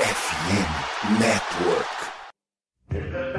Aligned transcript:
FM 0.00 1.20
Network. 1.20 3.29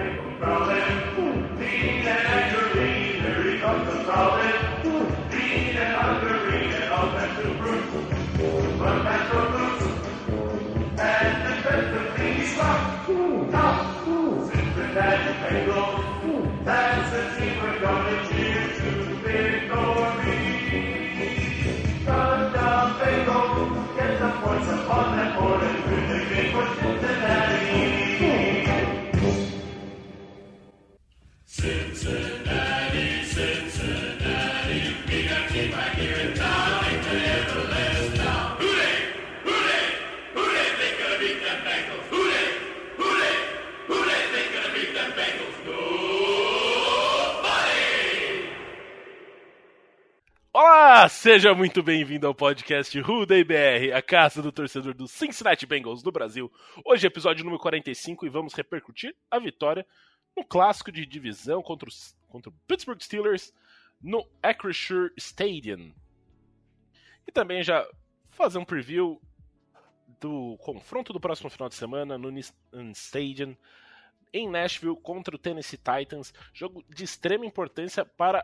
Seja 51.22 51.54
muito 51.54 51.84
bem-vindo 51.84 52.26
ao 52.26 52.34
podcast 52.34 53.00
Day 53.28 53.44
BR, 53.44 53.94
a 53.96 54.02
casa 54.02 54.42
do 54.42 54.52
torcedor 54.52 54.96
do 54.96 55.08
Cincinnati 55.08 55.68
Bengals 55.68 56.02
do 56.02 56.12
Brasil. 56.12 56.52
Hoje 56.84 57.06
é 57.06 57.10
episódio 57.10 57.44
número 57.44 57.62
45 57.62 58.26
e 58.26 58.30
vamos 58.30 58.56
repercutir 58.56 59.16
a 59.30 59.38
vitória 59.38 59.86
no 60.36 60.44
clássico 60.44 60.92
de 60.92 61.06
divisão 61.06 61.62
contra, 61.62 61.88
os, 61.88 62.18
contra 62.28 62.50
o 62.50 62.56
Pittsburgh 62.68 63.00
Steelers 63.00 63.54
no 64.02 64.28
Acrisure 64.42 65.14
Stadium. 65.16 65.94
E 67.28 67.32
também 67.32 67.62
já 67.62 67.88
fazer 68.32 68.58
um 68.58 68.66
preview 68.66 69.22
do 70.20 70.58
confronto 70.58 71.14
do 71.14 71.20
próximo 71.20 71.52
final 71.52 71.70
de 71.70 71.76
semana 71.76 72.18
no 72.18 72.32
Nissan 72.32 72.94
Stadium 72.96 73.56
em 74.34 74.50
Nashville 74.50 75.00
contra 75.00 75.36
o 75.36 75.40
Tennessee 75.40 75.78
Titans, 75.78 76.34
jogo 76.52 76.84
de 76.90 77.04
extrema 77.04 77.46
importância 77.46 78.04
para 78.04 78.44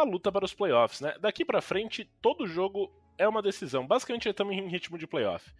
a 0.00 0.04
luta 0.04 0.32
para 0.32 0.44
os 0.44 0.54
playoffs, 0.54 1.00
né? 1.00 1.14
Daqui 1.20 1.44
para 1.44 1.60
frente, 1.60 2.08
todo 2.20 2.46
jogo 2.46 2.90
é 3.18 3.28
uma 3.28 3.42
decisão. 3.42 3.86
Basicamente, 3.86 4.28
estamos 4.28 4.54
em 4.54 4.66
ritmo 4.68 4.96
de 4.96 5.06
playoff. 5.06 5.52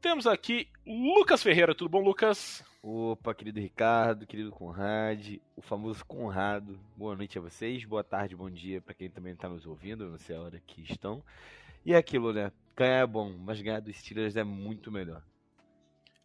Temos 0.00 0.26
aqui 0.26 0.68
Lucas 0.86 1.42
Ferreira, 1.42 1.74
tudo 1.74 1.88
bom, 1.88 2.00
Lucas? 2.00 2.64
Opa, 2.82 3.32
querido 3.34 3.60
Ricardo, 3.60 4.26
querido 4.26 4.50
Conrad, 4.50 5.36
o 5.56 5.62
famoso 5.62 6.04
Conrado. 6.04 6.78
Boa 6.96 7.14
noite 7.14 7.38
a 7.38 7.40
vocês, 7.40 7.84
boa 7.84 8.02
tarde, 8.02 8.34
bom 8.34 8.50
dia 8.50 8.80
para 8.80 8.94
quem 8.94 9.08
também 9.08 9.32
está 9.32 9.48
nos 9.48 9.64
ouvindo, 9.64 10.08
não 10.08 10.18
sei 10.18 10.34
a 10.34 10.40
hora 10.40 10.60
que 10.66 10.82
estão. 10.82 11.22
E 11.84 11.92
é 11.92 11.96
aquilo, 11.96 12.32
né? 12.32 12.50
Ganhar 12.76 13.02
é 13.02 13.06
bom, 13.06 13.32
mas 13.38 13.60
ganhar 13.60 13.80
dos 13.80 13.96
Steelers 13.96 14.36
é 14.36 14.42
muito 14.42 14.90
melhor. 14.90 15.22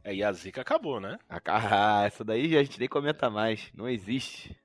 É, 0.03 0.16
e 0.16 0.23
a 0.23 0.31
zica 0.31 0.61
acabou, 0.61 1.00
né? 1.00 1.19
Ah, 1.30 2.03
essa 2.05 2.23
daí 2.23 2.58
a 2.58 2.63
gente 2.63 2.80
nem 2.80 2.88
comenta 2.88 3.30
mais, 3.30 3.72
não 3.75 3.88
existe. 3.88 4.55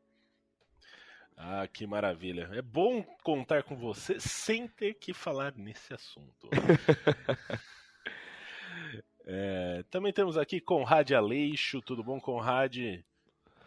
Ah, 1.37 1.67
que 1.67 1.87
maravilha. 1.87 2.49
É 2.53 2.63
bom 2.63 3.03
contar 3.23 3.63
com 3.63 3.77
você 3.77 4.19
sem 4.21 4.69
ter 4.69 4.95
que 4.95 5.13
falar 5.13 5.55
nesse 5.57 5.93
assunto. 5.93 6.49
é, 9.27 9.85
também 9.91 10.13
temos 10.13 10.39
aqui 10.39 10.61
Conrad 10.61 11.11
Aleixo. 11.13 11.83
Tudo 11.83 12.05
bom, 12.05 12.21
Conrad? 12.21 12.77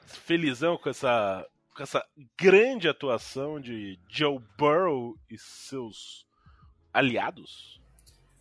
Felizão 0.05 0.77
com 0.77 0.89
essa, 0.89 1.45
com 1.75 1.83
essa 1.83 2.05
grande 2.37 2.87
atuação 2.87 3.59
de 3.59 3.99
Joe 4.07 4.39
Burrow 4.57 5.17
e 5.29 5.37
seus 5.37 6.25
aliados? 6.93 7.81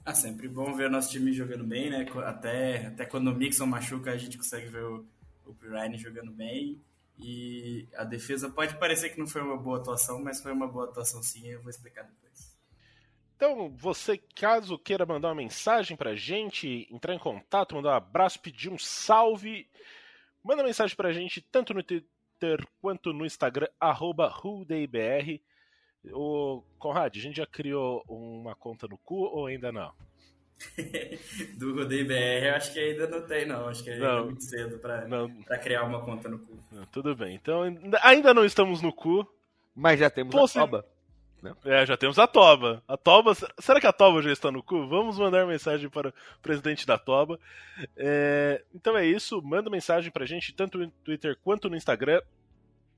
Ah, 0.05 0.15
sempre 0.15 0.49
bom 0.49 0.75
ver 0.75 0.87
o 0.87 0.91
nosso 0.91 1.11
time 1.11 1.33
jogando 1.33 1.65
bem, 1.65 1.91
né? 1.91 2.07
Até, 2.25 2.89
até 2.89 3.07
quando 3.07 3.29
o 3.29 3.35
Mixon 3.35 3.67
machuca, 3.67 4.13
a 4.13 4.19
gente 4.19 4.37
consegue 4.37 4.69
ver 4.69 4.85
o, 4.85 5.07
o 5.47 5.57
Ryan 5.63 5.97
jogando 5.97 6.31
bem. 6.31 6.79
E 7.19 7.89
a 7.95 8.05
defesa 8.05 8.51
pode 8.51 8.77
parecer 8.77 9.11
que 9.11 9.19
não 9.19 9.27
foi 9.27 9.41
uma 9.41 9.57
boa 9.57 9.79
atuação, 9.79 10.23
mas 10.23 10.43
foi 10.43 10.53
uma 10.53 10.67
boa 10.67 10.87
atuação 10.87 11.23
sim, 11.23 11.49
eu 11.49 11.63
vou 11.63 11.71
explicar 11.71 12.03
depois. 12.03 12.55
Então, 13.37 13.71
você, 13.77 14.19
caso 14.19 14.79
queira 14.79 15.05
mandar 15.05 15.29
uma 15.29 15.35
mensagem 15.35 15.97
pra 15.97 16.15
gente, 16.15 16.89
entrar 16.91 17.15
em 17.15 17.19
contato, 17.19 17.75
mandar 17.75 17.91
um 17.91 17.97
abraço, 17.97 18.41
pedir 18.41 18.71
um 18.71 18.79
salve, 18.79 19.69
manda 20.43 20.63
mensagem 20.63 20.97
pra 20.97 21.13
gente 21.13 21.41
tanto 21.41 21.75
no 21.75 21.83
Twitter 21.83 22.67
quanto 22.81 23.13
no 23.13 23.27
Instagram, 23.27 23.69
arroba. 23.79 24.33
O 26.13 26.63
Conrad, 26.79 27.17
a 27.17 27.21
gente 27.21 27.37
já 27.37 27.47
criou 27.47 28.05
uma 28.09 28.55
conta 28.55 28.87
no 28.87 28.99
cu 28.99 29.25
ou 29.25 29.47
ainda 29.47 29.73
não? 29.73 29.93
do 31.59 31.75
Rodeio 31.75 32.07
BR, 32.07 32.47
eu 32.47 32.55
acho 32.55 32.73
que 32.73 32.79
ainda 32.79 33.07
não 33.07 33.23
tem, 33.23 33.47
não. 33.47 33.69
Acho 33.69 33.83
que 33.83 33.91
ainda 33.91 34.07
não, 34.07 34.19
é 34.19 34.25
muito 34.25 34.45
cedo 34.45 34.79
para 34.79 35.59
criar 35.59 35.85
uma 35.85 36.01
conta 36.01 36.29
no 36.29 36.39
cu. 36.39 36.59
Não, 36.73 36.85
tudo 36.87 37.15
bem. 37.15 37.35
Então, 37.35 37.63
ainda 38.03 38.35
não 38.35 38.45
estamos 38.45 38.83
no 38.83 38.93
cu. 38.93 39.29
Mas 39.75 39.99
já 39.99 40.09
temos 40.09 40.33
Possi... 40.33 40.59
a 40.59 40.63
Toba. 40.63 40.87
Né? 41.43 41.55
É, 41.65 41.85
já 41.85 41.97
temos 41.97 42.19
a 42.19 42.27
Toba. 42.27 42.83
A 42.87 42.97
Toba. 42.97 43.35
Será 43.59 43.81
que 43.81 43.87
a 43.87 43.93
Toba 43.93 44.23
já 44.23 44.33
está 44.33 44.51
no 44.51 44.63
cu? 44.63 44.87
Vamos 44.87 45.19
mandar 45.19 45.47
mensagem 45.47 45.91
para 45.91 46.09
o 46.09 46.13
presidente 46.41 46.87
da 46.87 46.97
Toba. 46.97 47.39
É... 47.97 48.65
Então 48.75 48.97
é 48.97 49.05
isso. 49.05 49.43
Manda 49.43 49.69
mensagem 49.69 50.11
para 50.11 50.25
a 50.25 50.27
gente, 50.27 50.55
tanto 50.55 50.79
no 50.79 50.91
Twitter 51.05 51.37
quanto 51.43 51.69
no 51.69 51.77
Instagram. 51.77 52.23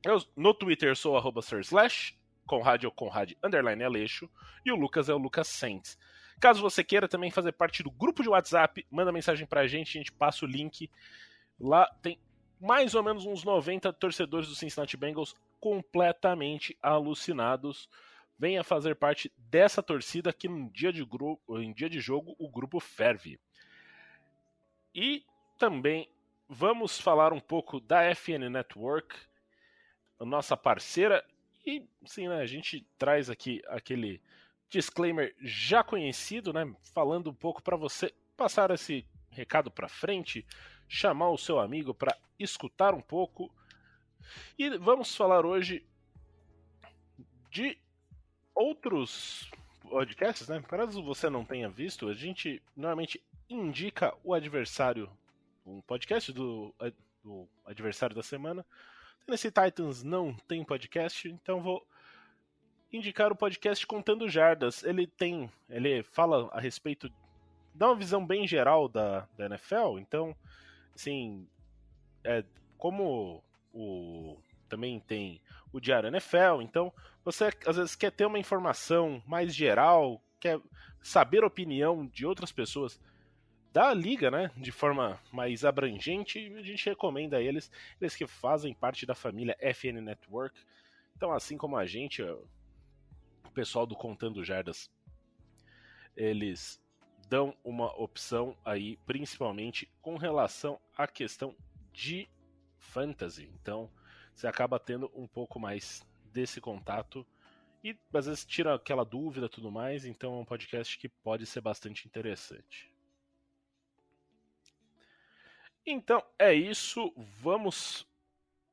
Eu, 0.05 0.23
no 0.37 0.55
Twitter 0.55 0.95
sou 0.97 1.17
arroba 1.17 1.41
Slash, 1.41 2.15
Conrad 2.47 2.85
ou 2.85 2.93
Conrad 2.93 3.33
underline 3.43 3.83
Aleixo, 3.83 4.31
e 4.65 4.71
o 4.71 4.77
Lucas 4.77 5.09
é 5.09 5.15
o 5.15 5.19
Lucas 5.19 5.49
Saints. 5.49 5.99
Caso 6.41 6.61
você 6.61 6.85
queira 6.85 7.09
também 7.09 7.31
fazer 7.31 7.53
parte 7.53 7.83
do 7.83 7.91
grupo 7.91 8.23
de 8.23 8.29
WhatsApp, 8.29 8.87
manda 8.91 9.11
mensagem 9.11 9.47
pra 9.47 9.67
gente, 9.67 9.97
a 9.97 10.01
gente 10.01 10.13
passa 10.13 10.45
o 10.45 10.49
link. 10.49 10.91
Lá 11.59 11.87
tem 12.03 12.19
mais 12.61 12.95
ou 12.95 13.03
menos 13.03 13.25
uns 13.25 13.45
90 13.45 13.93
torcedores 13.95 14.49
do 14.49 14.55
Cincinnati 14.55 14.97
Bengals 14.97 15.35
completamente 15.61 16.77
alucinados. 16.83 17.89
Venha 18.39 18.63
fazer 18.63 18.97
parte 18.97 19.33
dessa 19.37 19.83
torcida 19.83 20.33
que 20.33 20.47
no 20.47 20.71
dia 20.71 20.93
de, 20.93 21.07
em 21.51 21.73
dia 21.73 21.89
de 21.89 22.01
jogo 22.01 22.37
o 22.39 22.51
grupo 22.51 22.79
ferve. 22.81 23.41
E 24.95 25.25
também 25.59 26.09
vamos 26.49 27.01
falar 27.01 27.33
um 27.33 27.41
pouco 27.41 27.81
da 27.81 28.15
FN 28.15 28.51
Network, 28.51 29.17
nossa 30.21 30.57
parceira. 30.57 31.25
E 31.67 31.83
sim, 32.05 32.29
né, 32.29 32.41
a 32.41 32.47
gente 32.47 32.87
traz 32.99 33.29
aqui 33.29 33.63
aquele 33.69 34.21
disclaimer 34.69 35.35
já 35.41 35.83
conhecido, 35.83 36.53
né? 36.53 36.75
Falando 36.95 37.31
um 37.31 37.35
pouco 37.35 37.63
para 37.63 37.77
você 37.77 38.13
passar 38.37 38.71
esse 38.71 39.07
recado 39.31 39.71
para 39.71 39.89
frente, 39.89 40.47
chamar 40.89 41.31
o 41.31 41.39
seu 41.39 41.59
amigo 41.59 41.95
para 41.95 42.17
escutar 42.39 42.95
um 42.95 43.01
pouco. 43.01 43.51
E 44.59 44.71
vamos 44.79 45.15
falar 45.15 45.45
hoje 45.45 45.87
de 47.51 47.79
outros 48.55 49.51
podcasts, 49.83 50.49
né? 50.49 50.63
Caso 50.63 51.03
você 51.03 51.31
não 51.31 51.45
tenha 51.45 51.69
visto, 51.69 52.09
a 52.09 52.15
gente 52.15 52.63
normalmente 52.77 53.23
indica 53.49 54.15
o 54.25 54.35
adversário, 54.35 55.09
um 55.65 55.81
podcast 55.81 56.33
do, 56.33 56.75
do 57.23 57.49
adversário 57.65 58.17
da 58.17 58.23
semana. 58.23 58.67
Tennessee 59.25 59.51
Titans 59.51 60.03
não 60.03 60.35
tem 60.35 60.65
podcast, 60.65 61.29
então 61.29 61.63
vou 61.63 61.87
indicar 62.93 63.33
o 63.33 63.37
podcast 63.37 63.87
Contando 63.87 64.29
Jardas. 64.29 64.83
Ele 64.83 65.07
tem, 65.07 65.51
ele 65.69 66.03
fala 66.03 66.49
a 66.53 66.61
respeito, 66.61 67.13
dá 67.75 67.89
uma 67.89 67.97
visão 67.97 68.25
bem 68.25 68.47
geral 68.47 68.89
da, 68.89 69.27
da 69.37 69.47
NFL. 69.47 69.99
Então, 69.99 70.35
assim, 70.95 71.47
é, 72.25 72.45
como 72.79 73.43
o 73.73 74.39
também 74.69 74.99
tem 75.01 75.41
o 75.73 75.81
Diário 75.81 76.09
NFL, 76.09 76.61
então 76.61 76.93
você 77.25 77.53
às 77.67 77.77
vezes 77.77 77.95
quer 77.95 78.11
ter 78.11 78.27
uma 78.27 78.39
informação 78.39 79.23
mais 79.27 79.55
geral, 79.55 80.21
quer 80.41 80.61
saber 81.01 81.45
a 81.45 81.47
opinião 81.47 82.07
de 82.07 82.27
outras 82.27 82.51
pessoas 82.51 82.99
da 83.73 83.93
liga, 83.93 84.31
né, 84.31 84.51
de 84.57 84.73
forma 84.73 85.21
mais 85.31 85.65
abrangente, 85.65 86.53
a 86.57 86.63
gente 86.63 86.89
recomenda 86.89 87.43
eles, 87.43 87.71
eles 88.01 88.17
que 88.17 88.27
fazem 88.27 88.73
parte 88.73 89.05
da 89.05 89.15
família 89.15 89.57
FN 89.61 90.01
Network. 90.01 90.59
Então, 91.15 91.31
assim 91.33 91.59
como 91.59 91.77
a 91.77 91.85
gente, 91.85 92.23
pessoal 93.57 93.87
do 93.87 93.97
Contando 93.97 94.45
Jardas, 94.45 94.91
eles 96.15 96.79
dão 97.27 97.57
uma 97.65 97.87
opção 97.99 98.55
aí, 98.63 98.99
principalmente 99.07 99.91
com 100.03 100.19
relação 100.19 100.79
à 100.95 101.09
questão 101.09 101.57
de 101.91 102.29
fantasy. 102.79 103.51
Então, 103.55 103.91
você 104.35 104.47
acaba 104.47 104.79
tendo 104.79 105.11
um 105.15 105.27
pouco 105.27 105.59
mais 105.59 106.07
desse 106.35 106.61
contato 106.61 107.27
e 107.83 107.97
às 108.13 108.27
vezes 108.27 108.45
tira 108.45 108.75
aquela 108.75 109.07
dúvida 109.07 109.49
tudo 109.49 109.73
mais. 109.73 110.05
Então, 110.05 110.35
é 110.35 110.41
um 110.41 110.45
podcast 110.45 110.99
que 110.99 111.09
pode 111.09 111.47
ser 111.47 111.63
bastante 111.63 112.07
interessante. 112.07 112.95
Então 115.87 116.23
é 116.39 116.53
isso. 116.53 117.11
Vamos 117.17 118.07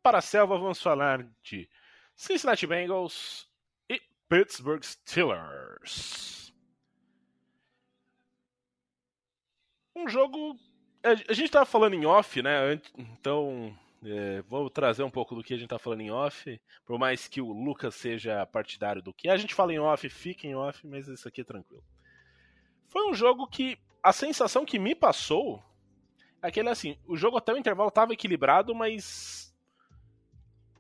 para 0.02 0.18
a 0.18 0.22
selva. 0.22 0.58
Vamos 0.58 0.82
falar 0.82 1.26
de 1.42 1.70
Cincinnati 2.16 2.68
Bengals 2.68 3.48
Pittsburgh 4.34 4.84
Steelers. 4.84 6.52
Um 9.96 10.08
jogo. 10.08 10.58
A 11.04 11.34
gente 11.34 11.44
estava 11.44 11.68
falando 11.68 11.94
em 11.94 12.08
off, 12.08 12.42
né? 12.42 12.82
Então 12.98 13.78
é, 14.04 14.42
vou 14.42 14.72
trazer 14.72 15.04
um 15.04 15.12
pouco 15.12 15.36
do 15.36 15.44
que 15.44 15.54
a 15.54 15.58
gente 15.58 15.70
tá 15.70 15.78
falando 15.78 16.02
em 16.02 16.10
off. 16.10 16.60
Por 16.84 16.98
mais 16.98 17.28
que 17.28 17.42
o 17.42 17.54
Lucas 17.54 17.94
seja 17.94 18.44
partidário 18.48 19.04
do 19.04 19.14
que 19.14 19.30
a 19.30 19.38
gente 19.38 19.54
fala 19.54 19.72
em 19.72 19.78
off, 19.78 20.10
fica 20.10 20.48
em 20.48 20.56
off, 20.56 20.88
mas 20.88 21.08
isso 21.08 21.28
aqui 21.28 21.42
é 21.42 21.44
tranquilo. 21.46 21.84
Foi 22.88 23.08
um 23.08 23.14
jogo 23.14 23.46
que 23.46 23.78
a 24.02 24.12
sensação 24.12 24.66
que 24.66 24.80
me 24.80 24.96
passou 24.96 25.64
é 26.42 26.48
aquele 26.48 26.70
assim, 26.70 26.98
o 27.06 27.16
jogo 27.16 27.38
até 27.38 27.54
o 27.54 27.58
intervalo 27.58 27.90
estava 27.90 28.14
equilibrado, 28.14 28.74
mas 28.74 29.56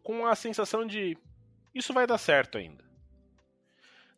com 0.01 0.25
a 0.25 0.33
sensação 0.33 0.87
de 0.87 1.15
isso 1.71 1.93
vai 1.93 2.07
dar 2.07 2.17
certo 2.17 2.57
ainda. 2.57 2.92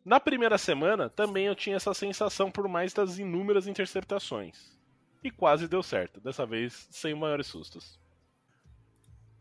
Na 0.06 0.20
primeira 0.20 0.56
semana 0.56 1.10
também 1.10 1.46
eu 1.46 1.54
tinha 1.56 1.74
essa 1.74 1.92
sensação 1.92 2.48
por 2.48 2.68
mais 2.68 2.92
das 2.92 3.18
inúmeras 3.18 3.66
interceptações. 3.66 4.78
E 5.24 5.32
quase 5.32 5.66
deu 5.66 5.82
certo, 5.82 6.20
dessa 6.20 6.46
vez 6.46 6.86
sem 6.92 7.12
maiores 7.12 7.48
sustos. 7.48 7.98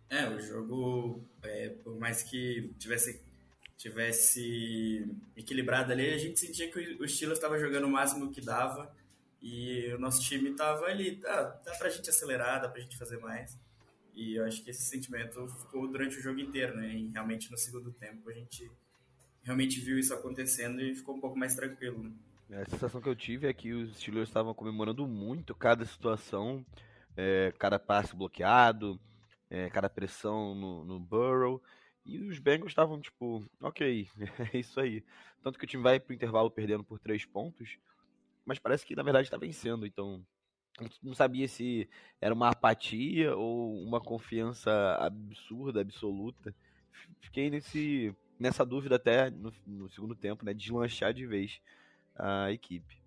É, 0.09 0.27
o 0.27 0.41
jogo, 0.41 1.23
é, 1.43 1.69
por 1.69 1.95
mais 1.99 2.23
que 2.23 2.73
tivesse, 2.79 3.21
tivesse 3.77 5.07
equilibrado 5.37 5.91
ali, 5.91 6.11
a 6.11 6.17
gente 6.17 6.39
sentia 6.39 6.71
que 6.71 6.97
o 6.99 7.07
Steelers 7.07 7.37
estava 7.37 7.59
jogando 7.59 7.85
o 7.85 7.91
máximo 7.91 8.31
que 8.31 8.41
dava 8.41 8.91
e 9.39 9.93
o 9.93 9.99
nosso 9.99 10.19
time 10.23 10.49
estava 10.49 10.85
ali, 10.85 11.21
ah, 11.27 11.59
dá 11.63 11.75
pra 11.75 11.89
gente 11.89 12.09
acelerar, 12.09 12.59
dá 12.59 12.69
pra 12.69 12.81
gente 12.81 12.97
fazer 12.97 13.19
mais. 13.19 13.55
E 14.15 14.33
eu 14.33 14.43
acho 14.43 14.63
que 14.63 14.71
esse 14.71 14.81
sentimento 14.81 15.47
ficou 15.59 15.87
durante 15.87 16.17
o 16.17 16.21
jogo 16.21 16.39
inteiro, 16.39 16.75
né? 16.75 16.91
E 16.91 17.09
realmente 17.09 17.51
no 17.51 17.57
segundo 17.57 17.91
tempo 17.91 18.27
a 18.31 18.33
gente 18.33 18.71
realmente 19.45 19.79
viu 19.79 19.97
isso 19.97 20.13
acontecendo 20.13 20.81
e 20.81 20.95
ficou 20.95 21.15
um 21.15 21.21
pouco 21.21 21.37
mais 21.37 21.55
tranquilo, 21.55 22.03
né? 22.03 22.11
É, 22.49 22.61
a 22.61 22.65
sensação 22.65 22.99
que 22.99 23.07
eu 23.07 23.15
tive 23.15 23.47
é 23.47 23.53
que 23.53 23.73
os 23.73 23.95
Steelers 23.97 24.27
estavam 24.27 24.53
comemorando 24.53 25.07
muito 25.07 25.55
cada 25.55 25.85
situação, 25.85 26.65
é, 27.15 27.53
cada 27.57 27.79
passe 27.79 28.15
bloqueado, 28.15 28.99
é, 29.49 29.69
cada 29.69 29.89
pressão 29.89 30.53
no, 30.55 30.83
no 30.83 30.99
Burrow. 30.99 31.61
E 32.03 32.19
os 32.19 32.37
Bengals 32.39 32.71
estavam 32.71 32.99
tipo, 32.99 33.47
ok, 33.61 34.07
é 34.53 34.57
isso 34.57 34.79
aí. 34.79 35.03
Tanto 35.41 35.57
que 35.57 35.65
o 35.65 35.67
time 35.67 35.81
vai 35.81 35.99
pro 35.99 36.13
intervalo 36.13 36.51
perdendo 36.51 36.83
por 36.83 36.99
três 36.99 37.23
pontos, 37.25 37.77
mas 38.45 38.59
parece 38.59 38.85
que 38.85 38.95
na 38.95 39.03
verdade 39.03 39.27
está 39.27 39.37
vencendo. 39.37 39.85
Então, 39.85 40.23
não 41.01 41.13
sabia 41.13 41.47
se 41.47 41.89
era 42.19 42.33
uma 42.33 42.49
apatia 42.49 43.35
ou 43.35 43.81
uma 43.83 44.01
confiança 44.01 44.71
absurda, 44.99 45.81
absoluta. 45.81 46.53
Fiquei 47.21 47.49
nesse, 47.49 48.15
nessa 48.39 48.65
dúvida 48.65 48.95
até 48.95 49.29
no, 49.29 49.53
no 49.65 49.89
segundo 49.89 50.15
tempo, 50.15 50.45
né? 50.45 50.53
Deslanchar 50.53 51.13
de 51.13 51.25
vez 51.25 51.59
a 52.15 52.51
equipe. 52.51 52.97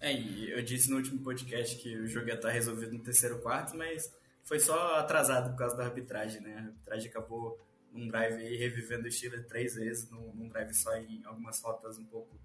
É, 0.00 0.12
eu 0.12 0.62
disse 0.62 0.90
no 0.90 0.96
último 0.96 1.22
podcast 1.22 1.76
que 1.76 1.96
o 1.96 2.06
jogo 2.06 2.28
ia 2.28 2.34
estar 2.34 2.50
resolvido 2.50 2.92
no 2.92 3.02
terceiro 3.02 3.38
quarto, 3.40 3.76
mas 3.76 4.12
foi 4.42 4.60
só 4.60 4.96
atrasado 4.96 5.50
por 5.50 5.58
causa 5.58 5.76
da 5.76 5.84
arbitragem, 5.84 6.40
né? 6.40 6.56
A 6.56 6.60
arbitragem 6.60 7.08
acabou 7.08 7.58
num 7.92 8.08
drive 8.08 8.34
aí 8.34 8.56
revivendo 8.56 9.06
o 9.06 9.10
Steelers 9.10 9.46
três 9.46 9.76
vezes, 9.76 10.10
num, 10.10 10.32
num 10.34 10.48
drive 10.48 10.74
só 10.74 10.94
em 10.96 11.24
algumas 11.24 11.60
faltas 11.60 11.96
um 11.96 12.04
pouco 12.04 12.36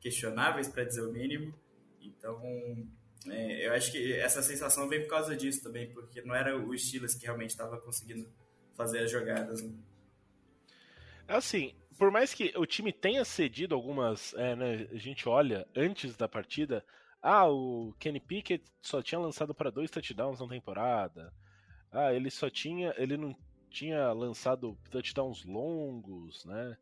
questionáveis, 0.00 0.68
para 0.68 0.84
dizer 0.84 1.02
o 1.02 1.12
mínimo. 1.12 1.52
Então, 2.00 2.40
é, 3.28 3.66
eu 3.66 3.72
acho 3.74 3.92
que 3.92 4.14
essa 4.14 4.42
sensação 4.42 4.88
vem 4.88 5.02
por 5.02 5.08
causa 5.08 5.36
disso 5.36 5.62
também, 5.62 5.92
porque 5.92 6.22
não 6.22 6.34
era 6.34 6.56
o 6.56 6.76
Steelers 6.78 7.14
que 7.14 7.26
realmente 7.26 7.50
estava 7.50 7.78
conseguindo 7.78 8.26
fazer 8.74 9.00
as 9.00 9.10
jogadas. 9.10 9.60
Né? 9.60 9.72
Assim, 11.28 11.74
por 11.98 12.10
mais 12.10 12.34
que 12.34 12.52
o 12.56 12.66
time 12.66 12.92
tenha 12.92 13.24
cedido 13.24 13.74
algumas, 13.74 14.34
é, 14.34 14.56
né, 14.56 14.88
a 14.90 14.96
gente 14.96 15.28
olha 15.28 15.66
antes 15.74 16.16
da 16.16 16.28
partida, 16.28 16.84
ah, 17.22 17.48
o 17.48 17.94
Kenny 17.98 18.18
Pickett 18.18 18.64
só 18.80 19.00
tinha 19.00 19.20
lançado 19.20 19.54
para 19.54 19.70
dois 19.70 19.90
touchdowns 19.90 20.40
na 20.40 20.48
temporada. 20.48 21.32
Ah, 21.92 22.12
ele 22.12 22.30
só 22.30 22.50
tinha. 22.50 22.92
Ele 22.96 23.16
não 23.16 23.36
tinha 23.70 24.12
lançado 24.12 24.76
touchdowns 24.90 25.44
longos, 25.44 26.44
né? 26.44 26.76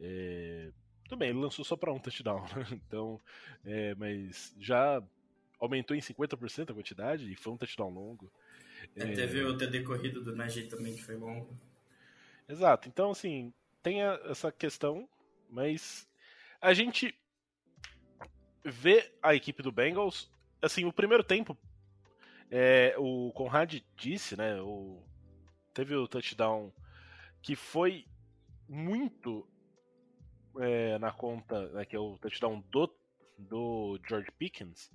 É, 0.00 0.70
tudo 1.04 1.18
bem, 1.18 1.30
ele 1.30 1.40
lançou 1.40 1.64
só 1.64 1.76
para 1.76 1.92
um 1.92 1.98
touchdown, 1.98 2.42
né? 2.54 2.66
Então, 2.72 3.20
é, 3.64 3.94
mas 3.96 4.54
já 4.58 5.02
aumentou 5.58 5.96
em 5.96 6.00
50% 6.00 6.70
a 6.70 6.74
quantidade 6.74 7.30
e 7.30 7.34
foi 7.34 7.52
um 7.52 7.56
touchdown 7.56 7.90
longo. 7.90 8.30
É, 8.94 9.06
teve 9.06 9.42
o 9.42 9.56
TD 9.56 9.82
corrido 9.82 10.22
do 10.22 10.36
Najee 10.36 10.68
também, 10.68 10.94
que 10.94 11.02
foi 11.02 11.16
longo. 11.16 11.58
Exato, 12.48 12.88
então 12.88 13.10
assim, 13.10 13.52
tem 13.84 14.00
essa 14.00 14.50
questão, 14.50 15.06
mas 15.50 16.08
a 16.58 16.72
gente 16.72 17.14
vê 18.64 19.12
a 19.22 19.34
equipe 19.34 19.62
do 19.62 19.70
Bengals, 19.70 20.32
assim, 20.62 20.86
o 20.86 20.92
primeiro 20.92 21.22
tempo, 21.22 21.56
é, 22.50 22.94
o 22.96 23.30
Conrad 23.34 23.74
disse, 23.94 24.38
né, 24.38 24.58
o, 24.62 25.02
teve 25.74 25.94
o 25.94 26.08
touchdown 26.08 26.72
que 27.42 27.54
foi 27.54 28.06
muito 28.66 29.46
é, 30.58 30.98
na 30.98 31.12
conta, 31.12 31.68
né, 31.68 31.84
que 31.84 31.94
é 31.94 31.98
o 31.98 32.16
touchdown 32.16 32.64
do, 32.70 32.90
do 33.38 34.00
George 34.08 34.30
Pickens, 34.38 34.90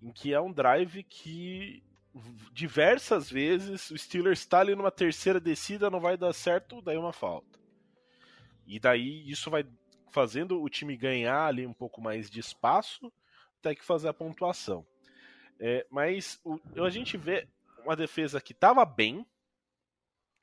em 0.00 0.10
que 0.10 0.32
é 0.32 0.40
um 0.40 0.50
drive 0.50 1.02
que 1.02 1.84
diversas 2.50 3.30
vezes 3.30 3.90
o 3.90 3.98
Steelers 3.98 4.38
está 4.38 4.60
ali 4.60 4.74
numa 4.74 4.90
terceira 4.90 5.38
descida, 5.38 5.90
não 5.90 6.00
vai 6.00 6.16
dar 6.16 6.32
certo, 6.32 6.80
daí 6.80 6.96
uma 6.96 7.12
falta. 7.12 7.61
E 8.66 8.78
daí 8.78 9.28
isso 9.30 9.50
vai 9.50 9.66
fazendo 10.10 10.62
o 10.62 10.68
time 10.68 10.96
ganhar 10.96 11.46
ali 11.46 11.66
um 11.66 11.72
pouco 11.72 12.00
mais 12.00 12.30
de 12.30 12.40
espaço 12.40 13.12
até 13.58 13.74
que 13.74 13.84
fazer 13.84 14.08
a 14.08 14.14
pontuação. 14.14 14.86
É, 15.58 15.86
mas 15.90 16.40
o, 16.44 16.58
a 16.84 16.90
gente 16.90 17.16
vê 17.16 17.48
uma 17.84 17.94
defesa 17.94 18.40
que 18.40 18.52
estava 18.52 18.84
bem, 18.84 19.24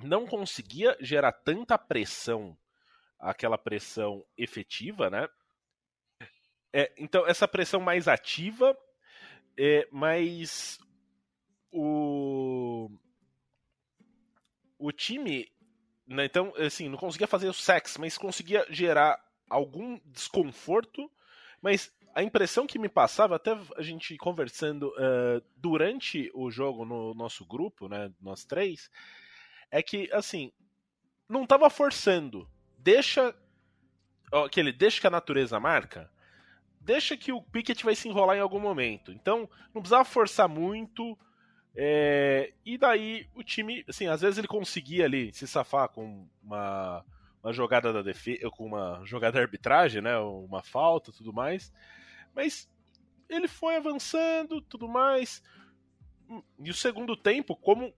não 0.01 0.25
conseguia 0.25 0.95
gerar 1.01 1.33
tanta 1.33 1.77
pressão, 1.77 2.57
aquela 3.19 3.57
pressão 3.57 4.25
efetiva, 4.37 5.09
né? 5.09 5.27
É, 6.71 6.93
então, 6.97 7.27
essa 7.27 7.47
pressão 7.47 7.81
mais 7.81 8.07
ativa, 8.07 8.77
é, 9.57 9.87
mas 9.91 10.79
o, 11.71 12.89
o 14.77 14.91
time 14.91 15.51
né, 16.09 16.25
então, 16.25 16.51
assim, 16.57 16.89
não 16.89 16.97
conseguia 16.97 17.27
fazer 17.27 17.47
o 17.47 17.53
sexo, 17.53 18.01
mas 18.01 18.17
conseguia 18.17 18.65
gerar 18.69 19.23
algum 19.47 19.99
desconforto. 20.05 21.09
Mas 21.61 21.93
a 22.15 22.23
impressão 22.23 22.65
que 22.65 22.79
me 22.79 22.89
passava, 22.89 23.35
até 23.35 23.55
a 23.77 23.81
gente 23.83 24.17
conversando 24.17 24.89
uh, 24.89 25.43
durante 25.55 26.31
o 26.33 26.49
jogo 26.49 26.83
no 26.83 27.13
nosso 27.13 27.45
grupo, 27.45 27.87
né, 27.87 28.11
nós 28.19 28.43
três, 28.43 28.89
é 29.69 29.83
que, 29.83 30.11
assim, 30.11 30.51
não 31.27 31.45
tava 31.45 31.69
forçando. 31.69 32.49
Deixa. 32.79 33.35
Aquele 34.31 34.71
deixa 34.71 34.99
que 34.99 35.07
a 35.07 35.11
natureza 35.11 35.59
marca. 35.59 36.09
Deixa 36.81 37.15
que 37.15 37.31
o 37.31 37.41
Pickett 37.41 37.85
vai 37.85 37.95
se 37.95 38.07
enrolar 38.07 38.35
em 38.35 38.41
algum 38.41 38.59
momento. 38.59 39.11
Então, 39.11 39.47
não 39.75 39.81
precisava 39.81 40.05
forçar 40.05 40.49
muito 40.49 41.15
é, 41.81 42.51
e 42.65 42.77
daí 42.77 43.25
o 43.33 43.41
time, 43.41 43.85
assim, 43.87 44.05
às 44.07 44.19
vezes 44.19 44.37
ele 44.37 44.49
conseguia 44.49 45.05
ali 45.05 45.33
se 45.33 45.47
safar 45.47 45.87
com 45.87 46.27
uma, 46.43 47.05
uma 47.41 47.53
jogada 47.53 47.93
da 47.93 48.01
defesa, 48.01 48.49
com 48.49 48.65
uma 48.65 49.01
jogada 49.05 49.37
de 49.37 49.43
arbitragem, 49.45 50.01
né, 50.01 50.17
uma 50.17 50.61
falta, 50.61 51.13
tudo 51.13 51.31
mais. 51.31 51.71
Mas 52.35 52.69
ele 53.29 53.47
foi 53.47 53.77
avançando, 53.77 54.59
tudo 54.59 54.89
mais. 54.89 55.41
E 56.59 56.69
o 56.69 56.73
segundo 56.73 57.15
tempo, 57.15 57.55
como 57.55 57.93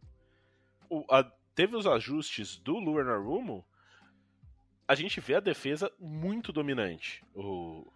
o, 0.88 1.04
a, 1.10 1.24
teve 1.56 1.76
os 1.76 1.88
ajustes 1.88 2.58
do 2.58 2.78
Lunar 2.78 3.20
Rumo, 3.20 3.66
a 4.88 4.94
gente 4.94 5.20
vê 5.20 5.34
a 5.34 5.40
defesa 5.40 5.92
muito 6.00 6.54
dominante. 6.54 7.24
O, 7.34 7.92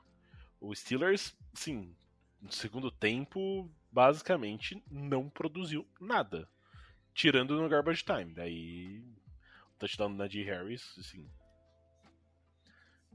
o 0.60 0.74
Steelers, 0.74 1.38
sim, 1.54 1.96
no 2.42 2.52
segundo 2.52 2.92
tempo 2.92 3.70
basicamente 3.92 4.84
não 4.92 5.30
produziu 5.30 5.88
nada. 6.00 6.48
Tirando 7.14 7.56
no 7.56 7.70
garbage 7.70 8.04
time. 8.04 8.34
Daí, 8.34 9.02
o 9.74 9.80
touchdown 9.80 10.12
do 10.12 10.18
Najee 10.18 10.44
Harris, 10.44 10.94
assim. 11.00 11.30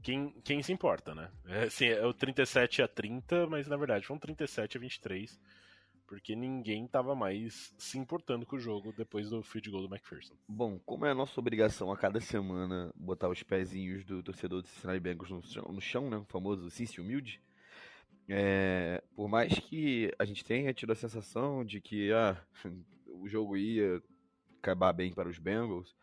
Quem, 0.01 0.31
quem 0.43 0.63
se 0.63 0.73
importa, 0.73 1.13
né? 1.13 1.31
É, 1.45 1.63
assim, 1.65 1.85
é 1.85 2.03
o 2.03 2.13
37 2.13 2.81
a 2.81 2.87
30, 2.87 3.45
mas 3.45 3.67
na 3.67 3.77
verdade 3.77 4.07
foi 4.07 4.15
um 4.15 4.19
37 4.19 4.77
a 4.77 4.79
23. 4.79 5.39
Porque 6.07 6.35
ninguém 6.35 6.85
estava 6.85 7.15
mais 7.15 7.73
se 7.77 7.97
importando 7.97 8.45
com 8.45 8.57
o 8.57 8.59
jogo 8.59 8.91
depois 8.91 9.29
do 9.29 9.41
field 9.43 9.69
goal 9.69 9.87
do 9.87 9.95
McPherson. 9.95 10.33
Bom, 10.45 10.77
como 10.79 11.05
é 11.05 11.11
a 11.11 11.15
nossa 11.15 11.39
obrigação 11.39 11.89
a 11.89 11.95
cada 11.95 12.19
semana 12.19 12.91
botar 12.95 13.29
os 13.29 13.41
pezinhos 13.43 14.03
do 14.03 14.21
torcedor 14.21 14.61
do 14.61 14.67
Cincinnati 14.67 14.99
Bengals 14.99 15.29
no 15.29 15.71
no 15.71 15.79
chão 15.79 16.09
né? 16.09 16.17
O 16.17 16.25
famoso 16.25 16.69
Cincy 16.69 16.99
humilde 16.99 17.39
é, 18.27 19.03
por 19.15 19.27
mais 19.27 19.53
que 19.59 20.11
a 20.17 20.25
gente 20.25 20.43
tenha 20.43 20.73
tido 20.73 20.91
a 20.91 20.95
sensação 20.95 21.65
de 21.65 21.81
que 21.81 22.11
ah, 22.11 22.37
o 23.07 23.27
jogo 23.27 23.57
ia 23.57 24.01
acabar 24.59 24.93
bem 24.93 25.13
para 25.13 25.29
os 25.29 25.37
Bengals. 25.39 25.95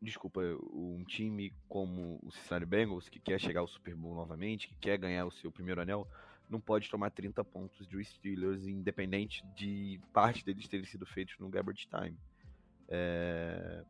Desculpa, 0.00 0.40
um 0.72 1.04
time 1.04 1.54
como 1.68 2.18
o 2.22 2.30
Cincinnati 2.32 2.66
Bengals, 2.66 3.08
que 3.08 3.20
quer 3.20 3.40
chegar 3.40 3.60
ao 3.60 3.68
Super 3.68 3.94
Bowl 3.94 4.14
novamente, 4.14 4.68
que 4.68 4.74
quer 4.76 4.98
ganhar 4.98 5.24
o 5.24 5.30
seu 5.30 5.50
primeiro 5.50 5.80
anel, 5.80 6.08
não 6.50 6.60
pode 6.60 6.90
tomar 6.90 7.10
30 7.10 7.42
pontos 7.44 7.86
dos 7.86 8.08
Steelers, 8.08 8.66
independente 8.66 9.44
de 9.56 10.00
parte 10.12 10.44
deles 10.44 10.68
terem 10.68 10.84
sido 10.84 11.06
feitos 11.06 11.38
no 11.38 11.48
garbage 11.48 11.86
time. 11.86 12.18
É... 12.88 13.84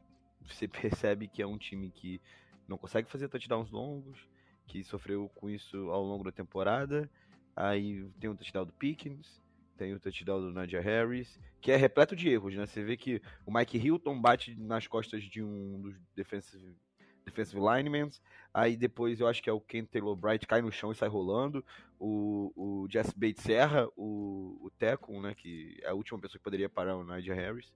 Você 0.46 0.68
percebe 0.68 1.28
que 1.28 1.42
é 1.42 1.46
um 1.46 1.58
time 1.58 1.90
que 1.90 2.20
não 2.68 2.78
consegue 2.78 3.10
fazer 3.10 3.28
touchdowns 3.28 3.70
longos, 3.70 4.28
que 4.72 4.82
sofreu 4.82 5.28
com 5.34 5.50
isso 5.50 5.76
ao 5.90 6.02
longo 6.02 6.24
da 6.24 6.32
temporada. 6.32 7.10
Aí 7.54 8.08
tem 8.18 8.30
o 8.30 8.34
touchdown 8.34 8.64
do 8.64 8.72
Pickens, 8.72 9.42
tem 9.76 9.92
o 9.92 10.00
touchdown 10.00 10.40
do 10.40 10.50
Nadia 10.50 10.80
Harris, 10.80 11.38
que 11.60 11.70
é 11.70 11.76
repleto 11.76 12.16
de 12.16 12.30
erros, 12.30 12.54
né? 12.54 12.64
Você 12.64 12.82
vê 12.82 12.96
que 12.96 13.20
o 13.44 13.52
Mike 13.52 13.76
Hilton 13.76 14.18
bate 14.18 14.54
nas 14.58 14.86
costas 14.86 15.22
de 15.24 15.42
um 15.42 15.78
dos 15.82 15.94
defensive, 16.16 16.74
defensive 17.22 17.60
linemen, 17.60 18.08
aí 18.54 18.74
depois 18.74 19.20
eu 19.20 19.28
acho 19.28 19.42
que 19.42 19.50
é 19.50 19.52
o 19.52 19.60
Ken 19.60 19.84
Taylor 19.84 20.16
Bright 20.16 20.46
cai 20.46 20.62
no 20.62 20.72
chão 20.72 20.90
e 20.90 20.94
sai 20.94 21.10
rolando, 21.10 21.62
o, 21.98 22.50
o 22.56 22.88
Jesse 22.88 23.12
Bates 23.14 23.46
erra 23.50 23.86
o, 23.94 24.58
o 24.62 24.70
Tecon, 24.78 25.20
né? 25.20 25.34
Que 25.34 25.78
é 25.82 25.90
a 25.90 25.94
última 25.94 26.18
pessoa 26.18 26.38
que 26.38 26.44
poderia 26.44 26.70
parar 26.70 26.96
o 26.96 27.04
Nadia 27.04 27.34
Harris. 27.34 27.70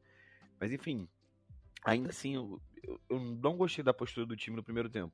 Mas 0.58 0.72
enfim, 0.72 1.06
ainda 1.84 2.08
assim, 2.08 2.36
eu, 2.36 2.58
eu 3.10 3.20
não 3.20 3.58
gostei 3.58 3.84
da 3.84 3.92
postura 3.92 4.24
do 4.24 4.34
time 4.34 4.56
no 4.56 4.64
primeiro 4.64 4.88
tempo. 4.88 5.12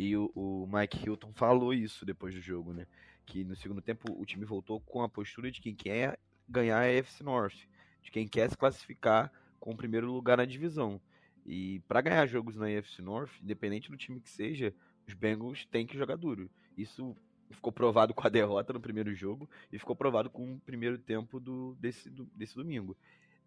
E 0.00 0.16
o, 0.16 0.30
o, 0.32 0.64
Mike 0.72 1.04
Hilton 1.04 1.32
falou 1.32 1.74
isso 1.74 2.06
depois 2.06 2.32
do 2.32 2.40
jogo, 2.40 2.72
né? 2.72 2.86
Que 3.26 3.42
no 3.42 3.56
segundo 3.56 3.82
tempo 3.82 4.04
o 4.16 4.24
time 4.24 4.44
voltou 4.44 4.78
com 4.80 5.02
a 5.02 5.08
postura 5.08 5.50
de 5.50 5.60
quem 5.60 5.74
quer 5.74 6.16
ganhar 6.48 6.78
a 6.78 6.86
FC 6.86 7.24
North, 7.24 7.66
de 8.00 8.12
quem 8.12 8.28
quer 8.28 8.48
se 8.48 8.56
classificar 8.56 9.32
com 9.58 9.72
o 9.72 9.76
primeiro 9.76 10.06
lugar 10.06 10.36
na 10.36 10.44
divisão. 10.44 11.00
E 11.44 11.80
para 11.88 12.00
ganhar 12.00 12.24
jogos 12.28 12.54
na 12.54 12.66
AFC 12.66 13.02
North, 13.02 13.32
independente 13.42 13.90
do 13.90 13.96
time 13.96 14.20
que 14.20 14.30
seja, 14.30 14.72
os 15.04 15.14
Bengals 15.14 15.66
têm 15.66 15.84
que 15.84 15.98
jogar 15.98 16.14
duro. 16.14 16.48
Isso 16.76 17.16
ficou 17.50 17.72
provado 17.72 18.14
com 18.14 18.24
a 18.24 18.30
derrota 18.30 18.72
no 18.72 18.80
primeiro 18.80 19.12
jogo 19.12 19.50
e 19.72 19.80
ficou 19.80 19.96
provado 19.96 20.30
com 20.30 20.54
o 20.54 20.60
primeiro 20.60 20.96
tempo 20.96 21.40
do, 21.40 21.74
desse, 21.80 22.08
do, 22.08 22.24
desse 22.36 22.54
domingo. 22.54 22.96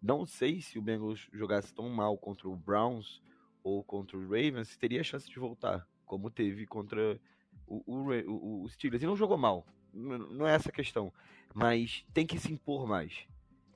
Não 0.02 0.26
sei 0.26 0.60
se 0.60 0.78
o 0.78 0.82
Bengals 0.82 1.30
jogasse 1.32 1.72
tão 1.72 1.88
mal 1.88 2.18
contra 2.18 2.46
o 2.46 2.54
Browns 2.54 3.22
ou 3.64 3.82
contra 3.82 4.18
o 4.18 4.22
Ravens, 4.22 4.76
teria 4.76 5.02
chance 5.02 5.30
de 5.30 5.38
voltar, 5.38 5.88
como 6.12 6.28
teve 6.28 6.66
contra 6.66 7.18
o, 7.66 7.82
o, 7.86 8.64
o 8.64 8.68
Steelers. 8.68 9.02
E 9.02 9.06
não 9.06 9.16
jogou 9.16 9.38
mal, 9.38 9.66
não 9.94 10.46
é 10.46 10.54
essa 10.54 10.68
a 10.68 10.72
questão, 10.72 11.10
mas 11.54 12.04
tem 12.12 12.26
que 12.26 12.38
se 12.38 12.52
impor 12.52 12.86
mais. 12.86 13.26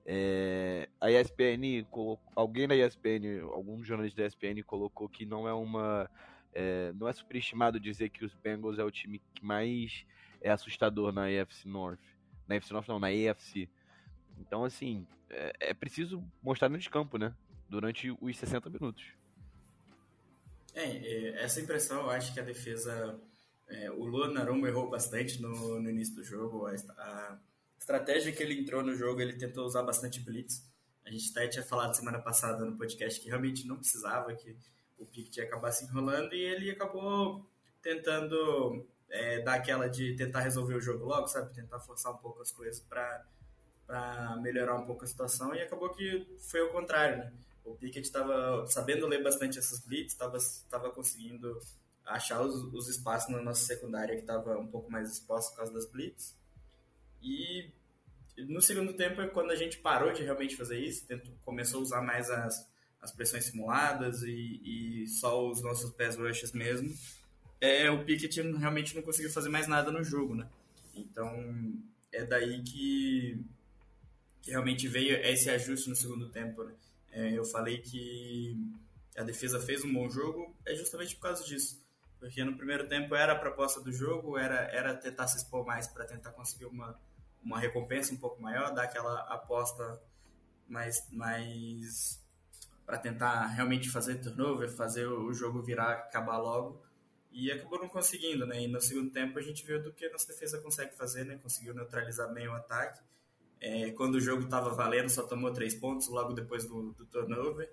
É, 0.04 0.86
a 1.00 1.10
ESPN, 1.10 1.86
alguém 2.34 2.68
da 2.68 2.76
ESPN, 2.76 3.40
algum 3.54 3.82
jornalista 3.82 4.20
da 4.20 4.28
ESPN 4.28 4.62
colocou 4.66 5.08
que 5.08 5.24
não 5.24 5.48
é 5.48 5.54
uma. 5.54 6.10
É, 6.52 6.92
não 6.92 7.08
é 7.08 7.12
superestimado 7.14 7.80
dizer 7.80 8.10
que 8.10 8.22
os 8.22 8.34
Bengals 8.34 8.78
é 8.78 8.84
o 8.84 8.90
time 8.90 9.22
que 9.34 9.42
mais 9.42 10.04
é 10.42 10.50
assustador 10.50 11.12
na 11.12 11.24
AFC 11.24 11.66
North. 11.66 12.04
Na 12.46 12.56
AFC 12.56 12.70
North 12.74 12.86
não, 12.86 12.98
na 12.98 13.08
AFC. 13.08 13.66
Então, 14.38 14.62
assim, 14.62 15.06
é, 15.30 15.70
é 15.70 15.74
preciso 15.74 16.22
mostrar 16.42 16.68
no 16.68 16.78
campo, 16.90 17.16
né? 17.16 17.34
Durante 17.66 18.14
os 18.20 18.36
60 18.36 18.68
minutos. 18.68 19.16
É, 20.76 20.84
é, 20.84 21.42
essa 21.42 21.58
impressão, 21.58 22.02
eu 22.02 22.10
acho 22.10 22.34
que 22.34 22.38
a 22.38 22.42
defesa. 22.42 23.18
É, 23.66 23.90
o 23.90 24.04
Luan 24.04 24.30
Narumo 24.30 24.66
errou 24.66 24.90
bastante 24.90 25.40
no, 25.40 25.80
no 25.80 25.90
início 25.90 26.14
do 26.14 26.22
jogo. 26.22 26.66
A, 26.66 26.72
a, 26.98 27.38
estratégia 27.80 28.30
que 28.30 28.42
ele 28.42 28.60
entrou 28.60 28.82
no 28.82 28.94
jogo, 28.94 29.20
ele 29.20 29.32
tentou 29.32 29.64
usar 29.64 29.82
bastante 29.82 30.20
blitz. 30.20 30.62
A 31.04 31.10
gente 31.10 31.30
até 31.30 31.48
tinha 31.48 31.64
falado 31.64 31.94
semana 31.94 32.18
passada 32.18 32.64
no 32.64 32.76
podcast 32.76 33.18
que 33.20 33.28
realmente 33.28 33.66
não 33.66 33.76
precisava, 33.76 34.34
que 34.34 34.54
o 34.98 35.06
Pickett 35.06 35.40
ia 35.40 35.46
acabar 35.46 35.72
se 35.72 35.84
enrolando 35.84 36.34
e 36.34 36.40
ele 36.40 36.70
acabou 36.70 37.48
tentando 37.80 38.86
é, 39.08 39.40
dar 39.40 39.54
aquela 39.54 39.88
de 39.88 40.14
tentar 40.14 40.40
resolver 40.40 40.74
o 40.74 40.80
jogo 40.80 41.06
logo, 41.06 41.26
sabe? 41.26 41.54
Tentar 41.54 41.80
forçar 41.80 42.12
um 42.12 42.18
pouco 42.18 42.42
as 42.42 42.52
coisas 42.52 42.80
para 42.80 43.24
melhorar 44.42 44.74
um 44.74 44.84
pouco 44.84 45.04
a 45.04 45.06
situação 45.06 45.54
e 45.54 45.62
acabou 45.62 45.90
que 45.90 46.26
foi 46.50 46.60
o 46.60 46.72
contrário, 46.72 47.18
né? 47.18 47.32
O 47.66 47.74
Pickett 47.74 48.06
estava 48.06 48.66
sabendo 48.68 49.06
ler 49.06 49.22
bastante 49.22 49.58
essas 49.58 49.80
blitz, 49.80 50.12
estava 50.12 50.90
conseguindo 50.90 51.60
achar 52.04 52.40
os, 52.40 52.54
os, 52.72 52.88
espaços 52.88 53.28
na 53.30 53.42
nossa 53.42 53.66
secundária 53.66 54.14
que 54.14 54.20
estava 54.20 54.56
um 54.56 54.68
pouco 54.68 54.90
mais 54.90 55.10
exposta 55.10 55.50
por 55.50 55.58
causa 55.58 55.72
das 55.72 55.90
blitz. 55.90 56.36
E 57.20 57.72
no 58.38 58.62
segundo 58.62 58.94
tempo 58.94 59.20
é 59.20 59.26
quando 59.26 59.50
a 59.50 59.56
gente 59.56 59.78
parou 59.78 60.12
de 60.12 60.22
realmente 60.22 60.56
fazer 60.56 60.78
isso, 60.78 61.06
tentou, 61.06 61.34
começou 61.44 61.80
a 61.80 61.82
usar 61.82 62.02
mais 62.02 62.30
as, 62.30 62.70
as 63.00 63.10
pressões 63.10 63.46
simuladas 63.46 64.22
e, 64.22 65.02
e 65.02 65.06
só 65.08 65.50
os 65.50 65.60
nossos 65.60 65.90
pés 65.90 66.16
rushes 66.16 66.52
mesmo. 66.52 66.94
É, 67.60 67.90
o 67.90 68.04
Pickett 68.04 68.40
realmente 68.40 68.94
não 68.94 69.02
conseguiu 69.02 69.32
fazer 69.32 69.48
mais 69.48 69.66
nada 69.66 69.90
no 69.90 70.04
jogo, 70.04 70.36
né? 70.36 70.48
Então 70.94 71.74
é 72.12 72.24
daí 72.24 72.62
que, 72.62 73.44
que 74.42 74.50
realmente 74.50 74.86
veio 74.86 75.16
esse 75.16 75.50
ajuste 75.50 75.88
no 75.88 75.96
segundo 75.96 76.28
tempo, 76.28 76.62
né? 76.62 76.72
É, 77.16 77.32
eu 77.32 77.46
falei 77.46 77.78
que 77.78 78.54
a 79.16 79.22
defesa 79.22 79.58
fez 79.58 79.82
um 79.82 79.90
bom 79.90 80.06
jogo, 80.10 80.54
é 80.66 80.74
justamente 80.74 81.16
por 81.16 81.22
causa 81.22 81.42
disso. 81.42 81.82
Porque 82.20 82.44
no 82.44 82.54
primeiro 82.58 82.86
tempo 82.86 83.14
era 83.14 83.32
a 83.32 83.38
proposta 83.38 83.80
do 83.80 83.90
jogo, 83.90 84.36
era, 84.36 84.56
era 84.70 84.94
tentar 84.94 85.26
se 85.26 85.38
expor 85.38 85.64
mais 85.64 85.88
para 85.88 86.04
tentar 86.04 86.32
conseguir 86.32 86.66
uma, 86.66 87.00
uma 87.42 87.58
recompensa 87.58 88.12
um 88.12 88.18
pouco 88.18 88.42
maior, 88.42 88.70
dar 88.74 88.82
aquela 88.82 89.20
aposta 89.32 89.98
mais, 90.68 91.08
mais 91.10 92.22
para 92.84 92.98
tentar 92.98 93.46
realmente 93.46 93.88
fazer 93.88 94.16
turnover, 94.16 94.70
fazer 94.70 95.06
o 95.06 95.32
jogo 95.32 95.62
virar, 95.62 95.92
acabar 95.92 96.36
logo. 96.36 96.84
E 97.32 97.50
acabou 97.50 97.78
não 97.78 97.88
conseguindo, 97.88 98.46
né? 98.46 98.60
E 98.60 98.68
no 98.68 98.80
segundo 98.80 99.10
tempo 99.10 99.38
a 99.38 99.42
gente 99.42 99.64
viu 99.64 99.82
do 99.82 99.90
que 99.90 100.04
a 100.04 100.12
nossa 100.12 100.26
defesa 100.26 100.60
consegue 100.60 100.94
fazer, 100.94 101.24
né? 101.24 101.38
Conseguiu 101.42 101.72
neutralizar 101.72 102.30
bem 102.34 102.46
o 102.46 102.52
ataque 102.52 103.00
é, 103.60 103.90
quando 103.92 104.16
o 104.16 104.20
jogo 104.20 104.44
estava 104.44 104.70
valendo, 104.70 105.08
só 105.08 105.22
tomou 105.26 105.52
três 105.52 105.74
pontos 105.74 106.08
logo 106.08 106.32
depois 106.32 106.66
do, 106.66 106.92
do 106.92 107.06
turnover. 107.06 107.72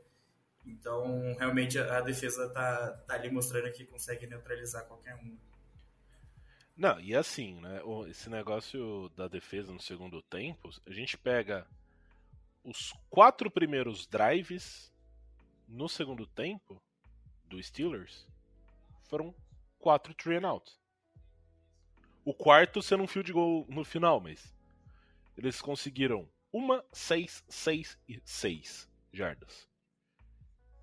Então, 0.65 1.35
realmente, 1.37 1.77
a, 1.77 1.99
defesa 2.01 2.49
tá, 2.49 2.91
tá 3.05 3.15
ali 3.15 3.29
mostrando 3.29 3.71
que 3.73 3.85
consegue 3.85 4.25
neutralizar 4.25 4.85
qualquer 4.85 5.15
um. 5.15 5.37
Não, 6.75 6.99
e 6.99 7.15
assim, 7.15 7.59
né? 7.59 7.81
Esse 8.07 8.29
negócio 8.29 9.09
da 9.09 9.27
defesa 9.27 9.71
no 9.71 9.81
segundo 9.81 10.21
tempo, 10.21 10.69
a 10.87 10.91
gente 10.91 11.17
pega 11.17 11.67
os 12.63 12.93
quatro 13.09 13.51
primeiros 13.51 14.07
drives 14.07 14.91
no 15.67 15.89
segundo 15.89 16.25
tempo 16.25 16.81
do 17.45 17.61
Steelers 17.61 18.25
foram 19.03 19.35
quatro 19.77 20.13
three 20.13 20.37
and 20.37 20.47
out. 20.47 20.71
O 22.25 22.33
quarto 22.33 22.81
sendo 22.81 23.03
um 23.03 23.07
field 23.07 23.31
goal 23.33 23.65
no 23.69 23.83
final, 23.83 24.19
mas 24.19 24.55
eles 25.37 25.61
conseguiram 25.61 26.29
uma, 26.51 26.83
seis, 26.91 27.43
seis 27.47 27.97
e 28.07 28.21
seis 28.23 28.89
jardas. 29.11 29.67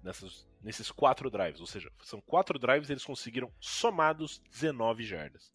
Nessas, 0.03 0.49
nesses 0.63 0.91
quatro 0.91 1.31
drives. 1.31 1.61
Ou 1.61 1.67
seja, 1.67 1.91
são 2.03 2.21
quatro 2.21 2.59
drives 2.59 2.91
eles 2.91 3.05
conseguiram 3.05 3.53
somados 3.61 4.41
19 4.51 5.05
jardas. 5.05 5.53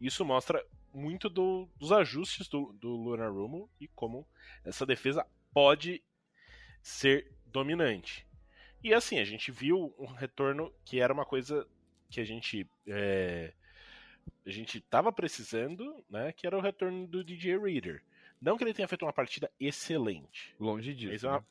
Isso 0.00 0.24
mostra 0.24 0.64
muito 0.92 1.28
do, 1.28 1.68
dos 1.76 1.92
ajustes 1.92 2.48
do, 2.48 2.72
do 2.74 2.90
Lunar 2.90 3.32
Rumo 3.32 3.70
e 3.80 3.88
como 3.88 4.26
essa 4.64 4.84
defesa 4.86 5.26
pode 5.52 6.02
ser 6.82 7.32
dominante. 7.46 8.26
E 8.84 8.94
assim, 8.94 9.18
a 9.18 9.24
gente 9.24 9.50
viu 9.50 9.94
um 9.98 10.06
retorno 10.06 10.72
que 10.84 11.00
era 11.00 11.12
uma 11.12 11.24
coisa 11.24 11.66
que 12.10 12.20
a 12.20 12.24
gente 12.24 12.68
é, 12.86 13.52
a 14.44 14.50
gente 14.50 14.78
estava 14.78 15.12
precisando, 15.12 16.04
né, 16.08 16.32
que 16.32 16.46
era 16.46 16.56
o 16.56 16.60
retorno 16.60 17.06
do 17.06 17.24
DJ 17.24 17.58
Reader. 17.58 18.02
Não 18.40 18.56
que 18.56 18.64
ele 18.64 18.74
tenha 18.74 18.88
feito 18.88 19.04
uma 19.04 19.12
partida 19.12 19.50
excelente. 19.58 20.54
Longe 20.58 20.94
disso. 20.94 21.12
Mas, 21.12 21.24
é 21.24 21.28
uma... 21.28 21.38
né? 21.38 21.44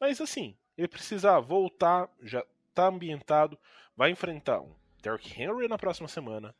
mas 0.00 0.20
assim, 0.20 0.56
ele 0.76 0.88
precisa 0.88 1.40
voltar, 1.40 2.08
já 2.22 2.44
tá 2.74 2.86
ambientado, 2.86 3.58
vai 3.96 4.10
enfrentar 4.10 4.60
um 4.60 4.74
Derrick 5.02 5.40
Henry 5.40 5.68
na 5.68 5.78
próxima 5.78 6.08
semana. 6.08 6.54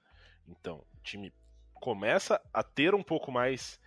Então, 0.46 0.84
o 0.94 1.02
time 1.02 1.32
começa 1.74 2.40
a 2.52 2.62
ter 2.62 2.94
um 2.94 3.02
pouco 3.02 3.30
mais 3.30 3.80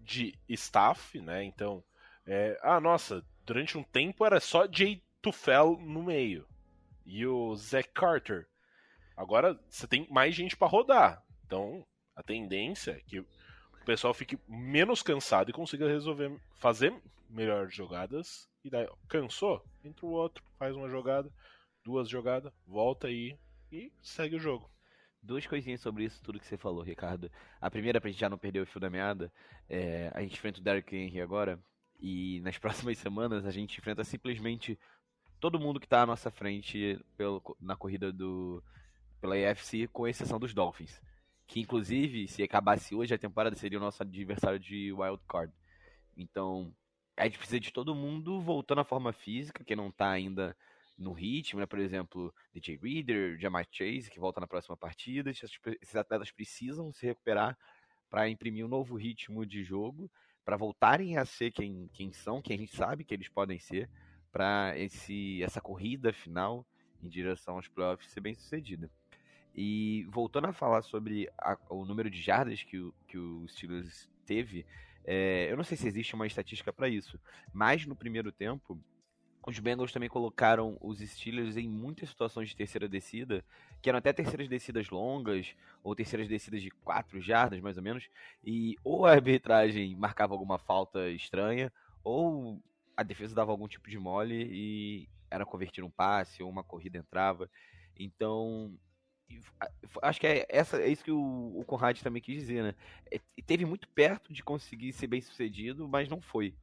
de 0.00 0.38
staff, 0.48 1.20
né? 1.20 1.44
Então, 1.44 1.82
é... 2.26 2.58
ah, 2.62 2.80
nossa, 2.80 3.24
durante 3.44 3.78
um 3.78 3.82
tempo 3.82 4.24
era 4.24 4.40
só 4.40 4.66
Jay 4.70 5.02
Tufel 5.22 5.78
no 5.78 6.02
meio. 6.02 6.46
E 7.06 7.26
o 7.26 7.54
Zach 7.56 7.88
Carter. 7.94 8.46
Agora 9.16 9.58
você 9.68 9.86
tem 9.86 10.06
mais 10.10 10.34
gente 10.34 10.56
para 10.56 10.68
rodar. 10.68 11.24
Então, 11.46 11.86
a 12.14 12.22
tendência 12.22 12.92
é 12.92 13.00
que 13.00 13.24
pessoal 13.88 14.12
fique 14.12 14.38
menos 14.46 15.02
cansado 15.02 15.48
e 15.48 15.52
consiga 15.52 15.88
resolver, 15.88 16.38
fazer 16.56 16.94
melhores 17.30 17.74
jogadas. 17.74 18.46
E 18.62 18.68
daí, 18.68 18.86
cansou? 19.08 19.64
Entra 19.82 20.04
o 20.04 20.10
outro, 20.10 20.44
faz 20.58 20.76
uma 20.76 20.90
jogada, 20.90 21.32
duas 21.82 22.06
jogadas, 22.06 22.52
volta 22.66 23.06
aí 23.06 23.34
e 23.72 23.90
segue 24.02 24.36
o 24.36 24.38
jogo. 24.38 24.70
Duas 25.22 25.46
coisinhas 25.46 25.80
sobre 25.80 26.04
isso, 26.04 26.22
tudo 26.22 26.38
que 26.38 26.46
você 26.46 26.58
falou, 26.58 26.82
Ricardo. 26.82 27.32
A 27.58 27.70
primeira, 27.70 27.98
pra 27.98 28.10
gente 28.10 28.20
já 28.20 28.28
não 28.28 28.36
perder 28.36 28.60
o 28.60 28.66
fio 28.66 28.78
da 28.78 28.90
meada, 28.90 29.32
é, 29.70 30.10
a 30.14 30.20
gente 30.20 30.34
enfrenta 30.34 30.60
o 30.60 30.62
Derrick 30.62 30.94
Henry 30.94 31.22
agora. 31.22 31.58
E 31.98 32.40
nas 32.42 32.58
próximas 32.60 32.98
semanas 32.98 33.46
a 33.46 33.50
gente 33.50 33.78
enfrenta 33.78 34.04
simplesmente 34.04 34.78
todo 35.40 35.58
mundo 35.58 35.80
que 35.80 35.86
está 35.86 36.02
à 36.02 36.06
nossa 36.06 36.30
frente 36.30 37.00
pelo, 37.16 37.42
na 37.58 37.74
corrida 37.74 38.12
do 38.12 38.62
pela 39.18 39.34
AFC, 39.34 39.88
com 39.88 40.06
exceção 40.06 40.38
dos 40.38 40.52
Dolphins. 40.52 41.00
Que 41.48 41.60
inclusive, 41.60 42.28
se 42.28 42.42
acabasse 42.42 42.94
hoje 42.94 43.14
a 43.14 43.18
temporada, 43.18 43.56
seria 43.56 43.78
o 43.78 43.80
nosso 43.80 44.02
adversário 44.02 44.60
de 44.60 44.92
wild 44.92 45.20
card. 45.26 45.52
Então, 46.14 46.72
a 47.16 47.24
gente 47.24 47.38
precisa 47.38 47.58
de 47.58 47.72
todo 47.72 47.94
mundo 47.94 48.40
voltando 48.40 48.82
à 48.82 48.84
forma 48.84 49.12
física, 49.12 49.64
que 49.64 49.74
não 49.74 49.88
está 49.88 50.10
ainda 50.10 50.54
no 50.96 51.12
ritmo, 51.12 51.58
né? 51.58 51.66
Por 51.66 51.78
exemplo, 51.78 52.34
DJ 52.52 52.76
Reader, 52.76 53.38
Jamar 53.40 53.66
Chase, 53.70 54.10
que 54.10 54.20
volta 54.20 54.40
na 54.40 54.46
próxima 54.46 54.76
partida. 54.76 55.30
Esses 55.30 55.96
atletas 55.96 56.30
precisam 56.30 56.92
se 56.92 57.06
recuperar 57.06 57.56
para 58.10 58.28
imprimir 58.28 58.64
um 58.64 58.68
novo 58.68 58.94
ritmo 58.96 59.46
de 59.46 59.64
jogo, 59.64 60.10
para 60.44 60.56
voltarem 60.56 61.16
a 61.16 61.24
ser 61.24 61.50
quem, 61.50 61.88
quem 61.94 62.12
são, 62.12 62.42
quem 62.42 62.56
a 62.56 62.58
gente 62.58 62.76
sabe 62.76 63.04
que 63.04 63.14
eles 63.14 63.28
podem 63.28 63.58
ser, 63.58 63.88
para 64.30 64.74
essa 65.42 65.60
corrida 65.62 66.12
final 66.12 66.66
em 67.02 67.08
direção 67.08 67.56
aos 67.56 67.68
playoffs 67.68 68.10
ser 68.10 68.20
bem 68.20 68.34
sucedida. 68.34 68.90
E 69.60 70.06
voltando 70.12 70.46
a 70.46 70.52
falar 70.52 70.82
sobre 70.82 71.28
a, 71.36 71.58
o 71.68 71.84
número 71.84 72.08
de 72.08 72.22
jardas 72.22 72.62
que 72.62 72.78
o, 72.78 72.94
que 73.08 73.18
o 73.18 73.44
Steelers 73.48 74.08
teve, 74.24 74.64
é, 75.04 75.48
eu 75.50 75.56
não 75.56 75.64
sei 75.64 75.76
se 75.76 75.88
existe 75.88 76.14
uma 76.14 76.28
estatística 76.28 76.72
para 76.72 76.88
isso, 76.88 77.18
mas 77.52 77.84
no 77.84 77.96
primeiro 77.96 78.30
tempo 78.30 78.80
os 79.44 79.58
Bengals 79.58 79.90
também 79.90 80.08
colocaram 80.08 80.78
os 80.80 81.00
Steelers 81.00 81.56
em 81.56 81.68
muitas 81.68 82.08
situações 82.10 82.50
de 82.50 82.54
terceira 82.54 82.88
descida, 82.88 83.44
que 83.82 83.88
eram 83.88 83.98
até 83.98 84.12
terceiras 84.12 84.46
descidas 84.46 84.90
longas, 84.90 85.56
ou 85.82 85.92
terceiras 85.92 86.28
descidas 86.28 86.62
de 86.62 86.70
4 86.70 87.20
jardas, 87.20 87.60
mais 87.60 87.76
ou 87.76 87.82
menos, 87.82 88.08
e 88.44 88.76
ou 88.84 89.06
a 89.06 89.10
arbitragem 89.10 89.96
marcava 89.96 90.34
alguma 90.34 90.58
falta 90.60 91.10
estranha, 91.10 91.72
ou 92.04 92.62
a 92.96 93.02
defesa 93.02 93.34
dava 93.34 93.50
algum 93.50 93.66
tipo 93.66 93.90
de 93.90 93.98
mole 93.98 94.48
e 94.52 95.08
era 95.28 95.44
convertir 95.44 95.82
um 95.82 95.90
passe, 95.90 96.44
ou 96.44 96.48
uma 96.48 96.62
corrida 96.62 96.96
entrava. 96.96 97.50
Então, 97.98 98.78
acho 100.02 100.20
que 100.20 100.26
é, 100.26 100.46
essa, 100.48 100.80
é 100.80 100.88
isso 100.88 101.04
que 101.04 101.10
o, 101.10 101.52
o 101.58 101.64
Conrad 101.64 102.00
também 102.00 102.22
quis 102.22 102.40
dizer, 102.40 102.62
né? 102.62 102.74
É, 103.10 103.20
teve 103.46 103.64
muito 103.64 103.88
perto 103.88 104.32
de 104.32 104.42
conseguir 104.42 104.92
ser 104.92 105.06
bem 105.06 105.20
sucedido, 105.20 105.88
mas 105.88 106.08
não 106.08 106.20
foi. 106.20 106.54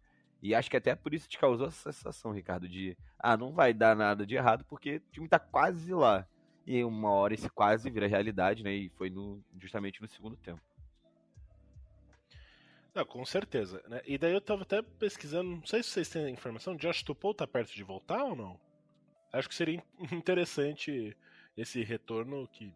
E 0.42 0.54
acho 0.54 0.70
que 0.70 0.78
até 0.78 0.96
por 0.96 1.14
isso 1.14 1.28
te 1.28 1.40
causou 1.40 1.68
essa 1.68 1.92
sensação, 1.92 2.32
Ricardo, 2.32 2.68
de 2.68 2.98
ah, 3.18 3.36
não 3.36 3.52
vai 3.52 3.74
dar 3.74 3.96
nada 3.96 4.26
de 4.26 4.36
errado, 4.36 4.64
porque 4.66 4.98
o 4.98 5.12
time 5.12 5.28
tá 5.28 5.40
quase 5.40 5.94
lá. 5.94 6.28
E 6.68 6.84
uma 6.84 7.12
hora 7.12 7.34
esse 7.34 7.50
quase 7.50 7.90
vira 7.90 8.08
realidade, 8.08 8.64
né? 8.64 8.74
E 8.74 8.90
foi 8.90 9.10
no, 9.10 9.44
justamente 9.60 10.02
no 10.02 10.08
segundo 10.08 10.36
tempo. 10.38 10.62
Não, 12.94 13.06
com 13.06 13.26
certeza. 13.26 13.84
Né? 13.88 14.02
E 14.06 14.18
daí 14.18 14.34
eu 14.34 14.42
tava 14.42 14.64
até 14.64 14.82
pesquisando, 14.82 15.50
não 15.50 15.66
sei 15.66 15.84
se 15.84 15.90
vocês 15.90 16.10
têm 16.10 16.30
informação, 16.30 16.78
Josh 16.78 17.04
Tupou 17.04 17.34
tá 17.34 17.46
perto 17.46 17.74
de 17.74 17.84
voltar 17.84 18.24
ou 18.24 18.36
não? 18.36 18.60
Acho 19.34 19.50
que 19.50 19.56
seria 19.56 19.84
interessante 20.14 21.16
esse 21.58 21.84
retorno 21.84 22.48
que 22.48 22.74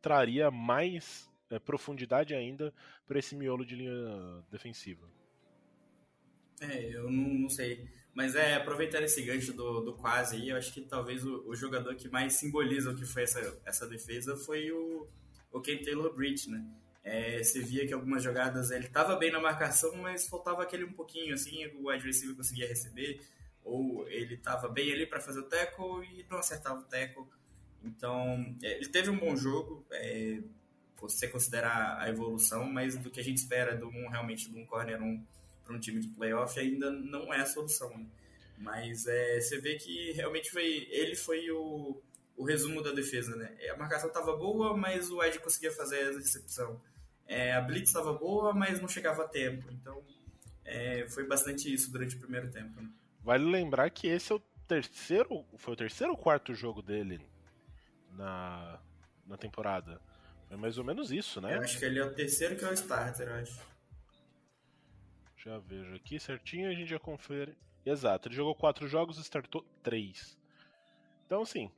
traria 0.00 0.50
mais 0.50 1.30
é, 1.50 1.58
profundidade 1.58 2.34
ainda 2.34 2.72
para 3.06 3.18
esse 3.18 3.36
miolo 3.36 3.64
de 3.64 3.76
linha 3.76 4.44
defensiva. 4.50 5.06
É, 6.60 6.94
eu 6.94 7.10
não, 7.10 7.34
não, 7.34 7.50
sei. 7.50 7.88
Mas 8.14 8.34
é, 8.34 8.54
aproveitando 8.54 9.04
esse 9.04 9.22
gancho 9.22 9.52
do, 9.52 9.80
do 9.80 9.94
quase 9.94 10.36
aí, 10.36 10.50
eu 10.50 10.56
acho 10.56 10.72
que 10.72 10.80
talvez 10.82 11.24
o, 11.24 11.48
o, 11.48 11.54
jogador 11.54 11.94
que 11.96 12.08
mais 12.08 12.34
simboliza 12.34 12.90
o 12.90 12.96
que 12.96 13.04
foi 13.04 13.24
essa, 13.24 13.60
essa 13.64 13.86
defesa 13.86 14.36
foi 14.36 14.70
o, 14.70 15.08
o 15.50 15.60
Ken 15.60 15.82
Taylor 15.82 16.14
Bridge, 16.14 16.48
né? 16.48 16.64
É, 17.04 17.42
você 17.42 17.60
via 17.60 17.86
que 17.86 17.92
algumas 17.92 18.22
jogadas 18.22 18.70
ele 18.70 18.86
estava 18.86 19.16
bem 19.16 19.32
na 19.32 19.40
marcação, 19.40 19.96
mas 19.96 20.28
faltava 20.28 20.62
aquele 20.62 20.84
um 20.84 20.92
pouquinho 20.92 21.34
assim, 21.34 21.66
o 21.74 21.90
receiver 21.90 22.36
conseguia 22.36 22.68
receber, 22.68 23.20
ou 23.64 24.08
ele 24.08 24.34
estava 24.34 24.68
bem 24.68 24.92
ali 24.92 25.04
para 25.04 25.20
fazer 25.20 25.40
o 25.40 25.48
tackle 25.48 26.04
e 26.04 26.24
não 26.30 26.38
acertava 26.38 26.80
o 26.80 26.84
tackle. 26.84 27.26
Então, 27.84 28.56
é, 28.62 28.76
ele 28.76 28.88
teve 28.88 29.10
um 29.10 29.18
bom 29.18 29.34
jogo, 29.36 29.84
é, 29.90 30.40
você 31.00 31.26
considerar 31.26 31.98
a 32.00 32.08
evolução, 32.08 32.64
mas 32.64 32.96
do 32.96 33.10
que 33.10 33.20
a 33.20 33.24
gente 33.24 33.38
espera 33.38 33.76
de 33.76 33.84
um, 33.84 34.08
realmente 34.08 34.50
de 34.50 34.56
um 34.56 34.64
corner 34.64 35.02
1 35.02 35.24
para 35.64 35.74
um 35.74 35.80
time 35.80 36.00
de 36.00 36.08
playoff 36.08 36.58
ainda 36.58 36.90
não 36.90 37.32
é 37.32 37.40
a 37.40 37.46
solução. 37.46 37.90
Né? 37.96 38.06
Mas 38.58 39.06
é, 39.06 39.40
você 39.40 39.58
vê 39.58 39.74
que 39.76 40.12
realmente 40.12 40.50
foi, 40.50 40.86
ele 40.90 41.16
foi 41.16 41.50
o, 41.50 42.00
o 42.36 42.44
resumo 42.44 42.82
da 42.82 42.92
defesa. 42.92 43.34
Né? 43.34 43.52
A 43.70 43.76
marcação 43.76 44.08
estava 44.08 44.36
boa, 44.36 44.76
mas 44.76 45.10
o 45.10 45.22
Ed 45.22 45.38
conseguia 45.40 45.72
fazer 45.72 46.08
a 46.08 46.12
recepção. 46.12 46.80
É, 47.26 47.54
a 47.54 47.60
blitz 47.60 47.88
estava 47.88 48.12
boa, 48.12 48.52
mas 48.52 48.80
não 48.80 48.88
chegava 48.88 49.24
a 49.24 49.28
tempo. 49.28 49.66
Então, 49.72 50.02
é, 50.64 51.06
foi 51.08 51.26
bastante 51.26 51.72
isso 51.72 51.90
durante 51.90 52.14
o 52.14 52.20
primeiro 52.20 52.50
tempo. 52.50 52.80
Né? 52.80 52.88
Vale 53.22 53.44
lembrar 53.44 53.90
que 53.90 54.06
esse 54.06 54.32
é 54.32 54.36
o 54.36 54.42
terceiro, 54.68 55.44
foi 55.56 55.74
o 55.74 55.76
terceiro 55.76 56.12
ou 56.12 56.18
quarto 56.18 56.54
jogo 56.54 56.80
dele 56.80 57.20
na, 58.12 58.78
na 59.26 59.36
temporada. 59.36 60.00
Foi 60.48 60.56
mais 60.56 60.78
ou 60.78 60.84
menos 60.84 61.10
isso, 61.10 61.40
né? 61.40 61.56
Eu 61.56 61.62
acho 61.62 61.78
que 61.78 61.84
ele 61.84 61.98
é 61.98 62.04
o 62.04 62.14
terceiro 62.14 62.56
que 62.56 62.64
é 62.64 62.68
o 62.68 62.72
starter, 62.74 63.28
eu 63.28 63.34
acho. 63.34 63.60
Já 65.36 65.58
vejo 65.58 65.94
aqui 65.94 66.20
certinho 66.20 66.70
a 66.70 66.74
gente 66.74 66.88
já 66.88 66.98
confere. 66.98 67.56
Exato, 67.84 68.28
ele 68.28 68.36
jogou 68.36 68.54
quatro 68.54 68.86
jogos 68.86 69.18
e 69.18 69.22
startou 69.22 69.64
três. 69.82 70.38
Então, 71.26 71.42
assim, 71.42 71.70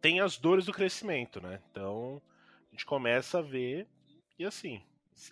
tem 0.00 0.20
as 0.20 0.36
dores 0.36 0.66
do 0.66 0.72
crescimento, 0.72 1.40
né? 1.40 1.62
Então, 1.70 2.20
a 2.68 2.70
gente 2.72 2.84
começa 2.84 3.38
a 3.38 3.42
ver. 3.42 3.86
E 4.38 4.44
assim, 4.44 4.82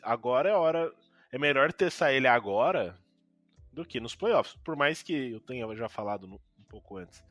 agora 0.02 0.48
é 0.48 0.54
hora. 0.54 0.92
É 1.30 1.38
melhor 1.38 1.72
testar 1.72 2.12
ele 2.12 2.26
agora 2.26 2.98
do 3.72 3.84
que 3.84 4.00
nos 4.00 4.14
playoffs. 4.14 4.56
Por 4.64 4.76
mais 4.76 5.02
que 5.02 5.32
eu 5.32 5.40
tenha 5.40 5.74
já 5.74 5.88
falado 5.88 6.26
um 6.26 6.64
pouco 6.68 6.96
antes. 6.96 7.22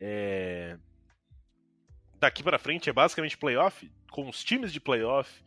É, 0.00 0.78
daqui 2.24 2.42
para 2.42 2.58
frente 2.58 2.88
é 2.88 2.92
basicamente 2.92 3.36
playoff, 3.36 3.90
com 4.10 4.28
os 4.28 4.42
times 4.42 4.72
de 4.72 4.80
playoff 4.80 5.44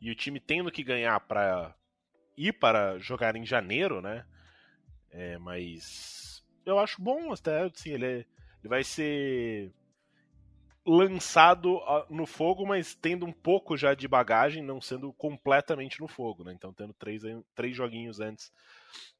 e 0.00 0.10
o 0.10 0.14
time 0.14 0.40
tendo 0.40 0.72
que 0.72 0.82
ganhar 0.82 1.20
para 1.20 1.72
ir 2.36 2.52
para 2.52 2.98
jogar 2.98 3.36
em 3.36 3.46
janeiro, 3.46 4.02
né? 4.02 4.26
É, 5.10 5.38
mas 5.38 6.44
eu 6.64 6.80
acho 6.80 7.00
bom 7.00 7.32
até, 7.32 7.62
assim, 7.62 7.90
ele, 7.90 8.06
é, 8.06 8.10
ele 8.10 8.68
vai 8.68 8.82
ser 8.82 9.72
lançado 10.84 11.80
no 12.10 12.26
fogo, 12.26 12.66
mas 12.66 12.94
tendo 12.94 13.24
um 13.24 13.32
pouco 13.32 13.76
já 13.76 13.94
de 13.94 14.08
bagagem, 14.08 14.64
não 14.64 14.80
sendo 14.80 15.12
completamente 15.12 16.00
no 16.00 16.08
fogo, 16.08 16.42
né? 16.42 16.52
Então 16.52 16.72
tendo 16.72 16.92
três, 16.92 17.22
três 17.54 17.76
joguinhos 17.76 18.18
antes 18.18 18.52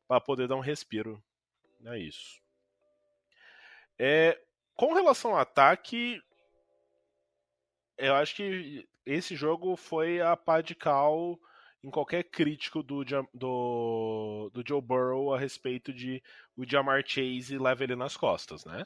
para 0.08 0.20
poder 0.20 0.48
dar 0.48 0.56
um 0.56 0.60
respiro. 0.60 1.22
É 1.84 1.98
isso. 1.98 2.40
É, 3.96 4.36
com 4.74 4.92
relação 4.92 5.32
ao 5.32 5.38
ataque, 5.38 6.20
eu 7.98 8.14
acho 8.14 8.34
que 8.36 8.86
esse 9.04 9.34
jogo 9.34 9.76
foi 9.76 10.20
a 10.20 10.36
pá 10.36 10.60
de 10.60 10.74
cal 10.74 11.38
em 11.82 11.90
qualquer 11.90 12.24
crítico 12.24 12.82
do, 12.82 13.04
do, 13.32 14.50
do 14.52 14.64
Joe 14.66 14.80
Burrow 14.80 15.32
a 15.32 15.38
respeito 15.38 15.92
de 15.92 16.22
o 16.56 16.68
Jamar 16.68 17.04
Chase 17.06 17.58
leva 17.58 17.84
ele 17.84 17.94
nas 17.94 18.16
costas, 18.16 18.64
né? 18.64 18.84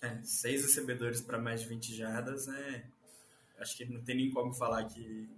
É, 0.00 0.22
seis 0.22 0.62
recebedores 0.62 1.20
para 1.20 1.38
mais 1.38 1.60
de 1.60 1.68
20 1.68 1.94
jardas, 1.94 2.46
né? 2.46 2.84
Acho 3.58 3.76
que 3.76 3.84
não 3.84 4.02
tem 4.02 4.16
nem 4.16 4.30
como 4.30 4.52
falar 4.54 4.84
que, 4.84 5.28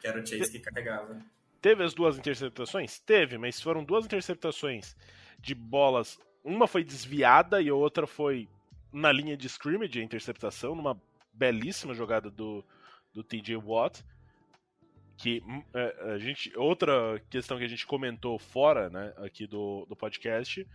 que 0.00 0.06
era 0.06 0.20
o 0.20 0.26
Chase 0.26 0.50
que 0.50 0.60
carregava. 0.60 1.18
Teve 1.60 1.84
as 1.84 1.94
duas 1.94 2.18
interceptações? 2.18 2.98
Teve, 2.98 3.36
mas 3.38 3.60
foram 3.60 3.84
duas 3.84 4.04
interceptações 4.04 4.96
de 5.38 5.54
bolas. 5.54 6.18
Uma 6.42 6.66
foi 6.66 6.82
desviada 6.82 7.60
e 7.60 7.68
a 7.68 7.74
outra 7.74 8.06
foi 8.06 8.48
na 8.92 9.12
linha 9.12 9.36
de 9.36 9.46
scrimmage, 9.46 10.00
a 10.00 10.02
interceptação, 10.02 10.74
numa 10.74 11.00
belíssima 11.40 11.94
jogada 11.94 12.30
do, 12.30 12.62
do 13.14 13.24
TJ 13.24 13.56
Watt. 13.56 14.04
Que 15.16 15.42
hum, 15.46 15.64
é, 15.72 16.12
a 16.12 16.18
gente, 16.18 16.56
outra 16.56 17.18
questão 17.30 17.56
que 17.56 17.64
a 17.64 17.68
gente 17.68 17.86
comentou 17.86 18.38
fora 18.38 18.90
né, 18.90 19.14
aqui 19.16 19.46
do, 19.46 19.86
do 19.88 19.96
podcast. 19.96 20.66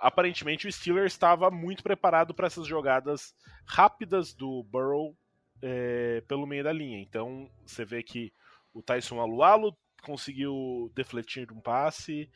Aparentemente 0.00 0.68
o 0.68 0.72
Steelers 0.72 1.14
estava 1.14 1.50
muito 1.50 1.82
preparado 1.82 2.34
para 2.34 2.46
essas 2.46 2.66
jogadas 2.66 3.34
rápidas 3.64 4.34
do 4.34 4.62
Burrow 4.64 5.16
é, 5.62 6.22
pelo 6.28 6.46
meio 6.46 6.62
da 6.62 6.72
linha. 6.72 7.00
Então 7.00 7.50
você 7.64 7.84
vê 7.84 8.02
que 8.02 8.30
o 8.74 8.82
Tyson 8.82 9.20
Alualo 9.20 9.74
conseguiu 10.02 10.92
defletir 10.94 11.50
um 11.50 11.60
passe, 11.60 12.28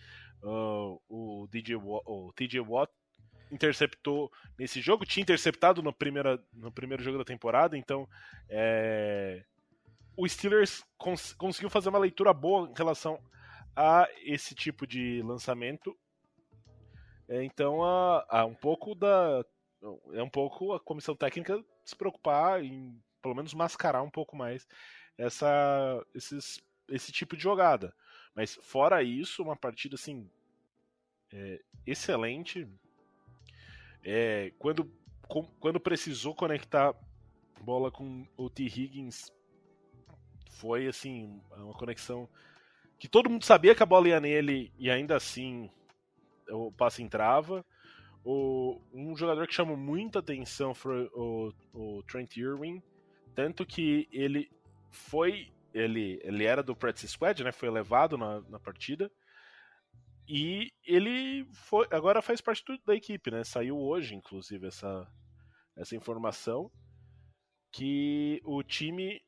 uh, 0.42 0.98
o, 1.06 1.46
DJ, 1.50 1.76
o 1.76 2.32
TJ 2.34 2.60
Watt 2.60 2.90
interceptou 3.50 4.30
nesse 4.58 4.80
jogo, 4.80 5.04
tinha 5.04 5.22
interceptado 5.22 5.82
no, 5.82 5.92
primeira, 5.92 6.42
no 6.52 6.70
primeiro 6.72 7.02
jogo 7.02 7.18
da 7.18 7.24
temporada, 7.24 7.76
então 7.76 8.08
é, 8.48 9.44
o 10.16 10.28
Steelers 10.28 10.84
cons 10.96 11.32
conseguiu 11.34 11.70
fazer 11.70 11.88
uma 11.88 11.98
leitura 11.98 12.32
boa 12.34 12.68
em 12.68 12.74
relação 12.74 13.22
a 13.76 14.08
esse 14.24 14.54
tipo 14.54 14.86
de 14.86 15.22
lançamento. 15.22 15.96
É, 17.28 17.44
então, 17.44 17.84
a, 17.84 18.26
a, 18.28 18.44
um 18.44 18.54
pouco 18.54 18.94
da. 18.94 19.44
É 20.12 20.22
um 20.22 20.28
pouco 20.28 20.72
a 20.72 20.80
comissão 20.80 21.14
técnica 21.14 21.64
se 21.84 21.94
preocupar 21.94 22.64
em 22.64 23.00
pelo 23.22 23.34
menos 23.34 23.54
mascarar 23.54 24.02
um 24.02 24.10
pouco 24.10 24.36
mais 24.36 24.66
essa, 25.16 26.04
esses, 26.14 26.60
esse 26.88 27.12
tipo 27.12 27.36
de 27.36 27.42
jogada. 27.42 27.94
Mas 28.34 28.58
fora 28.62 29.02
isso, 29.02 29.42
uma 29.42 29.56
partida 29.56 29.94
assim 29.94 30.28
é, 31.32 31.60
excelente. 31.86 32.66
É, 34.04 34.52
quando, 34.58 34.90
com, 35.26 35.44
quando 35.60 35.80
precisou 35.80 36.34
conectar 36.34 36.94
bola 37.60 37.90
com 37.90 38.26
o 38.36 38.48
T. 38.48 38.64
Higgins, 38.64 39.32
foi 40.52 40.86
assim, 40.86 41.40
uma 41.56 41.74
conexão 41.74 42.28
que 42.98 43.08
todo 43.08 43.30
mundo 43.30 43.44
sabia 43.44 43.74
que 43.74 43.82
a 43.82 43.86
bola 43.86 44.08
ia 44.08 44.20
nele 44.20 44.72
e 44.78 44.90
ainda 44.90 45.16
assim 45.16 45.70
o 46.50 46.72
passe 46.72 47.02
entrava. 47.02 47.64
O, 48.24 48.80
um 48.92 49.16
jogador 49.16 49.46
que 49.46 49.54
chamou 49.54 49.76
muita 49.76 50.18
atenção 50.18 50.74
foi 50.74 51.08
o, 51.14 51.52
o 51.72 52.02
Trent 52.02 52.36
Irwin, 52.36 52.82
tanto 53.34 53.64
que 53.64 54.08
ele 54.10 54.50
foi 54.90 55.52
ele, 55.72 56.20
ele 56.24 56.44
era 56.44 56.62
do 56.62 56.74
practice 56.74 57.08
squad, 57.08 57.44
né? 57.44 57.52
Foi 57.52 57.70
levado 57.70 58.18
na, 58.18 58.40
na 58.48 58.58
partida. 58.58 59.10
E 60.28 60.70
ele 60.84 61.46
foi, 61.52 61.86
agora 61.90 62.20
faz 62.20 62.40
parte 62.40 62.62
da 62.84 62.94
equipe, 62.94 63.30
né? 63.30 63.42
Saiu 63.44 63.78
hoje, 63.78 64.14
inclusive, 64.14 64.66
essa, 64.66 65.10
essa 65.74 65.96
informação 65.96 66.70
que 67.72 68.40
o 68.44 68.62
time 68.62 69.22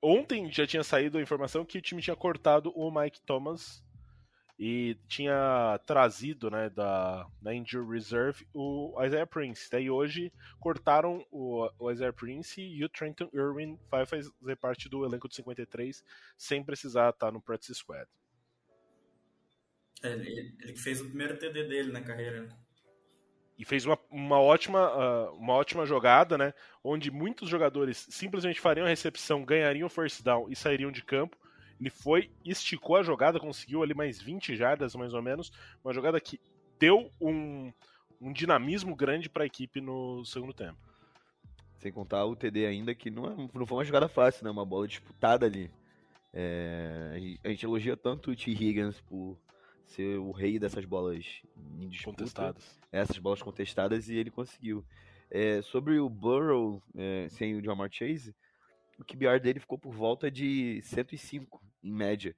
ontem 0.00 0.52
já 0.52 0.66
tinha 0.66 0.84
saído 0.84 1.18
a 1.18 1.22
informação 1.22 1.64
que 1.64 1.78
o 1.78 1.82
time 1.82 2.00
tinha 2.00 2.14
cortado 2.14 2.70
o 2.76 2.88
Mike 2.90 3.20
Thomas 3.22 3.82
e 4.56 4.96
tinha 5.08 5.80
trazido, 5.84 6.48
né, 6.48 6.70
da, 6.70 7.26
da 7.42 7.52
Injury 7.52 7.90
Reserve 7.90 8.46
o 8.54 8.94
Isaiah 9.04 9.26
Prince. 9.26 9.68
Daí 9.68 9.90
hoje 9.90 10.32
cortaram 10.60 11.26
o, 11.32 11.68
o 11.78 11.90
Isaiah 11.90 12.12
Prince 12.12 12.60
e 12.60 12.84
o 12.84 12.88
Trenton 12.88 13.28
Irwin 13.32 13.76
vai 13.90 14.06
fazer 14.06 14.30
parte 14.60 14.88
do 14.88 15.04
elenco 15.04 15.28
de 15.28 15.34
53 15.34 16.04
sem 16.38 16.62
precisar 16.62 17.10
estar 17.10 17.32
no 17.32 17.40
practice 17.40 17.74
squad. 17.74 18.08
É, 20.04 20.12
ele, 20.12 20.54
ele 20.60 20.76
fez 20.76 21.00
o 21.00 21.06
primeiro 21.06 21.36
TD 21.36 21.64
dele 21.64 21.90
na 21.90 22.00
carreira. 22.00 22.48
E 23.58 23.64
fez 23.64 23.84
uma, 23.86 23.98
uma, 24.10 24.40
ótima, 24.40 24.90
uh, 24.90 25.34
uma 25.36 25.54
ótima 25.54 25.86
jogada, 25.86 26.36
né? 26.36 26.54
Onde 26.82 27.10
muitos 27.10 27.48
jogadores 27.48 28.06
simplesmente 28.10 28.60
fariam 28.60 28.86
a 28.86 28.88
recepção, 28.88 29.44
ganhariam 29.44 29.86
o 29.86 29.90
first 29.90 30.22
down 30.22 30.48
e 30.50 30.56
sairiam 30.56 30.92
de 30.92 31.02
campo 31.02 31.36
ele 31.80 31.90
foi, 31.90 32.30
esticou 32.44 32.96
a 32.96 33.02
jogada, 33.02 33.40
conseguiu 33.40 33.82
ali 33.82 33.94
mais 33.94 34.20
20 34.20 34.56
jardas, 34.56 34.94
mais 34.94 35.12
ou 35.12 35.22
menos. 35.22 35.52
Uma 35.84 35.92
jogada 35.92 36.20
que 36.20 36.40
deu 36.78 37.10
um, 37.20 37.72
um 38.20 38.32
dinamismo 38.32 38.94
grande 38.94 39.28
para 39.28 39.42
a 39.42 39.46
equipe 39.46 39.80
no 39.80 40.24
segundo 40.24 40.54
tempo. 40.54 40.78
Sem 41.76 41.92
contar 41.92 42.24
o 42.24 42.36
TD 42.36 42.66
ainda, 42.66 42.94
que 42.94 43.10
não, 43.10 43.26
é, 43.26 43.36
não 43.52 43.66
foi 43.66 43.78
uma 43.78 43.84
jogada 43.84 44.08
fácil, 44.08 44.44
né? 44.44 44.50
Uma 44.50 44.64
bola 44.64 44.88
disputada 44.88 45.44
ali. 45.44 45.70
É, 46.32 47.36
a 47.44 47.48
gente 47.48 47.64
elogia 47.64 47.96
tanto 47.96 48.30
o 48.30 48.36
T. 48.36 48.50
Higgins 48.50 49.00
por 49.02 49.36
ser 49.86 50.18
o 50.18 50.30
rei 50.30 50.58
dessas 50.58 50.84
bolas 50.84 51.42
em 51.78 51.88
disputa, 51.88 52.18
contestadas. 52.18 52.80
Essas 52.90 53.18
bolas 53.18 53.42
contestadas 53.42 54.08
e 54.08 54.16
ele 54.16 54.30
conseguiu. 54.30 54.84
É, 55.30 55.62
sobre 55.62 55.98
o 55.98 56.08
Burrow 56.08 56.82
é, 56.94 57.28
sem 57.28 57.56
o 57.56 57.64
Jamar 57.64 57.90
Chase, 57.90 58.34
o 58.98 59.04
QBR 59.04 59.40
dele 59.40 59.60
ficou 59.60 59.78
por 59.78 59.92
volta 59.92 60.30
de 60.30 60.80
105 60.82 61.62
em 61.82 61.92
média. 61.92 62.36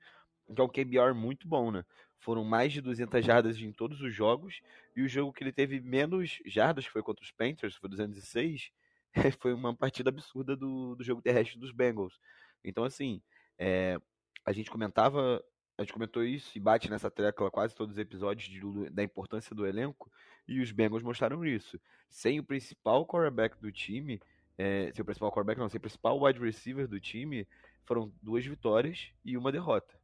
Que 0.55 0.61
é 0.61 0.65
um 0.65 0.69
QBR 0.69 1.15
muito 1.15 1.47
bom, 1.47 1.71
né? 1.71 1.85
Foram 2.19 2.45
mais 2.45 2.73
de 2.73 2.81
200 2.81 3.25
jardas 3.25 3.59
em 3.61 3.73
todos 3.73 4.01
os 4.01 4.15
jogos. 4.15 4.61
E 4.95 5.03
o 5.03 5.09
jogo 5.09 5.33
que 5.33 5.43
ele 5.43 5.53
teve 5.53 5.81
menos 5.81 6.39
jardas, 6.47 6.87
que 6.87 6.93
foi 6.93 7.03
contra 7.03 7.23
os 7.23 7.31
Panthers, 7.31 7.77
foi 7.77 7.91
206, 7.91 8.71
foi 9.41 9.53
uma 9.53 9.75
partida 9.75 10.11
absurda 10.11 10.57
do, 10.57 10.95
do 10.95 11.05
jogo 11.05 11.23
terrestre 11.23 11.59
dos 11.59 11.73
Bengals. 11.73 12.19
Então, 12.65 12.85
assim, 12.85 13.21
é, 13.59 13.99
a 14.45 14.53
gente 14.53 14.71
comentava, 14.71 15.43
a 15.79 15.83
gente 15.83 15.93
comentou 15.93 16.25
isso 16.25 16.57
e 16.57 16.61
bate 16.61 16.91
nessa 16.91 17.11
tecla 17.11 17.51
quase 17.51 17.75
todos 17.75 17.95
os 17.95 17.99
episódios 17.99 18.49
de, 18.49 18.91
da 18.91 19.03
importância 19.03 19.55
do 19.55 19.67
elenco. 19.67 20.11
E 20.49 20.61
os 20.61 20.73
Bengals 20.73 21.03
mostraram 21.03 21.45
isso. 21.45 21.79
Sem 22.09 22.39
o 22.39 22.45
principal 22.45 23.05
quarterback 23.07 23.61
do 23.61 23.71
time, 23.71 24.21
é, 24.57 24.91
seu 24.95 25.05
principal 25.05 25.31
quarterback, 25.31 25.59
não, 25.59 25.69
seu 25.69 25.81
principal 25.81 26.23
wide 26.23 26.41
receiver 26.41 26.89
do 26.89 26.99
time, 26.99 27.47
foram 27.85 28.11
duas 28.23 28.45
vitórias 28.47 29.11
e 29.25 29.37
uma 29.37 29.53
derrota. 29.53 29.95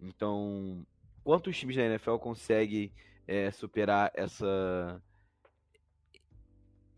Então, 0.00 0.86
quantos 1.24 1.56
times 1.56 1.76
da 1.76 1.84
NFL 1.84 2.16
conseguem 2.16 2.92
é, 3.26 3.50
superar 3.50 4.10
essa 4.14 5.02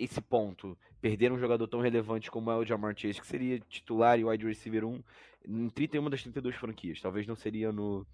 esse 0.05 0.21
ponto? 0.21 0.77
Perder 1.01 1.33
um 1.33 1.39
jogador 1.39 1.67
tão 1.67 1.81
relevante 1.81 2.31
como 2.31 2.51
é 2.51 2.57
o 2.57 2.65
Jamar 2.65 2.95
Chase, 2.97 3.21
que 3.21 3.27
seria 3.27 3.59
titular 3.61 4.19
e 4.19 4.25
wide 4.25 4.47
receiver 4.47 4.85
1 4.85 5.03
em 5.49 5.69
31 5.69 6.11
das 6.11 6.23
32 6.23 6.55
franquias. 6.57 7.01
Talvez 7.01 7.27
não 7.27 7.35
seria 7.35 7.73
no, 7.73 8.07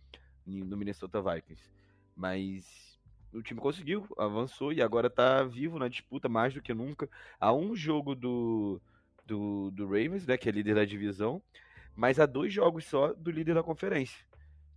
no 0.47 0.77
Minnesota 0.77 1.21
Vikings. 1.21 1.71
Mas 2.17 2.99
o 3.33 3.43
time 3.43 3.61
conseguiu, 3.61 4.07
avançou 4.17 4.73
e 4.73 4.83
agora 4.83 5.11
tá 5.11 5.43
vivo 5.45 5.79
na 5.79 5.89
disputa 5.89 6.29
mais 6.29 6.55
do 6.55 6.63
que 6.63 6.73
nunca. 6.73 7.09
Há 7.39 7.53
um 7.53 7.77
jogo 7.77 8.15
do, 8.15 8.81
do, 9.27 9.71
do 9.71 9.85
Ravens, 9.87 10.27
né, 10.27 10.37
que 10.37 10.49
é 10.49 10.53
líder 10.53 10.75
da 10.75 10.85
divisão, 10.85 11.43
mas 11.95 12.19
há 12.19 12.27
dois 12.27 12.53
jogos 12.53 12.85
só 12.85 13.13
do 13.13 13.31
líder 13.31 13.55
da 13.55 13.63
conferência, 13.63 14.25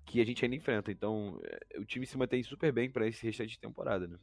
que 0.06 0.20
a 0.20 0.26
gente 0.26 0.44
ainda 0.44 0.56
enfrenta. 0.56 0.92
Então, 0.92 1.40
é, 1.44 1.80
o 1.80 1.86
time 1.86 2.06
se 2.06 2.18
mantém 2.18 2.44
super 2.44 2.72
bem 2.72 2.90
para 2.90 3.08
esse 3.08 3.26
restante 3.26 3.52
de 3.52 3.60
temporada, 3.60 4.08
né? 4.08 4.18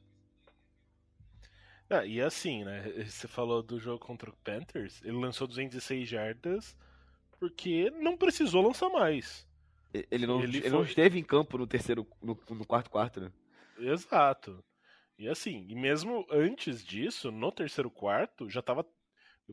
Ah, 1.91 2.05
e 2.05 2.21
assim, 2.21 2.65
né? 2.65 2.83
Você 3.07 3.27
falou 3.27 3.63
do 3.63 3.79
jogo 3.79 3.99
contra 3.99 4.29
o 4.29 4.37
Panthers, 4.45 5.01
ele 5.03 5.17
lançou 5.17 5.47
206 5.47 6.09
jardas 6.09 6.77
porque 7.39 7.91
não 7.91 8.17
precisou 8.17 8.63
lançar 8.63 8.91
mais. 8.91 9.49
Ele 9.93 10.27
não, 10.27 10.43
ele, 10.43 10.59
ele 10.59 10.69
foi... 10.69 10.71
não 10.71 10.83
esteve 10.83 11.19
em 11.19 11.25
campo 11.25 11.57
no 11.57 11.67
terceiro, 11.67 12.07
no, 12.23 12.39
no 12.51 12.67
quarto 12.67 12.91
quarto, 12.91 13.21
né? 13.21 13.33
Exato. 13.79 14.63
E 15.19 15.29
assim, 15.29 15.67
e 15.69 15.75
mesmo 15.75 16.27
antes 16.31 16.85
disso, 16.85 17.31
no 17.31 17.51
terceiro 17.51 17.91
quarto, 17.91 18.49
já 18.51 18.61
tava. 18.61 18.87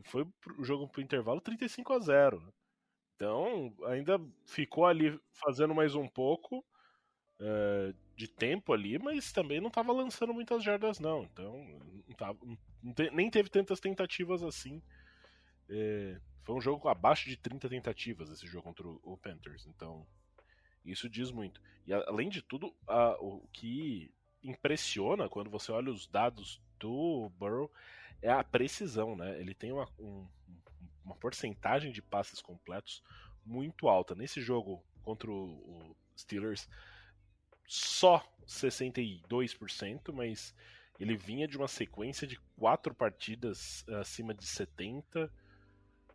Foi 0.04 0.26
o 0.58 0.64
jogo 0.64 0.86
pro 0.88 1.00
intervalo 1.00 1.40
35 1.40 1.92
a 1.94 1.98
0. 1.98 2.54
Então, 3.14 3.74
ainda 3.86 4.20
ficou 4.44 4.84
ali 4.84 5.18
fazendo 5.32 5.74
mais 5.74 5.94
um 5.94 6.06
pouco 6.06 6.62
é, 7.40 7.94
de 8.16 8.26
tempo 8.26 8.72
ali, 8.72 8.98
mas 8.98 9.30
também 9.30 9.60
não 9.60 9.68
estava 9.68 9.92
lançando 9.92 10.32
muitas 10.32 10.64
jardas, 10.64 10.98
não. 10.98 11.24
Então, 11.24 11.52
não 12.08 12.16
tava, 12.16 12.38
não 12.82 12.94
te, 12.94 13.10
nem 13.10 13.30
teve 13.30 13.50
tantas 13.50 13.78
tentativas 13.78 14.42
assim. 14.42 14.82
É, 15.68 16.18
foi 16.42 16.54
um 16.54 16.60
jogo 16.60 16.88
abaixo 16.88 17.28
de 17.28 17.36
30 17.36 17.68
tentativas 17.68 18.30
esse 18.30 18.46
jogo 18.46 18.64
contra 18.64 18.88
o 18.88 19.18
Panthers. 19.18 19.66
Então, 19.66 20.06
isso 20.84 21.08
diz 21.08 21.30
muito. 21.30 21.60
E 21.86 21.92
além 21.92 22.28
de 22.30 22.40
tudo, 22.40 22.74
a, 22.86 23.16
o 23.20 23.46
que 23.52 24.10
impressiona 24.42 25.28
quando 25.28 25.50
você 25.50 25.70
olha 25.70 25.90
os 25.90 26.06
dados 26.06 26.60
do 26.78 27.30
Burrow 27.38 27.70
é 28.22 28.30
a 28.30 28.42
precisão, 28.42 29.14
né? 29.14 29.38
Ele 29.40 29.54
tem 29.54 29.72
uma, 29.72 29.88
um, 29.98 30.26
uma 31.04 31.16
porcentagem 31.16 31.92
de 31.92 32.00
passes 32.00 32.40
completos 32.40 33.02
muito 33.44 33.88
alta. 33.88 34.14
Nesse 34.14 34.40
jogo 34.40 34.82
contra 35.02 35.30
o 35.30 35.94
Steelers, 36.16 36.68
só 37.66 38.24
62%, 38.46 40.12
mas 40.12 40.54
ele 40.98 41.16
vinha 41.16 41.46
de 41.46 41.56
uma 41.56 41.68
sequência 41.68 42.26
de 42.26 42.38
quatro 42.56 42.94
partidas 42.94 43.84
acima 44.00 44.32
de 44.32 44.46
70%. 44.46 45.30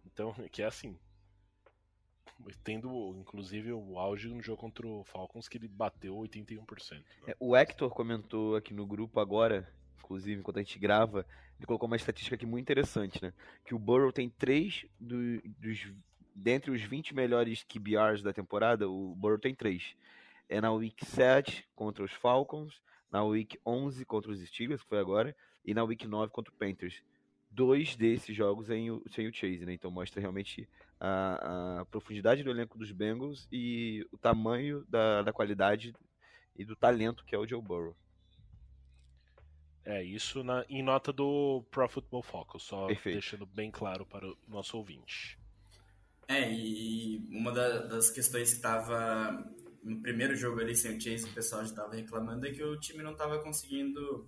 Então, 0.04 0.34
que 0.52 0.64
é 0.64 0.66
assim, 0.66 0.98
tendo 2.64 3.16
inclusive 3.18 3.72
o 3.72 4.00
auge 4.00 4.28
no 4.28 4.42
jogo 4.42 4.60
contra 4.60 4.88
o 4.88 5.04
Falcons 5.04 5.48
que 5.48 5.58
ele 5.58 5.68
bateu 5.68 6.16
81%. 6.16 6.92
Né? 6.92 7.04
É, 7.28 7.36
o 7.40 7.56
Hector 7.56 7.90
comentou 7.92 8.56
aqui 8.56 8.74
no 8.74 8.86
grupo 8.86 9.20
agora, 9.20 9.72
inclusive 10.00 10.40
enquanto 10.40 10.58
a 10.58 10.64
gente 10.64 10.80
grava, 10.80 11.26
ele 11.58 11.68
colocou 11.68 11.88
uma 11.88 11.96
estatística 11.96 12.36
aqui 12.36 12.46
muito 12.46 12.64
interessante, 12.64 13.22
né? 13.22 13.32
Que 13.64 13.76
o 13.76 13.80
Burrow 13.80 14.12
tem 14.12 14.30
três 14.30 14.86
do, 15.00 15.40
dos 15.60 15.94
dentre 16.34 16.72
os 16.72 16.82
20 16.82 17.14
melhores 17.14 17.64
QBRs 17.64 18.24
da 18.24 18.34
temporada, 18.34 18.90
o 18.90 19.14
Burrow 19.16 19.38
tem 19.38 19.54
três. 19.54 19.96
É 20.52 20.60
na 20.60 20.70
Week 20.74 21.06
7 21.06 21.66
contra 21.74 22.04
os 22.04 22.12
Falcons, 22.12 22.82
na 23.10 23.24
Week 23.24 23.58
11 23.66 24.04
contra 24.04 24.30
os 24.30 24.46
Steelers, 24.46 24.84
que 24.84 24.90
foi 24.90 25.00
agora, 25.00 25.34
e 25.64 25.74
na 25.74 25.82
Week 25.82 26.06
9 26.06 26.30
contra 26.30 26.54
o 26.54 26.58
Panthers. 26.58 27.02
Dois 27.50 27.96
desses 27.96 28.36
jogos 28.36 28.68
sem 28.68 28.92
o, 28.92 29.02
sem 29.10 29.30
o 29.30 29.34
Chase, 29.34 29.66
né? 29.66 29.74
Então 29.74 29.90
mostra 29.90 30.20
realmente 30.20 30.68
a, 31.00 31.80
a, 31.80 31.86
profundidade 31.86 32.44
do 32.44 32.50
elenco 32.50 32.78
dos 32.78 32.92
Bengals 32.92 33.48
e 33.50 34.06
o 34.12 34.18
tamanho 34.18 34.86
da, 34.90 35.22
da 35.22 35.32
qualidade 35.32 35.94
e 36.54 36.66
do 36.66 36.76
talento 36.76 37.24
que 37.24 37.34
é 37.34 37.38
o 37.38 37.48
Joe 37.48 37.62
Burrow. 37.62 37.96
É, 39.86 40.04
isso 40.04 40.44
na, 40.44 40.66
em 40.68 40.84
nota 40.84 41.14
do 41.14 41.64
Pro 41.72 41.88
Football 41.88 42.24
Focus, 42.24 42.64
só 42.64 42.88
Perfeito. 42.88 43.16
deixando 43.16 43.46
bem 43.46 43.72
claro 43.72 44.06
para 44.06 44.28
o 44.28 44.38
nosso 44.50 44.78
ouvinte. 44.78 45.40
É, 46.28 46.52
e 46.52 47.26
uma 47.30 47.52
da, 47.54 47.88
das 47.88 48.10
questões 48.10 48.50
que 48.50 48.58
estava 48.58 49.44
no 49.84 50.02
primeiro 50.02 50.36
jogo 50.36 50.60
ali 50.60 50.76
sem 50.76 50.98
o 50.98 51.02
Chase, 51.02 51.26
o 51.26 51.34
pessoal 51.34 51.62
já 51.64 51.70
estava 51.70 51.96
reclamando, 51.96 52.46
é 52.46 52.52
que 52.52 52.64
o 52.64 52.80
time 52.80 53.02
não 53.04 53.14
estava 53.14 53.40
conseguindo 53.40 54.28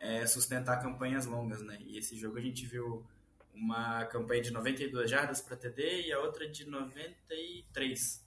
é, 0.00 0.26
sustentar 0.26 0.82
campanhas 0.82 1.26
longas, 1.26 1.62
né? 1.62 1.78
E 1.80 1.98
esse 1.98 2.16
jogo 2.16 2.38
a 2.38 2.40
gente 2.40 2.66
viu 2.66 3.06
uma 3.54 4.04
campanha 4.06 4.42
de 4.42 4.52
92 4.52 5.10
jardas 5.10 5.40
para 5.40 5.56
TD 5.56 6.06
e 6.06 6.12
a 6.12 6.20
outra 6.20 6.48
de 6.48 6.68
93 6.68 8.26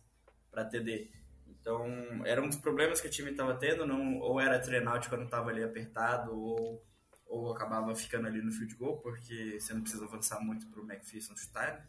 para 0.50 0.66
TD. 0.66 1.10
Então, 1.48 1.86
era 2.26 2.42
um 2.42 2.48
dos 2.48 2.58
problemas 2.58 3.00
que 3.00 3.08
o 3.08 3.12
time 3.12 3.32
estava 3.32 3.54
tendo, 3.54 3.86
não, 3.86 4.18
ou 4.20 4.40
era 4.40 4.60
treinado 4.60 5.08
quando 5.08 5.26
estava 5.26 5.50
ali 5.50 5.64
apertado, 5.64 6.36
ou, 6.36 6.84
ou 7.28 7.52
acabava 7.52 7.94
ficando 7.96 8.28
ali 8.28 8.42
no 8.42 8.52
field 8.52 8.76
goal, 8.76 8.98
porque 8.98 9.60
você 9.60 9.74
não 9.74 9.82
precisa 9.82 10.06
avançar 10.06 10.42
muito 10.42 10.68
para 10.68 10.82
o 10.82 10.84
McPherson 10.84 11.36
chutar. 11.36 11.74
Né? 11.74 11.88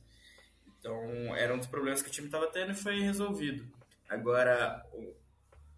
Então, 0.78 1.34
era 1.34 1.54
um 1.54 1.58
dos 1.58 1.66
problemas 1.66 2.02
que 2.02 2.08
o 2.08 2.12
time 2.12 2.28
estava 2.28 2.46
tendo 2.48 2.72
e 2.72 2.74
foi 2.74 3.00
resolvido. 3.00 3.66
Agora, 4.12 4.84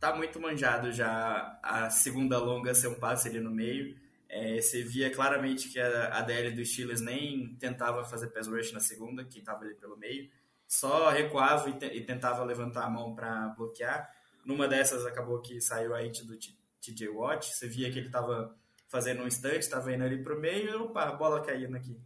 tá 0.00 0.14
muito 0.14 0.40
manjado 0.40 0.92
já 0.92 1.58
a 1.62 1.90
segunda 1.90 2.38
longa 2.38 2.74
ser 2.74 2.88
um 2.88 2.94
passe 2.94 3.28
ali 3.28 3.40
no 3.40 3.50
meio. 3.50 3.96
É, 4.28 4.60
você 4.60 4.82
via 4.82 5.10
claramente 5.10 5.68
que 5.68 5.78
a, 5.78 6.18
a 6.18 6.22
DL 6.22 6.50
do 6.52 6.64
Steelers 6.64 7.00
nem 7.00 7.54
tentava 7.56 8.04
fazer 8.04 8.28
pass 8.28 8.48
rush 8.48 8.72
na 8.72 8.80
segunda, 8.80 9.24
que 9.24 9.38
estava 9.38 9.64
ali 9.64 9.74
pelo 9.74 9.96
meio 9.96 10.28
só 10.66 11.10
recuava 11.10 11.70
e, 11.70 11.74
te, 11.74 11.86
e 11.86 12.04
tentava 12.04 12.44
levantar 12.44 12.84
a 12.84 12.90
mão 12.90 13.14
para 13.14 13.48
bloquear. 13.50 14.10
Numa 14.44 14.68
dessas 14.68 15.06
acabou 15.06 15.40
que 15.40 15.60
saiu 15.60 15.94
a 15.94 16.00
hit 16.00 16.24
do 16.24 16.36
TJ 16.36 17.08
Watt. 17.08 17.54
Você 17.54 17.68
via 17.68 17.90
que 17.90 17.98
ele 17.98 18.06
estava 18.06 18.54
fazendo 18.88 19.22
um 19.22 19.26
instante, 19.26 19.60
estava 19.60 19.92
indo 19.92 20.04
ali 20.04 20.22
para 20.22 20.34
o 20.34 20.40
meio 20.40 20.68
e 20.68 20.74
opa, 20.74 21.02
a 21.02 21.12
bola 21.12 21.42
caindo 21.42 21.76
aqui. 21.76 21.96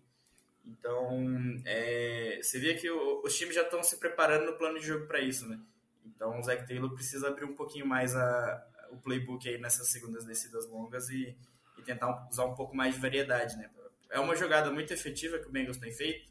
Então, 0.66 1.26
é, 1.64 2.40
você 2.42 2.58
via 2.58 2.76
que 2.76 2.90
o, 2.90 3.22
os 3.22 3.36
times 3.36 3.54
já 3.54 3.62
estão 3.62 3.82
se 3.82 3.98
preparando 3.98 4.46
no 4.46 4.58
plano 4.58 4.78
de 4.78 4.86
jogo 4.86 5.06
para 5.06 5.20
isso, 5.20 5.48
né? 5.48 5.58
Então, 6.18 6.36
o 6.36 6.42
Zach 6.42 6.66
Taylor 6.66 6.92
precisa 6.92 7.28
abrir 7.28 7.44
um 7.44 7.54
pouquinho 7.54 7.86
mais 7.86 8.16
a, 8.16 8.66
o 8.90 8.96
playbook 8.96 9.48
aí 9.48 9.56
nessas 9.56 9.88
segundas 9.88 10.24
descidas 10.24 10.68
longas 10.68 11.08
e, 11.10 11.38
e 11.78 11.82
tentar 11.82 12.26
usar 12.28 12.44
um 12.44 12.56
pouco 12.56 12.76
mais 12.76 12.96
de 12.96 13.00
variedade, 13.00 13.56
né? 13.56 13.70
É 14.10 14.18
uma 14.18 14.34
jogada 14.34 14.68
muito 14.68 14.92
efetiva 14.92 15.38
que 15.38 15.46
o 15.46 15.52
Bengals 15.52 15.76
tem 15.76 15.92
feito, 15.92 16.28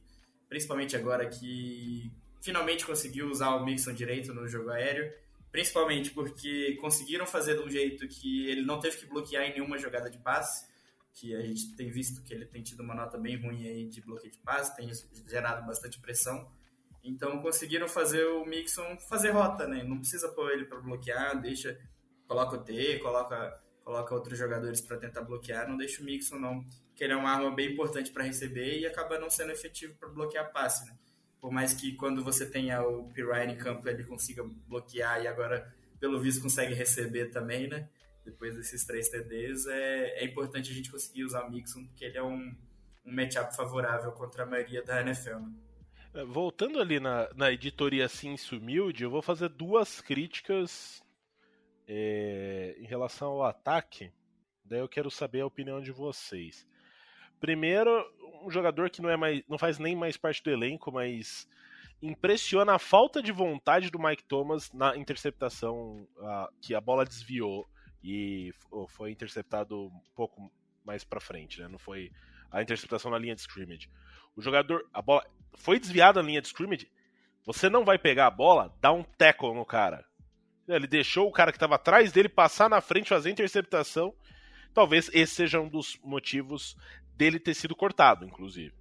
principalmente 0.50 0.98
agora 0.98 1.26
que 1.26 2.12
finalmente 2.42 2.86
conseguiu 2.86 3.30
usar 3.30 3.56
o 3.56 3.64
Mixon 3.64 3.94
direito 3.94 4.34
no 4.34 4.46
jogo 4.46 4.72
aéreo, 4.72 5.10
principalmente 5.54 6.12
porque 6.12 6.76
conseguiram 6.82 7.26
fazer 7.26 7.56
de 7.56 7.64
um 7.64 7.70
jeito 7.70 8.06
que 8.10 8.46
ele 8.50 8.64
não 8.64 8.82
teve 8.82 8.98
que 8.98 9.06
bloquear 9.06 9.46
em 9.46 9.54
nenhuma 9.54 9.78
jogada 9.78 10.10
de 10.10 10.18
passe, 10.18 10.68
que 11.14 11.34
a 11.34 11.42
gente 11.42 11.78
tem 11.78 11.90
visto 11.90 12.22
que 12.24 12.34
ele 12.34 12.46
tem 12.46 12.62
tido 12.62 12.82
uma 12.82 12.94
nota 12.94 13.18
bem 13.18 13.42
ruim 13.42 13.66
aí 13.66 13.88
de 13.88 14.02
bloqueio 14.02 14.34
de 14.34 14.40
passe, 14.40 14.76
tem 14.76 14.90
gerado 15.26 15.66
bastante 15.66 15.98
pressão. 16.02 16.52
Então 17.04 17.42
conseguiram 17.42 17.88
fazer 17.88 18.26
o 18.26 18.46
Mixon 18.46 18.98
fazer 19.10 19.32
rota, 19.32 19.68
né? 19.68 19.84
Não 19.84 19.98
precisa 19.98 20.30
pôr 20.30 20.52
ele 20.52 20.66
para 20.66 20.80
bloquear, 20.80 21.40
deixa, 21.40 21.80
coloca 22.28 22.58
o 22.58 22.64
T, 22.64 23.00
coloca, 23.00 23.62
coloca 23.84 24.14
outros 24.14 24.38
jogadores 24.38 24.82
para 24.82 24.98
tentar 24.98 25.22
bloquear, 25.22 25.68
não 25.68 25.78
deixa 25.78 26.02
o 26.02 26.06
Mixon 26.06 26.38
não, 26.38 26.66
que 26.96 27.04
ele 27.04 27.14
é 27.14 27.16
uma 27.16 27.32
arma 27.32 27.52
bem 27.54 27.72
importante 27.72 28.12
para 28.12 28.24
receber 28.24 28.80
e 28.80 28.86
acaba 28.86 29.20
não 29.20 29.30
sendo 29.30 29.52
efetivo 29.52 29.96
para 29.96 30.10
bloquear 30.10 30.52
passe, 30.52 30.86
né? 30.86 30.98
Por 31.40 31.52
mais 31.52 31.74
que 31.74 31.94
quando 31.96 32.24
você 32.24 32.50
tenha 32.50 32.82
o 32.82 33.08
Pirine 33.10 33.54
em 33.54 33.58
campo 33.58 33.88
ele 33.88 34.04
consiga 34.04 34.44
bloquear 34.68 35.22
e 35.22 35.28
agora, 35.28 35.74
pelo 36.00 36.20
visto, 36.20 36.42
consegue 36.42 36.74
receber 36.74 37.28
também, 37.28 37.68
né? 37.68 37.88
Depois 38.26 38.56
desses 38.56 38.84
três 38.84 39.08
TDs, 39.08 39.68
é, 39.68 40.20
é 40.20 40.26
importante 40.26 40.72
a 40.72 40.74
gente 40.74 40.92
conseguir 40.92 41.24
usar 41.24 41.44
o 41.44 41.50
Mixon, 41.50 41.86
porque 41.86 42.04
ele 42.04 42.18
é 42.18 42.24
um, 42.24 42.54
um 43.06 43.16
matchup 43.16 43.56
favorável 43.56 44.12
contra 44.12 44.44
a 44.44 44.46
maioria 44.46 44.84
da 44.84 45.00
NFL. 45.00 45.38
Né? 45.40 45.54
É, 46.18 46.24
voltando 46.24 46.80
ali 46.80 47.00
na, 47.00 47.30
na 47.36 47.52
editoria 47.52 48.10
Sims 48.10 48.52
Humilde, 48.52 49.04
eu 49.04 49.10
vou 49.12 49.22
fazer 49.22 49.50
duas 49.50 50.02
críticas 50.02 51.04
é, 51.88 52.76
em 52.80 52.86
relação 52.86 53.34
ao 53.34 53.44
ataque. 53.44 54.12
Daí 54.66 54.80
eu 54.80 54.90
quero 54.90 55.12
saber 55.12 55.42
a 55.42 55.46
opinião 55.46 55.80
de 55.80 55.92
vocês. 55.92 56.68
Primeiro, 57.40 58.04
um 58.44 58.50
jogador 58.50 58.90
que 58.90 59.00
não, 59.00 59.12
é 59.12 59.16
mais, 59.16 59.44
não 59.48 59.60
faz 59.60 59.78
nem 59.78 59.96
mais 59.96 60.18
parte 60.18 60.44
do 60.44 60.50
elenco, 60.50 60.92
mas 60.92 61.48
impressiona 62.02 62.74
a 62.74 62.80
falta 62.80 63.22
de 63.22 63.32
vontade 63.32 63.92
do 63.92 64.00
Mike 64.00 64.24
Thomas 64.24 64.72
na 64.72 64.98
interceptação 64.98 66.08
uh, 66.18 66.52
que 66.60 66.74
a 66.74 66.82
bola 66.82 67.06
desviou 67.06 67.70
e 68.04 68.52
foi 68.88 69.12
interceptado 69.12 69.86
um 69.86 70.02
pouco 70.16 70.52
mais 70.84 71.04
para 71.04 71.20
frente, 71.20 71.62
né? 71.62 71.68
Não 71.68 71.78
foi 71.78 72.12
a 72.50 72.60
interceptação 72.60 73.12
na 73.12 73.20
linha 73.20 73.36
de 73.36 73.42
scrimmage. 73.42 73.88
O 74.36 74.42
jogador, 74.42 74.88
a 74.92 75.02
bola 75.02 75.24
foi 75.56 75.80
desviada 75.80 76.22
na 76.22 76.28
linha 76.28 76.42
de 76.42 76.48
scrimmage. 76.48 76.90
Você 77.46 77.70
não 77.70 77.86
vai 77.86 77.98
pegar 77.98 78.28
a 78.28 78.32
bola, 78.32 78.76
dá 78.82 78.92
um 78.92 79.04
tackle 79.04 79.54
no 79.54 79.66
cara. 79.66 80.06
Ele 80.68 80.88
deixou 80.88 81.28
o 81.28 81.32
cara 81.32 81.52
que 81.52 81.58
estava 81.58 81.76
atrás 81.76 82.12
dele 82.12 82.28
passar 82.28 82.70
na 82.70 82.82
frente, 82.82 83.10
fazer 83.10 83.30
a 83.30 83.32
interceptação. 83.32 84.14
Talvez 84.74 85.10
esse 85.14 85.34
seja 85.34 85.62
um 85.62 85.70
dos 85.70 85.98
motivos 86.04 86.76
dele 87.16 87.40
ter 87.40 87.54
sido 87.54 87.76
cortado, 87.76 88.26
inclusive. 88.26 88.76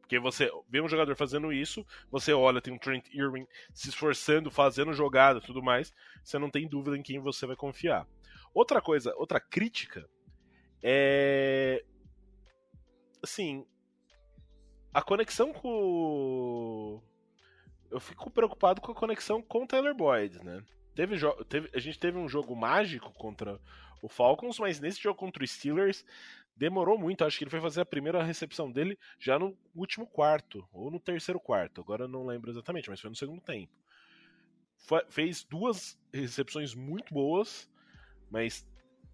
Porque 0.00 0.18
você 0.18 0.50
vê 0.68 0.80
um 0.80 0.88
jogador 0.88 1.16
fazendo 1.16 1.52
isso, 1.52 1.84
você 2.10 2.32
olha, 2.32 2.60
tem 2.60 2.72
um 2.72 2.78
Trent 2.78 3.06
Irwin 3.12 3.46
se 3.72 3.88
esforçando, 3.88 4.50
fazendo 4.50 4.92
jogada 4.92 5.38
e 5.38 5.42
tudo 5.42 5.62
mais, 5.62 5.92
você 6.22 6.38
não 6.38 6.50
tem 6.50 6.68
dúvida 6.68 6.96
em 6.96 7.02
quem 7.02 7.18
você 7.18 7.46
vai 7.46 7.56
confiar. 7.56 8.06
Outra 8.54 8.80
coisa, 8.80 9.14
outra 9.16 9.40
crítica 9.40 10.08
é. 10.82 11.84
Assim. 13.22 13.66
A 14.92 15.00
conexão 15.00 15.52
com. 15.52 17.00
Eu 17.90 18.00
fico 18.00 18.30
preocupado 18.30 18.80
com 18.80 18.92
a 18.92 18.94
conexão 18.94 19.42
com 19.42 19.64
o 19.64 19.66
Tyler 19.66 19.94
Boyd, 19.94 20.42
né? 20.44 20.62
Teve, 20.94 21.16
teve, 21.48 21.70
a 21.74 21.78
gente 21.78 21.98
teve 21.98 22.18
um 22.18 22.28
jogo 22.28 22.54
mágico 22.54 23.12
contra 23.12 23.58
o 24.02 24.08
Falcons, 24.08 24.58
mas 24.58 24.80
nesse 24.80 25.00
jogo 25.00 25.18
contra 25.18 25.42
o 25.42 25.46
Steelers 25.46 26.04
demorou 26.56 26.98
muito. 26.98 27.24
Acho 27.24 27.38
que 27.38 27.44
ele 27.44 27.50
foi 27.50 27.60
fazer 27.60 27.80
a 27.80 27.86
primeira 27.86 28.22
recepção 28.22 28.70
dele 28.70 28.98
já 29.18 29.38
no 29.38 29.56
último 29.74 30.06
quarto, 30.06 30.66
ou 30.72 30.90
no 30.90 31.00
terceiro 31.00 31.40
quarto. 31.40 31.80
Agora 31.80 32.06
não 32.06 32.26
lembro 32.26 32.50
exatamente, 32.50 32.90
mas 32.90 33.00
foi 33.00 33.10
no 33.10 33.16
segundo 33.16 33.40
tempo. 33.40 33.72
Foi, 34.76 35.02
fez 35.08 35.44
duas 35.44 35.98
recepções 36.12 36.74
muito 36.74 37.14
boas, 37.14 37.70
mas 38.30 38.66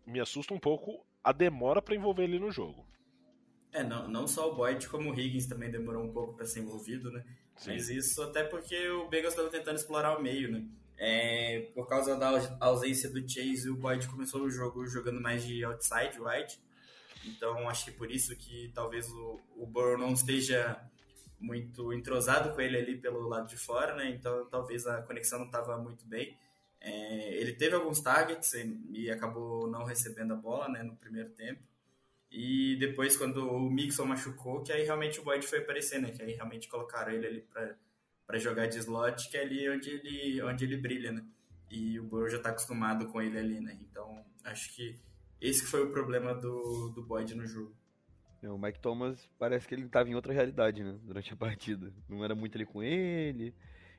me 0.07 0.19
assusta 0.19 0.55
um 0.55 0.59
pouco 0.59 1.07
a 1.23 1.31
demora 1.31 1.83
para 1.83 1.95
envolver 1.95 2.25
ele 2.25 2.39
no 2.39 2.51
jogo. 2.51 2.88
É, 3.73 3.83
não, 3.85 4.09
não 4.09 4.27
só 4.27 4.51
o 4.51 4.55
Boyd, 4.55 4.89
como 4.89 5.11
o 5.11 5.19
Higgins 5.19 5.47
também 5.47 5.71
demorou 5.71 6.03
um 6.03 6.13
pouco 6.13 6.35
para 6.35 6.47
ser 6.47 6.61
envolvido, 6.61 7.11
né? 7.11 7.25
Sim. 7.57 7.73
Mas 7.73 7.89
isso 7.89 8.23
até 8.23 8.45
porque 8.45 8.89
o 8.91 9.09
Bengals 9.09 9.35
estava 9.35 9.51
tentando 9.51 9.77
explorar 9.77 10.17
o 10.17 10.23
meio, 10.23 10.51
né? 10.51 10.65
É, 10.97 11.71
por 11.75 11.87
causa 11.87 12.17
da 12.17 12.59
ausência 12.61 13.09
do 13.09 13.21
Chase, 13.21 13.71
o 13.71 13.77
Boyd 13.77 14.09
começou 14.09 14.43
o 14.43 14.51
jogo 14.51 14.87
jogando 14.87 15.21
mais 15.21 15.45
de 15.45 15.65
outside, 15.65 16.19
right? 16.19 16.59
Então 17.25 17.69
acho 17.69 17.85
que 17.85 17.91
por 17.93 18.11
isso 18.11 18.35
que 18.37 18.71
talvez 18.75 19.09
o, 19.11 19.41
o 19.57 19.67
Burrow 19.67 19.99
não 19.99 20.13
esteja 20.13 20.81
muito 21.39 21.93
entrosado 21.93 22.53
com 22.53 22.61
ele 22.61 22.77
ali 22.77 22.97
pelo 22.97 23.29
lado 23.29 23.49
de 23.49 23.57
fora, 23.57 23.95
né? 23.95 24.11
Então 24.11 24.47
talvez 24.47 24.87
a 24.87 25.03
conexão 25.03 25.39
não 25.39 25.47
estava 25.47 25.77
muito 25.79 26.05
bem. 26.07 26.37
É, 26.81 27.35
ele 27.35 27.53
teve 27.53 27.75
alguns 27.75 28.01
targets 28.01 28.53
e, 28.91 29.11
acabou 29.11 29.69
não 29.69 29.85
recebendo 29.85 30.33
a 30.33 30.37
bola, 30.37 30.69
né, 30.69 30.83
no 30.83 30.97
primeiro 30.97 31.31
tempo. 31.31 31.61
E 32.31 32.77
depois 32.77 33.17
quando 33.17 33.49
o 33.49 33.71
Mixon 33.71 34.05
machucou, 34.05 34.63
que 34.63 34.73
aí 34.73 34.85
realmente 34.85 35.19
o 35.19 35.25
Boyd 35.25 35.47
foi 35.47 35.61
aparecer, 35.61 36.01
né? 36.01 36.11
Que 36.11 36.23
aí 36.23 36.33
realmente 36.35 36.69
colocaram 36.69 37.13
ele 37.13 37.27
ali 37.27 37.47
para 38.27 38.39
jogar 38.39 38.67
de 38.67 38.79
slot, 38.79 39.31
que 39.31 39.37
é 39.37 39.43
ali 39.43 39.69
onde 39.71 39.91
ele 39.91 40.43
onde 40.43 40.65
ele 40.65 40.77
brilha, 40.77 41.13
né? 41.13 41.25
E 41.71 41.99
o 41.99 42.05
Burrow 42.05 42.29
já 42.29 42.37
está 42.37 42.51
acostumado 42.51 43.07
com 43.07 43.21
ele 43.21 43.39
ali, 43.39 43.61
né? 43.61 43.79
Então 43.81 44.25
acho 44.45 44.75
que 44.75 44.99
esse 45.41 45.65
foi 45.65 45.83
o 45.85 45.91
problema 45.91 46.35
do, 46.35 46.91
do 46.91 47.03
Boyd 47.03 47.35
no 47.35 47.47
jogo. 47.47 47.75
O 48.43 48.59
Mike 48.59 48.79
Thomas 48.79 49.29
parece 49.39 49.67
que 49.67 49.75
ele 49.75 49.87
estava 49.87 50.09
em 50.09 50.15
outra 50.15 50.33
realidade, 50.33 50.85
né? 50.85 50.99
Durante 51.03 51.33
a 51.33 51.37
partida. 51.37 51.93
Não 52.09 52.25
era 52.25 52.35
muito 52.35 52.57
ali 52.57 52.67
com 52.67 52.83
ele. 52.83 53.55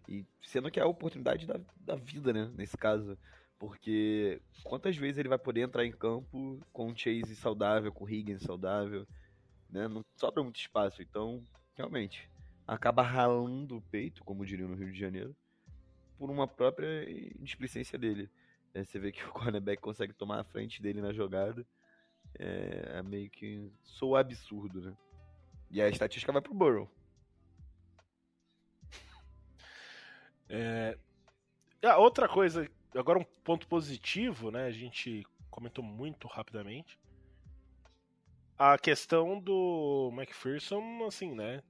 E 0.08 0.26
sendo 0.42 0.72
que 0.72 0.80
é 0.80 0.84
a 0.84 0.88
oportunidade 0.88 1.46
da, 1.46 1.60
da 1.76 1.96
vida, 1.96 2.32
né? 2.32 2.52
Nesse 2.56 2.78
caso. 2.78 3.18
Porque 3.60 4.41
quantas 4.63 4.95
vezes 4.95 5.17
ele 5.17 5.28
vai 5.28 5.38
poder 5.38 5.62
entrar 5.62 5.86
em 5.86 5.91
campo 5.91 6.65
com 6.72 6.89
o 6.89 6.98
Chase 6.98 7.36
saudável, 7.36 7.91
com 7.91 8.06
o 8.06 8.10
Higgins 8.10 8.41
saudável, 8.41 9.06
né? 9.69 9.88
Não 9.88 10.04
sobra 10.15 10.41
muito 10.41 10.60
espaço. 10.60 11.02
Então, 11.02 11.45
realmente, 11.76 12.30
acaba 12.65 13.04
ralando 13.04 13.78
o 13.78 13.82
peito, 13.82 14.24
como 14.24 14.45
diriam 14.45 14.69
no 14.69 14.76
Rio 14.76 14.91
de 14.93 14.98
Janeiro, 14.98 15.36
por 16.17 16.32
uma 16.32 16.48
própria 16.48 17.06
displicência 17.39 18.00
dele. 18.00 18.30
É, 18.74 18.84
você 18.84 18.98
vê 18.98 19.12
que 19.12 19.24
o 19.28 19.32
cornerback 19.34 19.82
consegue 19.82 20.13
tomar 20.13 20.39
a 20.39 20.45
frente 20.45 20.82
dele 20.82 21.02
na 21.02 21.12
jogada. 21.12 21.65
É, 22.38 22.93
é 23.00 23.04
meio 23.04 23.30
que 23.30 23.69
sou 23.84 24.15
absurdo, 24.15 24.82
né? 24.82 24.98
E 25.69 25.82
a 25.82 25.89
estatística 25.89 26.32
vai 26.32 26.41
pro 26.41 26.54
Burrow. 26.54 26.89
É... 30.48 30.98
Ah, 31.84 31.98
outra 31.98 32.28
coisa, 32.28 32.69
agora 32.95 33.19
um 33.19 33.25
ponto 33.43 33.67
positivo, 33.67 34.52
né? 34.52 34.65
A 34.65 34.71
gente 34.71 35.25
comentou 35.49 35.84
muito 35.84 36.28
rapidamente. 36.28 36.97
A 38.58 38.78
questão 38.78 39.39
do 39.39 40.10
McPherson, 40.13 41.06
assim, 41.08 41.34
né? 41.34 41.63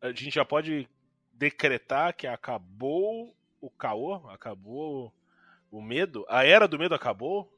A 0.00 0.08
gente 0.08 0.30
já 0.30 0.44
pode 0.44 0.88
decretar 1.32 2.14
que 2.14 2.26
acabou 2.26 3.34
o 3.60 3.70
caô, 3.70 4.14
acabou 4.28 5.12
o 5.70 5.80
medo, 5.82 6.24
a 6.28 6.44
era 6.44 6.68
do 6.68 6.78
medo 6.78 6.94
acabou 6.94 7.52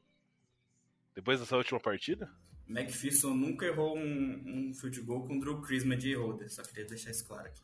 depois 1.13 1.39
dessa 1.39 1.57
última 1.57 1.79
partida? 1.79 2.29
McPherson 2.67 3.33
nunca 3.33 3.65
errou 3.65 3.97
um, 3.97 4.69
um 4.69 4.73
field 4.73 5.01
goal 5.01 5.23
com 5.23 5.37
o 5.37 5.39
Drew 5.39 5.61
Chrisman 5.61 5.97
de 5.97 6.13
holder, 6.15 6.49
só 6.49 6.61
queria 6.61 6.85
deixar 6.85 7.11
isso 7.11 7.25
claro 7.25 7.47
aqui. 7.47 7.61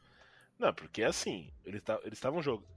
Não, 0.57 0.73
porque 0.73 1.03
assim, 1.03 1.51
eles 1.63 1.83
tá, 1.83 1.99
estavam 2.11 2.41
jogando. 2.41 2.67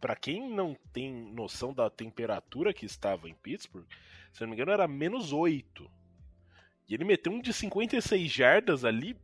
Para 0.00 0.14
quem 0.16 0.48
não 0.50 0.76
tem 0.92 1.12
noção 1.12 1.72
da 1.72 1.88
temperatura 1.90 2.72
que 2.72 2.84
estava 2.86 3.28
em 3.28 3.34
Pittsburgh, 3.34 3.86
se 4.32 4.40
não 4.42 4.48
me 4.48 4.54
engano 4.54 4.72
era 4.72 4.86
menos 4.86 5.32
8. 5.32 5.90
E 6.88 6.94
ele 6.94 7.04
meteu 7.04 7.32
um 7.32 7.40
de 7.40 7.52
56 7.52 8.30
jardas 8.30 8.84
ali 8.84 9.16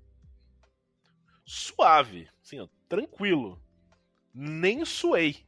suave, 1.45 2.29
assim, 2.43 2.61
ó, 2.61 2.69
tranquilo. 2.89 3.61
Nem 4.35 4.85
suei. 4.85 5.45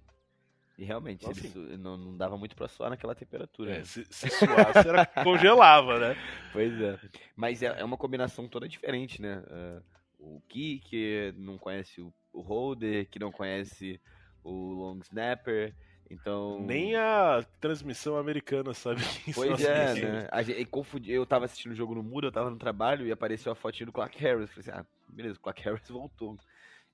E 0.76 0.84
realmente, 0.84 1.20
Então, 1.20 1.30
assim- 1.30 1.50
su- 1.50 1.78
não, 1.78 1.96
não 1.96 2.16
dava 2.16 2.36
muito 2.36 2.56
pra 2.56 2.66
suar 2.68 2.90
naquela 2.90 3.14
temperatura. 3.14 3.74
É, 3.74 3.78
né? 3.78 3.84
se, 3.84 4.04
se 4.10 4.28
suasse, 4.30 4.88
era, 4.88 5.06
congelava, 5.24 5.98
né? 6.00 6.16
Pois 6.52 6.80
é. 6.80 6.98
Mas 7.36 7.62
é, 7.62 7.66
é 7.80 7.84
uma 7.84 7.96
combinação 7.96 8.48
toda 8.48 8.68
diferente, 8.68 9.22
né? 9.22 9.42
É, 9.48 9.82
o 10.18 10.40
Ki, 10.48 10.80
que 10.80 11.32
não 11.36 11.56
conhece 11.58 12.00
o, 12.00 12.12
o 12.32 12.40
Holder, 12.40 13.08
que 13.08 13.18
não 13.20 13.30
conhece 13.30 14.00
o 14.44 14.72
Long 14.72 14.98
Snapper. 14.98 15.74
Então. 16.10 16.60
Nem 16.60 16.94
a 16.94 17.44
transmissão 17.60 18.16
americana 18.16 18.74
sabe 18.74 19.00
quem 19.24 19.32
são 19.32 19.46
Pois 19.46 19.64
é, 19.64 19.94
né? 19.94 20.42
Gente, 20.44 20.64
confundi, 20.66 21.10
eu 21.10 21.26
tava 21.26 21.46
assistindo 21.46 21.72
o 21.72 21.74
jogo 21.74 21.94
no 21.94 22.02
muro, 22.02 22.28
eu 22.28 22.32
tava 22.32 22.50
no 22.50 22.58
trabalho 22.58 23.06
e 23.06 23.12
apareceu 23.12 23.50
a 23.50 23.56
fotinha 23.56 23.86
do 23.86 23.92
Clark 23.92 24.16
Harris. 24.18 24.50
Falei 24.50 24.70
assim, 24.70 24.80
ah, 24.80 24.86
beleza, 25.08 25.38
o 25.38 25.40
Clark 25.40 25.62
Harris 25.62 25.88
voltou. 25.88 26.38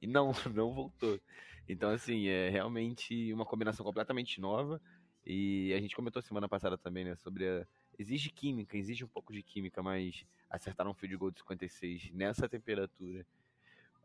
E 0.01 0.07
não, 0.07 0.33
não 0.55 0.73
voltou. 0.73 1.21
Então, 1.69 1.91
assim, 1.91 2.29
é 2.29 2.49
realmente 2.49 3.33
uma 3.33 3.45
combinação 3.45 3.85
completamente 3.85 4.41
nova. 4.41 4.81
E 5.27 5.73
a 5.75 5.81
gente 5.81 5.95
comentou 5.95 6.23
semana 6.23 6.49
passada 6.49 6.79
também, 6.79 7.05
né, 7.05 7.15
sobre 7.17 7.47
a... 7.47 7.67
Exige 7.99 8.31
química, 8.31 8.79
exige 8.79 9.05
um 9.05 9.09
pouco 9.09 9.31
de 9.31 9.43
química, 9.43 9.83
mas 9.83 10.25
acertar 10.49 10.89
um 10.89 10.95
field 10.95 11.17
goal 11.19 11.31
de 11.31 11.41
56 11.41 12.11
nessa 12.13 12.49
temperatura, 12.49 13.27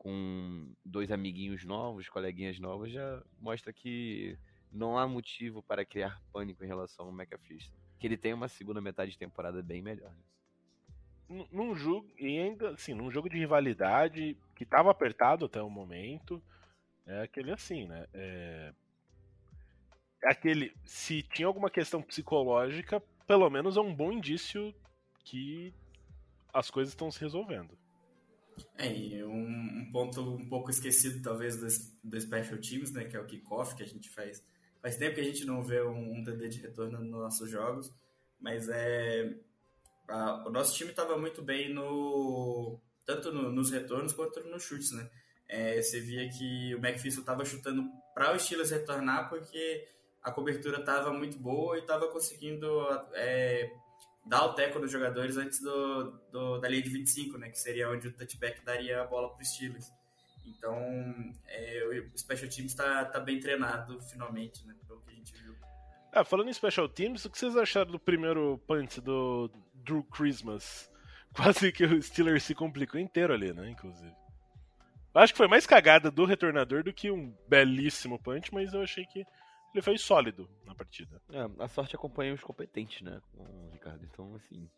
com 0.05 0.71
dois 0.85 1.09
amiguinhos 1.11 1.65
novos, 1.65 2.07
coleguinhas 2.07 2.59
novas, 2.59 2.91
já 2.91 3.23
mostra 3.41 3.73
que 3.73 4.37
não 4.71 4.99
há 4.99 5.07
motivo 5.07 5.63
para 5.63 5.83
criar 5.83 6.21
pânico 6.31 6.63
em 6.63 6.67
relação 6.67 7.07
ao 7.07 7.11
McAfee. 7.11 7.71
Que 7.97 8.05
ele 8.05 8.15
tem 8.15 8.31
uma 8.31 8.47
segunda 8.47 8.79
metade 8.79 9.09
de 9.09 9.17
temporada 9.17 9.63
bem 9.63 9.81
melhor. 9.81 10.11
né? 10.11 11.43
Num- 11.51 11.73
jogo, 11.73 12.07
e 12.19 12.37
ainda 12.37 12.69
assim, 12.69 12.93
num 12.93 13.09
jogo 13.09 13.27
de 13.27 13.39
rivalidade 13.39 14.37
que 14.55 14.63
tava 14.63 14.91
apertado 14.91 15.45
até 15.45 15.59
o 15.59 15.71
momento, 15.71 16.39
é 17.07 17.23
aquele 17.23 17.51
assim, 17.51 17.87
né? 17.87 18.05
É, 18.13 18.73
é 20.23 20.31
aquele. 20.31 20.71
Se 20.85 21.23
tinha 21.23 21.47
alguma 21.47 21.71
questão 21.71 21.99
psicológica, 21.99 23.01
pelo 23.25 23.49
menos 23.49 23.75
é 23.75 23.81
um 23.81 23.95
bom 23.95 24.11
indício 24.11 24.71
que 25.23 25.73
as 26.53 26.69
coisas 26.69 26.91
estão 26.93 27.09
se 27.09 27.19
resolvendo. 27.19 27.75
É, 28.77 28.91
e 28.93 29.23
um, 29.23 29.31
um 29.81 29.89
ponto 29.91 30.21
um 30.21 30.47
pouco 30.47 30.69
esquecido, 30.69 31.21
talvez, 31.21 31.57
do, 31.57 31.67
do 32.03 32.19
Special 32.21 32.57
Teams, 32.59 32.91
né? 32.91 33.05
Que 33.05 33.15
é 33.15 33.19
o 33.19 33.25
kickoff, 33.25 33.75
que 33.75 33.83
a 33.83 33.87
gente 33.87 34.09
faz. 34.09 34.43
Faz 34.81 34.97
tempo 34.97 35.15
que 35.15 35.21
a 35.21 35.25
gente 35.25 35.45
não 35.45 35.63
vê 35.63 35.81
um, 35.81 36.17
um 36.19 36.23
TD 36.23 36.47
de 36.49 36.61
retorno 36.61 36.99
nos 36.99 37.09
nossos 37.09 37.49
jogos, 37.49 37.93
mas 38.39 38.69
é. 38.69 39.35
a- 40.07 40.43
o 40.47 40.51
nosso 40.51 40.75
time 40.75 40.91
estava 40.91 41.17
muito 41.17 41.41
bem 41.41 41.73
no. 41.73 42.79
Tanto 43.05 43.31
no- 43.31 43.51
nos 43.51 43.71
retornos 43.71 44.13
quanto 44.13 44.39
nos 44.45 44.63
chutes, 44.63 44.91
né? 44.91 45.09
É, 45.47 45.81
você 45.81 45.99
via 45.99 46.27
que 46.29 46.73
o 46.75 46.79
McPherson 46.79 47.19
estava 47.21 47.45
chutando 47.45 47.83
para 48.13 48.33
o 48.35 48.39
Steelers 48.39 48.71
retornar 48.71 49.29
porque 49.29 49.87
a 50.23 50.31
cobertura 50.31 50.79
estava 50.79 51.13
muito 51.13 51.37
boa 51.37 51.77
e 51.77 51.81
estava 51.81 52.07
conseguindo 52.07 52.67
é, 53.13 53.71
dar 54.25 54.45
o 54.45 54.53
teco 54.53 54.79
nos 54.79 54.91
jogadores 54.91 55.37
antes 55.37 55.59
do, 55.61 56.11
do- 56.31 56.57
da 56.59 56.67
linha 56.67 56.81
de 56.81 56.89
25, 56.89 57.37
né? 57.37 57.49
Que 57.49 57.59
seria 57.59 57.89
onde 57.89 58.07
o 58.07 58.13
touchback 58.13 58.63
daria 58.65 59.01
a 59.01 59.05
bola 59.05 59.29
para 59.29 59.41
os 59.41 59.49
Steelers. 59.53 59.91
Então, 60.45 60.75
é, 61.47 61.83
o 62.13 62.17
Special 62.17 62.49
Teams 62.49 62.71
está 62.71 63.05
tá 63.05 63.19
bem 63.19 63.39
treinado 63.39 63.99
finalmente, 64.01 64.65
né? 64.65 64.75
Pelo 64.87 65.01
que 65.01 65.11
a 65.11 65.13
gente 65.13 65.33
viu. 65.41 65.55
Ah, 66.11 66.23
falando 66.23 66.49
em 66.49 66.53
Special 66.53 66.87
Teams, 66.87 67.25
o 67.25 67.29
que 67.29 67.37
vocês 67.37 67.57
acharam 67.57 67.91
do 67.91 67.99
primeiro 67.99 68.57
punt 68.67 68.99
do 68.99 69.51
Drew 69.73 70.03
Christmas? 70.03 70.89
Quase 71.35 71.71
que 71.71 71.83
o 71.83 72.01
Steelers 72.01 72.43
se 72.43 72.55
complicou 72.55 72.99
inteiro 72.99 73.33
ali, 73.33 73.51
né? 73.53 73.69
Inclusive. 73.69 74.13
Acho 75.13 75.33
que 75.33 75.37
foi 75.37 75.47
mais 75.47 75.65
cagada 75.65 76.11
do 76.11 76.25
retornador 76.25 76.83
do 76.83 76.91
que 76.93 77.09
um 77.09 77.33
belíssimo 77.47 78.19
punch, 78.21 78.53
mas 78.53 78.73
eu 78.73 78.81
achei 78.81 79.05
que 79.05 79.25
ele 79.75 79.81
foi 79.81 79.97
sólido 79.97 80.49
na 80.65 80.73
partida. 80.73 81.21
É, 81.29 81.63
a 81.63 81.67
sorte 81.67 81.95
acompanha 81.95 82.33
os 82.33 82.41
competentes, 82.41 83.01
né, 83.01 83.21
com 83.31 83.43
o 83.43 83.69
Ricardo. 83.71 84.05
Então, 84.05 84.33
assim, 84.35 84.69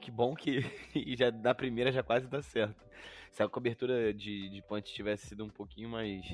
que 0.00 0.10
bom 0.10 0.34
que 0.34 0.60
e 0.94 1.16
já 1.18 1.30
da 1.30 1.54
primeira 1.54 1.90
já 1.90 2.02
quase 2.02 2.26
dá 2.28 2.40
certo. 2.40 2.84
Se 3.32 3.42
a 3.42 3.48
cobertura 3.48 4.14
de, 4.14 4.48
de 4.48 4.62
punch 4.62 4.92
tivesse 4.92 5.26
sido 5.26 5.44
um 5.44 5.50
pouquinho 5.50 5.88
mais. 5.88 6.24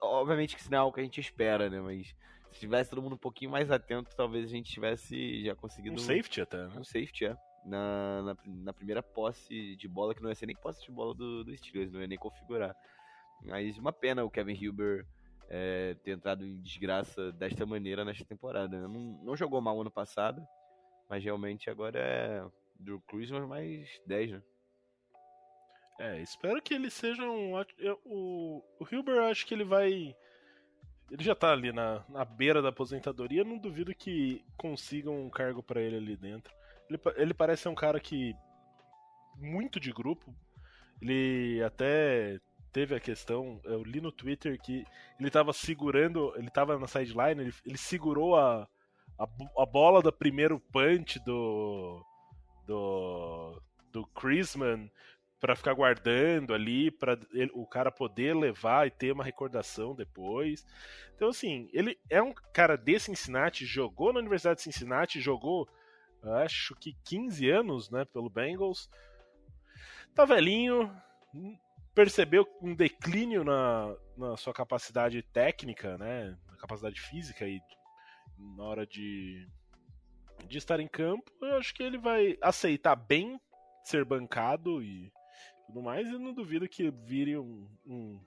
Obviamente 0.00 0.56
que 0.56 0.62
isso 0.62 0.70
não 0.70 0.78
é 0.78 0.80
algo 0.80 0.94
que 0.94 1.00
a 1.00 1.04
gente 1.04 1.20
espera, 1.20 1.70
né? 1.70 1.80
Mas 1.80 2.14
se 2.50 2.60
tivesse 2.60 2.90
todo 2.90 3.02
mundo 3.02 3.14
um 3.14 3.18
pouquinho 3.18 3.50
mais 3.50 3.70
atento, 3.70 4.16
talvez 4.16 4.46
a 4.46 4.48
gente 4.48 4.72
tivesse 4.72 5.44
já 5.44 5.54
conseguido 5.54 5.96
Um 5.96 5.98
safety 5.98 6.40
até, 6.40 6.66
né? 6.66 6.74
um 6.76 6.84
safety, 6.84 7.26
é. 7.26 7.36
Na, 7.64 8.22
na, 8.22 8.36
na 8.46 8.72
primeira 8.72 9.02
posse 9.02 9.76
de 9.76 9.86
bola, 9.86 10.14
que 10.14 10.22
não 10.22 10.30
ia 10.30 10.34
ser 10.34 10.46
nem 10.46 10.56
posse 10.56 10.82
de 10.82 10.90
bola 10.90 11.14
do, 11.14 11.44
do 11.44 11.56
Steelers, 11.56 11.92
não 11.92 12.00
ia 12.00 12.06
nem 12.06 12.18
configurar. 12.18 12.74
Mas 13.42 13.76
uma 13.76 13.92
pena 13.92 14.24
o 14.24 14.30
Kevin 14.30 14.66
Huber 14.66 15.06
é, 15.48 15.94
ter 16.02 16.12
entrado 16.12 16.44
em 16.44 16.60
desgraça 16.60 17.32
desta 17.32 17.64
maneira 17.64 18.04
nesta 18.04 18.24
temporada. 18.24 18.80
né? 18.80 18.86
Não, 18.86 19.24
não 19.24 19.36
jogou 19.36 19.60
mal 19.60 19.80
ano 19.80 19.90
passado, 19.90 20.46
mas 21.08 21.24
realmente 21.24 21.70
agora 21.70 21.98
é 21.98 22.44
Drew 22.78 23.00
Christmas 23.00 23.48
mais 23.48 23.88
10, 24.06 24.32
né? 24.32 24.42
É, 25.98 26.20
espero 26.20 26.62
que 26.62 26.74
ele 26.74 26.90
seja 26.90 27.22
um. 27.24 27.54
O, 28.04 28.62
o 28.78 28.86
Hilber, 28.90 29.20
acho 29.24 29.44
que 29.44 29.52
ele 29.52 29.64
vai. 29.64 30.14
Ele 31.10 31.24
já 31.24 31.34
tá 31.34 31.50
ali 31.50 31.72
na, 31.72 32.04
na 32.08 32.24
beira 32.24 32.62
da 32.62 32.68
aposentadoria, 32.68 33.42
não 33.42 33.58
duvido 33.58 33.94
que 33.94 34.44
consigam 34.56 35.18
um 35.20 35.30
cargo 35.30 35.60
pra 35.62 35.80
ele 35.80 35.96
ali 35.96 36.16
dentro. 36.16 36.54
Ele, 36.88 37.00
ele 37.16 37.34
parece 37.34 37.62
ser 37.62 37.68
um 37.70 37.74
cara 37.74 37.98
que. 37.98 38.32
muito 39.36 39.80
de 39.80 39.90
grupo. 39.92 40.32
Ele 41.02 41.62
até 41.64 42.40
teve 42.72 42.94
a 42.94 43.00
questão, 43.00 43.60
eu 43.64 43.82
li 43.82 44.00
no 44.00 44.12
Twitter 44.12 44.60
que 44.60 44.84
ele 45.18 45.30
tava 45.30 45.52
segurando, 45.52 46.32
ele 46.36 46.50
tava 46.50 46.78
na 46.78 46.86
sideline, 46.86 47.42
ele, 47.42 47.54
ele 47.64 47.78
segurou 47.78 48.36
a, 48.36 48.68
a, 49.18 49.28
a 49.58 49.66
bola 49.66 50.00
do 50.02 50.12
primeiro 50.12 50.60
punch 50.72 51.18
do. 51.24 52.04
do. 52.66 53.62
do 53.92 54.06
Chrisman 54.08 54.90
Pra 55.40 55.54
ficar 55.54 55.72
guardando 55.72 56.52
ali, 56.52 56.90
pra 56.90 57.16
ele- 57.32 57.52
o 57.54 57.64
cara 57.64 57.92
poder 57.92 58.34
levar 58.34 58.88
e 58.88 58.90
ter 58.90 59.12
uma 59.12 59.22
recordação 59.22 59.94
depois. 59.94 60.66
Então, 61.14 61.28
assim, 61.28 61.70
ele 61.72 61.96
é 62.10 62.20
um 62.20 62.34
cara 62.52 62.74
de 62.74 62.98
Cincinnati, 62.98 63.64
jogou 63.64 64.12
na 64.12 64.18
Universidade 64.18 64.56
de 64.56 64.64
Cincinnati, 64.64 65.20
jogou, 65.20 65.68
acho 66.42 66.74
que 66.74 66.92
15 67.04 67.48
anos, 67.50 67.88
né, 67.88 68.04
pelo 68.04 68.28
Bengals. 68.28 68.90
Tá 70.12 70.24
velhinho, 70.24 70.92
percebeu 71.98 72.46
um 72.62 72.76
declínio 72.76 73.42
na, 73.42 73.92
na 74.16 74.36
sua 74.36 74.54
capacidade 74.54 75.20
técnica, 75.20 75.98
né, 75.98 76.38
na 76.46 76.56
capacidade 76.56 77.00
física 77.00 77.44
e 77.44 77.60
na 78.56 78.62
hora 78.62 78.86
de, 78.86 79.44
de 80.46 80.58
estar 80.58 80.78
em 80.78 80.86
campo. 80.86 81.28
Eu 81.42 81.56
acho 81.56 81.74
que 81.74 81.82
ele 81.82 81.98
vai 81.98 82.38
aceitar 82.40 82.94
bem 82.94 83.36
ser 83.82 84.04
bancado 84.04 84.80
e 84.80 85.12
tudo 85.66 85.82
mais, 85.82 86.06
e 86.06 86.12
não 86.12 86.32
duvido 86.32 86.68
que 86.68 86.88
vire 86.88 87.36
um, 87.36 87.68
um, 87.84 88.20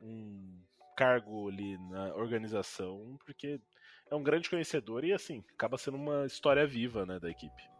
um 0.00 0.62
cargo 0.96 1.48
ali 1.48 1.76
na 1.90 2.14
organização, 2.14 3.18
porque 3.26 3.60
é 4.08 4.14
um 4.14 4.22
grande 4.22 4.48
conhecedor 4.48 5.04
e 5.04 5.12
assim, 5.12 5.42
acaba 5.52 5.76
sendo 5.76 5.96
uma 5.96 6.26
história 6.26 6.64
viva 6.64 7.04
né, 7.04 7.18
da 7.18 7.28
equipe. 7.28 7.77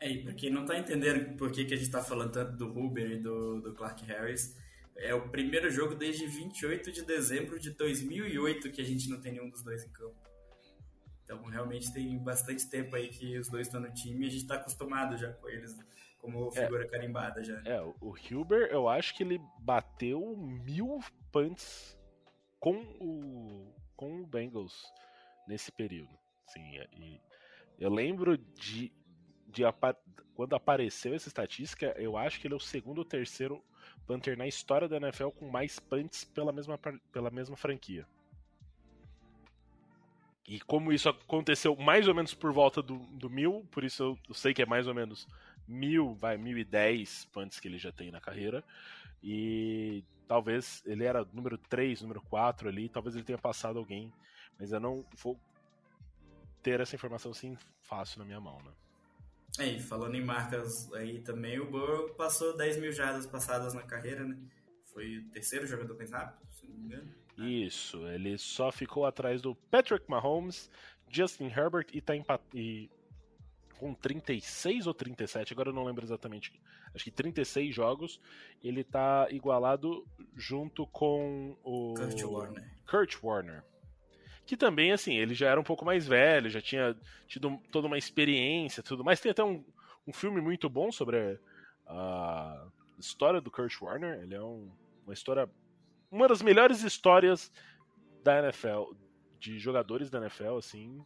É, 0.00 0.10
e 0.10 0.22
pra 0.22 0.32
quem 0.32 0.50
não 0.50 0.64
tá 0.64 0.78
entendendo 0.78 1.36
por 1.36 1.50
que, 1.50 1.64
que 1.64 1.74
a 1.74 1.76
gente 1.76 1.90
tá 1.90 2.02
falando 2.02 2.32
tanto 2.32 2.56
do 2.56 2.66
Huber 2.68 3.10
e 3.10 3.18
do, 3.18 3.60
do 3.60 3.74
Clark 3.74 4.04
Harris, 4.04 4.56
é 4.96 5.14
o 5.14 5.28
primeiro 5.28 5.70
jogo 5.70 5.94
desde 5.94 6.26
28 6.26 6.92
de 6.92 7.02
dezembro 7.02 7.58
de 7.58 7.70
2008 7.70 8.70
que 8.70 8.80
a 8.80 8.84
gente 8.84 9.08
não 9.08 9.20
tem 9.20 9.32
nenhum 9.32 9.48
dos 9.50 9.62
dois 9.62 9.84
em 9.84 9.90
campo. 9.90 10.16
Então, 11.24 11.42
realmente 11.44 11.92
tem 11.92 12.16
bastante 12.18 12.68
tempo 12.70 12.96
aí 12.96 13.08
que 13.08 13.38
os 13.38 13.48
dois 13.48 13.66
estão 13.66 13.80
no 13.80 13.92
time 13.92 14.24
e 14.24 14.28
a 14.28 14.30
gente 14.30 14.46
tá 14.46 14.54
acostumado 14.54 15.16
já 15.16 15.32
com 15.32 15.48
eles 15.48 15.76
como 16.18 16.50
figura 16.50 16.86
carimbada 16.88 17.44
já. 17.44 17.60
É, 17.64 17.80
o- 18.00 18.16
Hilber, 18.16 18.68
eu 18.70 18.88
acho 18.88 19.14
que 19.14 19.22
ele 19.22 19.40
bateu 19.60 20.36
mil 20.36 21.00
punts 21.30 21.96
com 22.58 22.76
o, 23.00 23.72
com 23.94 24.22
o 24.22 24.26
Bengals 24.26 24.90
nesse 25.46 25.70
período. 25.70 26.10
Sim, 26.46 26.78
é, 26.78 26.88
e 26.96 27.20
eu 27.78 27.90
lembro 27.90 28.36
de, 28.36 28.90
de 29.48 29.62
quando 30.34 30.54
apareceu 30.54 31.14
essa 31.14 31.28
estatística, 31.28 31.94
eu 31.98 32.16
acho 32.16 32.40
que 32.40 32.46
ele 32.46 32.54
é 32.54 32.56
o 32.56 32.60
segundo 32.60 32.98
ou 32.98 33.04
terceiro 33.04 33.62
punter 34.06 34.36
na 34.36 34.46
história 34.46 34.88
da 34.88 34.96
NFL 34.96 35.30
com 35.30 35.50
mais 35.50 35.78
punts 35.78 36.24
pela 36.24 36.52
mesma, 36.52 36.78
pela 37.12 37.30
mesma 37.30 37.56
franquia. 37.56 38.06
E 40.46 40.60
como 40.60 40.92
isso 40.92 41.08
aconteceu 41.08 41.76
mais 41.76 42.08
ou 42.08 42.14
menos 42.14 42.32
por 42.32 42.52
volta 42.52 42.80
do, 42.80 42.98
do 42.98 43.28
mil, 43.28 43.66
por 43.70 43.84
isso 43.84 44.02
eu, 44.02 44.18
eu 44.28 44.34
sei 44.34 44.54
que 44.54 44.62
é 44.62 44.66
mais 44.66 44.86
ou 44.86 44.94
menos 44.94 45.26
mil, 45.66 46.14
vai, 46.14 46.38
mil 46.38 46.56
e 46.56 46.64
dez 46.64 47.26
punts 47.26 47.60
que 47.60 47.68
ele 47.68 47.76
já 47.76 47.92
tem 47.92 48.10
na 48.10 48.20
carreira. 48.20 48.64
E 49.22 50.02
talvez 50.26 50.82
ele 50.86 51.04
era 51.04 51.26
número 51.32 51.58
3, 51.58 52.00
número 52.02 52.22
4 52.22 52.68
ali, 52.68 52.88
talvez 52.88 53.14
ele 53.14 53.24
tenha 53.24 53.38
passado 53.38 53.78
alguém, 53.78 54.12
mas 54.58 54.72
eu 54.72 54.80
não 54.80 55.04
vou 55.16 55.38
ter 56.62 56.80
essa 56.80 56.94
informação 56.94 57.32
assim 57.32 57.56
fácil 57.82 58.20
na 58.20 58.24
minha 58.24 58.40
mão, 58.40 58.58
né? 58.62 58.72
É, 59.58 59.66
e 59.66 59.80
falando 59.80 60.14
em 60.14 60.24
marcas 60.24 60.92
aí 60.92 61.20
também, 61.20 61.58
o 61.58 61.70
Burrow 61.70 62.10
passou 62.14 62.56
10 62.56 62.78
mil 62.78 62.92
jardas 62.92 63.26
passadas 63.26 63.74
na 63.74 63.82
carreira, 63.82 64.24
né? 64.24 64.36
Foi 64.92 65.18
o 65.18 65.30
terceiro 65.30 65.66
jogador 65.66 65.96
mais 65.96 66.10
rápido, 66.10 66.46
se 66.52 66.66
não 66.66 66.76
me 66.76 66.84
engano. 66.84 67.14
Isso, 67.38 68.06
ele 68.08 68.36
só 68.36 68.70
ficou 68.72 69.06
atrás 69.06 69.40
do 69.40 69.54
Patrick 69.54 70.08
Mahomes, 70.08 70.70
Justin 71.08 71.46
Herbert 71.46 71.86
e 71.92 72.00
tá 72.00 72.16
empat... 72.16 72.42
e 72.52 72.90
com 73.78 73.94
36 73.94 74.88
ou 74.88 74.94
37, 74.94 75.52
agora 75.52 75.68
eu 75.68 75.72
não 75.72 75.84
lembro 75.84 76.04
exatamente, 76.04 76.52
acho 76.92 77.04
que 77.04 77.12
36 77.12 77.72
jogos, 77.72 78.20
ele 78.62 78.82
tá 78.82 79.28
igualado 79.30 80.04
junto 80.34 80.84
com 80.88 81.56
o 81.62 81.94
Kurt 81.94 82.22
Warner. 82.24 82.64
Kurt 82.90 83.22
Warner. 83.22 83.64
Que 84.48 84.56
também, 84.56 84.92
assim, 84.92 85.14
ele 85.14 85.34
já 85.34 85.50
era 85.50 85.60
um 85.60 85.62
pouco 85.62 85.84
mais 85.84 86.08
velho, 86.08 86.48
já 86.48 86.62
tinha 86.62 86.96
tido 87.26 87.60
toda 87.70 87.86
uma 87.86 87.98
experiência 87.98 88.82
tudo 88.82 89.04
mais. 89.04 89.20
Tem 89.20 89.30
até 89.30 89.44
um, 89.44 89.62
um 90.06 90.12
filme 90.12 90.40
muito 90.40 90.70
bom 90.70 90.90
sobre 90.90 91.38
a 91.86 92.66
história 92.98 93.42
do 93.42 93.50
Kurt 93.50 93.78
Warner. 93.78 94.22
Ele 94.22 94.34
é 94.34 94.40
um, 94.40 94.70
uma 95.04 95.12
história. 95.12 95.46
Uma 96.10 96.26
das 96.26 96.40
melhores 96.40 96.82
histórias 96.82 97.52
da 98.24 98.38
NFL, 98.38 98.94
de 99.38 99.58
jogadores 99.58 100.08
da 100.08 100.18
NFL, 100.18 100.56
assim. 100.56 101.04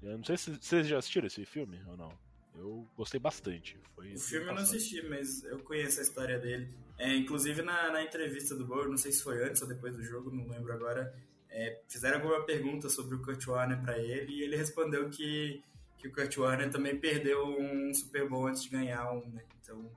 Eu 0.00 0.18
não 0.18 0.24
sei 0.24 0.36
se 0.36 0.54
vocês 0.54 0.86
já 0.86 0.98
assistiram 0.98 1.26
esse 1.26 1.44
filme 1.44 1.82
ou 1.88 1.96
não. 1.96 2.16
Eu 2.54 2.86
gostei 2.96 3.18
bastante. 3.18 3.76
Foi 3.96 4.14
o 4.14 4.18
filme 4.20 4.46
eu 4.46 4.54
não 4.54 4.62
assisti, 4.62 5.02
mas 5.08 5.42
eu 5.42 5.58
conheço 5.58 5.98
a 5.98 6.04
história 6.04 6.38
dele. 6.38 6.72
É, 6.96 7.16
inclusive 7.16 7.62
na, 7.62 7.90
na 7.90 8.04
entrevista 8.04 8.54
do 8.54 8.64
Burrow, 8.64 8.88
não 8.88 8.96
sei 8.96 9.10
se 9.10 9.24
foi 9.24 9.42
antes 9.44 9.60
ou 9.60 9.66
depois 9.66 9.96
do 9.96 10.04
jogo, 10.04 10.30
não 10.30 10.46
lembro 10.46 10.72
agora. 10.72 11.12
É, 11.50 11.80
fizeram 11.88 12.18
alguma 12.18 12.44
pergunta 12.44 12.88
sobre 12.88 13.16
o 13.16 13.22
Kurt 13.22 13.46
Warner 13.46 13.80
para 13.80 13.98
ele 13.98 14.32
e 14.32 14.42
ele 14.42 14.56
respondeu 14.56 15.10
que, 15.10 15.62
que 15.98 16.06
o 16.06 16.12
Kurt 16.12 16.36
Warner 16.36 16.70
também 16.70 16.96
perdeu 16.98 17.44
um 17.44 17.92
Super 17.92 18.28
Bowl 18.28 18.46
antes 18.46 18.62
de 18.62 18.70
ganhar 18.70 19.10
um. 19.12 19.28
Né? 19.30 19.42
Então, 19.60 19.90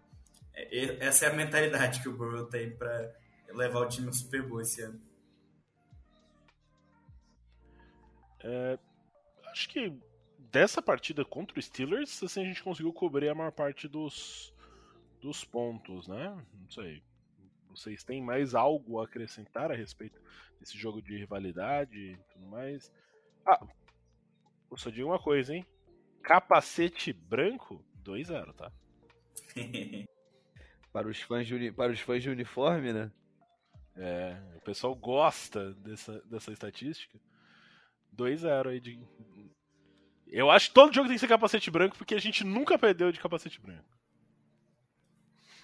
é, 0.54 1.06
essa 1.06 1.26
é 1.26 1.30
a 1.30 1.34
mentalidade 1.34 2.02
que 2.02 2.10
o 2.10 2.18
Burrow 2.18 2.46
tem 2.46 2.72
para 2.72 3.16
levar 3.50 3.82
o 3.82 3.88
time 3.88 4.08
ao 4.08 4.14
Super 4.14 4.42
Bowl 4.44 4.62
esse 4.62 4.82
ano. 4.82 5.00
É, 8.44 8.78
acho 9.46 9.70
que 9.70 9.94
dessa 10.52 10.82
partida 10.82 11.24
contra 11.24 11.58
o 11.58 11.62
Steelers, 11.62 12.22
assim, 12.24 12.42
a 12.42 12.46
gente 12.46 12.64
conseguiu 12.64 12.92
cobrir 12.92 13.30
a 13.30 13.36
maior 13.36 13.52
parte 13.52 13.88
dos, 13.88 14.54
dos 15.22 15.46
pontos, 15.46 16.08
né? 16.08 16.36
Não 16.54 16.70
sei. 16.70 17.02
Vocês 17.76 18.04
têm 18.04 18.22
mais 18.22 18.54
algo 18.56 19.00
a 19.00 19.06
acrescentar 19.06 19.72
a 19.72 19.76
respeito 19.76 20.22
desse 20.60 20.78
jogo 20.78 21.02
de 21.02 21.18
rivalidade 21.18 21.98
e 21.98 22.18
tudo 22.32 22.48
mais? 22.48 22.92
Ah, 23.46 23.66
eu 24.72 24.78
só 24.78 24.90
digo 24.90 25.10
uma 25.10 25.20
coisa, 25.20 25.56
hein? 25.56 25.66
Capacete 26.22 27.12
branco, 27.12 27.84
2-0, 28.04 28.54
tá? 28.54 28.72
para, 30.92 31.08
os 31.08 31.20
fãs 31.22 31.48
de, 31.48 31.72
para 31.72 31.92
os 31.92 32.00
fãs 32.00 32.24
de 32.24 32.30
uniforme, 32.30 32.94
né? 32.94 33.12
É, 33.96 34.38
o 34.56 34.62
pessoal 34.62 34.96
gosta 34.96 35.74
dessa, 35.76 36.20
dessa 36.22 36.52
estatística. 36.52 37.20
2-0 38.16 38.68
aí 38.70 38.80
de. 38.80 39.00
Eu 40.28 40.50
acho 40.50 40.70
que 40.70 40.74
todo 40.74 40.94
jogo 40.94 41.08
tem 41.08 41.16
que 41.16 41.20
ser 41.20 41.28
capacete 41.28 41.70
branco, 41.70 41.98
porque 41.98 42.16
a 42.16 42.20
gente 42.20 42.44
nunca 42.44 42.78
perdeu 42.78 43.12
de 43.12 43.20
capacete 43.20 43.62
branco. 43.62 43.86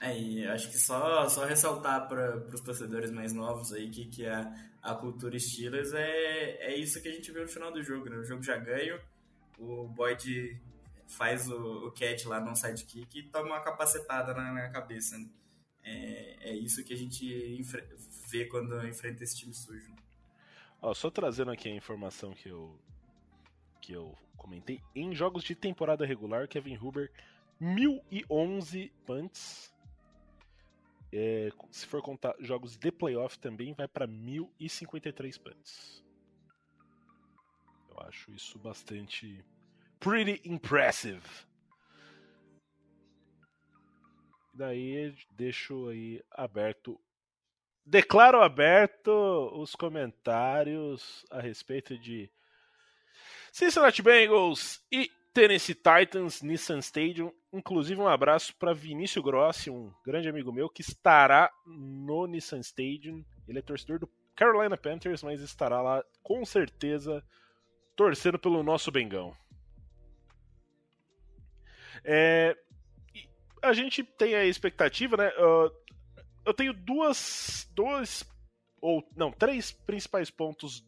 É, 0.02 0.18
e 0.18 0.47
acho 0.47 0.70
que 0.70 0.78
só, 0.78 1.28
só 1.28 1.45
ressaltar 1.45 2.08
para 2.08 2.38
os 2.38 2.62
torcedores 2.62 3.12
mais 3.12 3.34
novos 3.34 3.74
aí 3.74 3.89
que, 3.89 4.06
que 4.06 4.26
a, 4.26 4.54
a 4.82 4.95
cultura 4.95 5.38
Steelers 5.38 5.91
é, 5.93 6.72
é 6.72 6.76
isso 6.78 7.02
que 7.02 7.10
a 7.10 7.12
gente 7.12 7.32
viu 7.32 7.41
no 7.41 7.50
final 7.50 7.72
do 7.72 7.84
jogo, 7.84 8.10
né? 8.10 8.16
O 8.16 8.24
jogo 8.24 8.41
já 8.41 8.58
ganho, 8.58 9.00
o 9.58 9.88
Boyd 9.89 10.58
faz 11.06 11.50
o, 11.50 11.88
o 11.88 11.91
catch 11.91 12.26
lá 12.26 12.39
no 12.39 12.56
sidekick 12.56 13.20
e 13.20 13.24
toma 13.24 13.47
uma 13.47 13.60
capacetada 13.60 14.34
na, 14.34 14.54
na 14.54 14.70
cabeça, 14.70 15.18
né? 15.18 15.28
É, 15.84 16.52
é 16.52 16.54
isso 16.56 16.84
que 16.84 16.93
a 16.93 16.97
gente 16.97 17.62
vê 18.30 18.45
quando 18.45 18.88
enfrenta 18.88 19.24
esse 19.24 19.38
time 19.38 19.54
sujo. 19.54 19.93
Ó, 20.82 20.93
só 20.93 21.10
trazendo 21.10 21.52
aqui 21.52 21.68
a 21.68 21.76
informação 21.76 22.34
que 22.34 22.47
eu, 22.47 22.80
que 23.82 23.91
eu 23.91 24.18
comentei. 24.38 24.82
Em 24.95 25.14
jogos 25.14 25.43
de 25.43 25.56
temporada 25.56 26.06
regular, 26.06 26.47
Kevin 26.47 26.78
Huber 26.78 27.12
1011 27.60 28.91
punts 29.06 29.74
é, 31.12 31.49
se 31.72 31.86
for 31.86 32.01
contar 32.01 32.36
jogos 32.39 32.78
de 32.78 32.91
playoff 32.91 33.38
também, 33.39 33.74
vai 33.74 33.88
para 33.88 34.05
1053 34.05 35.38
punts. 35.38 36.03
Eu 37.89 37.99
acho 38.01 38.32
isso 38.32 38.60
bastante. 38.60 39.43
Pretty 39.99 40.41
impressive. 40.47 41.28
Daí 44.53 45.16
deixo 45.32 45.88
aí 45.89 46.24
aberto. 46.32 46.99
Declaro 47.86 48.41
aberto 48.41 49.10
os 49.53 49.76
comentários 49.76 51.26
a 51.32 51.41
respeito 51.41 51.97
de 51.97 52.30
Cincinnati 53.51 54.01
Bengals 54.01 54.86
e 54.91 55.12
Tennessee 55.34 55.75
Titans, 55.75 56.41
Nissan 56.41 56.80
Stadium. 56.80 57.32
Inclusive, 57.51 57.99
um 57.99 58.07
abraço 58.07 58.55
para 58.55 58.73
Vinícius 58.73 59.23
Grossi, 59.23 59.69
um 59.69 59.91
grande 60.05 60.30
amigo 60.30 60.51
meu, 60.51 60.69
que 60.69 60.82
estará 60.82 61.51
no 61.65 62.25
Nissan 62.27 62.59
Stadium. 62.59 63.23
Ele 63.47 63.59
é 63.59 63.61
torcedor 63.61 63.99
do 63.99 64.09
Carolina 64.36 64.77
Panthers, 64.77 65.23
mas 65.23 65.41
estará 65.41 65.82
lá 65.82 66.03
com 66.23 66.45
certeza 66.45 67.23
torcendo 67.95 68.39
pelo 68.39 68.63
nosso 68.63 68.91
Bengão. 68.91 69.36
É, 72.03 72.55
a 73.61 73.73
gente 73.73 74.03
tem 74.03 74.36
a 74.36 74.45
expectativa, 74.45 75.17
né? 75.17 75.32
Eu 76.45 76.53
tenho 76.53 76.73
duas, 76.73 77.69
dois 77.73 78.23
ou 78.82 79.05
não, 79.15 79.32
três 79.32 79.71
principais 79.71 80.32
pontos 80.32 80.86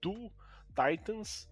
do 0.00 0.32
Titans. 0.74 1.48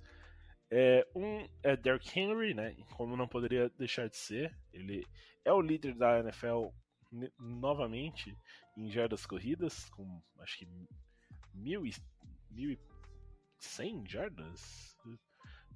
É, 0.74 1.06
um 1.14 1.46
é 1.62 1.76
Derrick 1.76 2.18
Henry, 2.18 2.54
né? 2.54 2.74
Como 2.96 3.14
não 3.14 3.28
poderia 3.28 3.68
deixar 3.76 4.08
de 4.08 4.16
ser. 4.16 4.58
Ele 4.72 5.06
é 5.44 5.52
o 5.52 5.60
líder 5.60 5.94
da 5.94 6.20
NFL 6.20 6.68
novamente 7.38 8.34
em 8.74 8.90
jardas 8.90 9.26
corridas, 9.26 9.90
com 9.90 10.22
acho 10.38 10.58
que 10.58 10.68
mil 11.52 11.86
e, 11.86 11.92
mil 12.50 12.70
e 12.70 12.78
cem 13.58 14.02
jardas. 14.08 14.96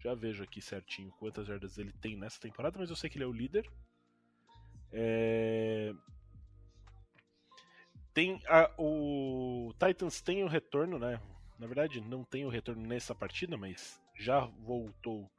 Já 0.03 0.15
vejo 0.15 0.43
aqui 0.43 0.63
certinho 0.63 1.13
quantas 1.19 1.47
jardas 1.47 1.77
ele 1.77 1.93
tem 2.01 2.17
nessa 2.17 2.41
temporada, 2.41 2.79
mas 2.79 2.89
eu 2.89 2.97
sei 2.97 3.11
que 3.11 3.19
ele 3.19 3.25
é 3.25 3.29
o 3.29 3.33
líder. 3.33 3.71
É... 4.93 5.93
Tem 8.15 8.41
a, 8.49 8.73
o 8.79 9.75
Titans 9.75 10.23
tem 10.23 10.43
o 10.43 10.49
retorno, 10.49 10.99
né? 10.99 11.21
Na 11.59 11.67
verdade, 11.67 12.01
não 12.01 12.25
tem 12.25 12.47
o 12.47 12.49
retorno 12.49 12.87
nessa 12.87 13.15
partida, 13.15 13.59
mas 13.59 14.01
já 14.17 14.41
voltou 14.41 15.31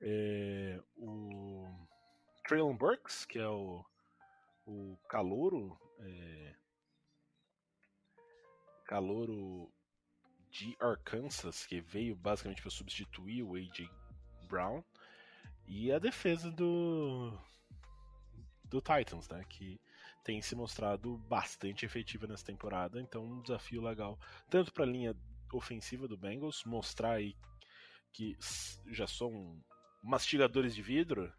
é, 0.00 0.80
o 0.96 1.68
Traylon 2.46 2.76
Burks, 2.76 3.24
que 3.24 3.38
é 3.38 3.48
o, 3.48 3.84
o 4.66 4.96
calouro, 5.08 5.78
é, 6.00 6.54
calouro 8.84 9.72
de 10.50 10.76
Arkansas, 10.80 11.64
que 11.66 11.80
veio 11.80 12.16
basicamente 12.16 12.60
para 12.60 12.70
substituir 12.70 13.42
o 13.42 13.54
AJ 13.54 13.88
Brown, 14.48 14.82
e 15.66 15.92
a 15.92 15.98
defesa 15.98 16.50
do 16.50 17.38
do 18.64 18.80
Titans, 18.80 19.28
né, 19.28 19.44
que 19.50 19.78
tem 20.24 20.40
se 20.40 20.54
mostrado 20.54 21.18
bastante 21.28 21.84
efetiva 21.84 22.26
nessa 22.26 22.44
temporada, 22.44 23.00
então 23.00 23.22
um 23.24 23.42
desafio 23.42 23.82
legal 23.82 24.18
tanto 24.48 24.72
para 24.72 24.84
a 24.84 24.86
linha 24.86 25.14
ofensiva 25.52 26.08
do 26.08 26.16
Bengals 26.16 26.64
mostrar 26.64 27.12
aí 27.12 27.36
que 28.12 28.36
já 28.86 29.06
são 29.06 29.60
mastigadores 30.02 30.74
de 30.74 30.82
vidro, 30.82 31.32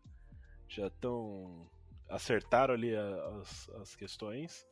já 0.67 0.87
estão 0.87 1.69
acertaram 2.09 2.73
ali 2.73 2.95
as, 2.95 3.69
as 3.69 3.95
questões 3.95 4.67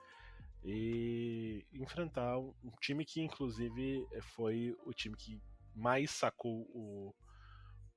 e 0.64 1.66
enfrentar 1.74 2.38
um 2.38 2.72
time 2.80 3.04
que 3.04 3.22
inclusive 3.22 4.08
foi 4.22 4.76
o 4.86 4.94
time 4.94 5.16
que 5.16 5.42
mais 5.76 6.12
sacou 6.12 6.68
o, 6.74 7.14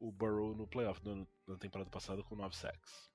o 0.01 0.13
Burrow 0.13 0.55
no 0.55 0.67
playoff 0.67 1.01
na 1.47 1.57
temporada 1.59 1.91
passada 1.91 2.23
com 2.23 2.37
9 2.37 2.57
sacks. 2.57 3.13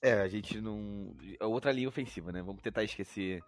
É, 0.00 0.12
a 0.12 0.28
gente 0.28 0.60
não. 0.60 1.16
É 1.40 1.44
outra 1.44 1.72
linha 1.72 1.88
ofensiva, 1.88 2.30
né? 2.30 2.40
Vamos 2.40 2.62
tentar 2.62 2.84
esquecer 2.84 3.42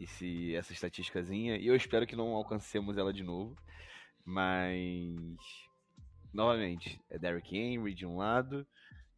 esse, 0.00 0.54
essa 0.54 0.72
estatísticazinha. 0.72 1.56
E 1.56 1.66
eu 1.66 1.76
espero 1.76 2.06
que 2.06 2.16
não 2.16 2.34
alcancemos 2.34 2.96
ela 2.96 3.12
de 3.12 3.22
novo. 3.22 3.56
Mas. 4.24 5.36
Novamente, 6.32 7.00
é 7.08 7.18
Derrick 7.18 7.56
Henry 7.56 7.94
de 7.94 8.04
um 8.04 8.16
lado. 8.16 8.66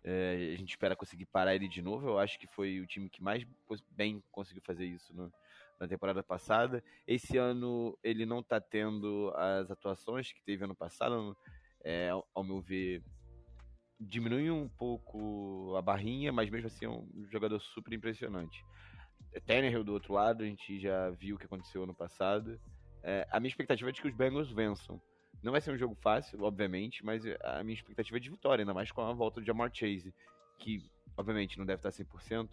É, 0.04 0.52
a 0.54 0.56
gente 0.56 0.70
espera 0.70 0.94
conseguir 0.94 1.26
parar 1.26 1.54
ele 1.54 1.68
de 1.68 1.82
novo. 1.82 2.08
Eu 2.08 2.18
acho 2.18 2.38
que 2.38 2.46
foi 2.46 2.80
o 2.80 2.86
time 2.86 3.10
que 3.10 3.22
mais 3.22 3.44
bem 3.90 4.22
conseguiu 4.30 4.62
fazer 4.64 4.86
isso 4.86 5.12
no, 5.14 5.32
na 5.80 5.88
temporada 5.88 6.22
passada. 6.22 6.82
Esse 7.06 7.36
ano 7.36 7.98
ele 8.02 8.24
não 8.24 8.40
está 8.40 8.60
tendo 8.60 9.32
as 9.36 9.70
atuações 9.70 10.32
que 10.32 10.42
teve 10.42 10.64
ano 10.64 10.74
passado. 10.74 11.36
É, 11.84 12.10
ao 12.34 12.44
meu 12.44 12.60
ver, 12.60 13.02
diminui 13.98 14.50
um 14.50 14.68
pouco 14.68 15.74
a 15.76 15.82
barrinha, 15.82 16.32
mas 16.32 16.50
mesmo 16.50 16.66
assim 16.66 16.84
é 16.84 16.88
um 16.88 17.26
jogador 17.30 17.60
super 17.60 17.92
impressionante. 17.92 18.64
Tannehill 19.40 19.84
do 19.84 19.92
outro 19.92 20.14
lado, 20.14 20.42
a 20.42 20.46
gente 20.46 20.78
já 20.78 21.10
viu 21.10 21.36
o 21.36 21.38
que 21.38 21.46
aconteceu 21.46 21.82
ano 21.82 21.94
passado. 21.94 22.60
É, 23.02 23.26
a 23.30 23.38
minha 23.40 23.48
expectativa 23.48 23.88
é 23.88 23.92
de 23.92 24.00
que 24.00 24.08
os 24.08 24.14
Bengals 24.14 24.50
vençam. 24.50 25.00
Não 25.42 25.52
vai 25.52 25.60
ser 25.60 25.70
um 25.70 25.78
jogo 25.78 25.94
fácil, 25.94 26.42
obviamente, 26.42 27.04
mas 27.04 27.22
a 27.42 27.62
minha 27.62 27.74
expectativa 27.74 28.16
é 28.16 28.20
de 28.20 28.30
vitória, 28.30 28.62
ainda 28.62 28.74
mais 28.74 28.90
com 28.90 29.02
a 29.02 29.12
volta 29.12 29.40
do 29.40 29.46
Jamar 29.46 29.70
Chase, 29.72 30.12
que 30.58 30.82
obviamente 31.16 31.58
não 31.58 31.64
deve 31.64 31.86
estar 31.86 31.90
100%, 31.90 32.48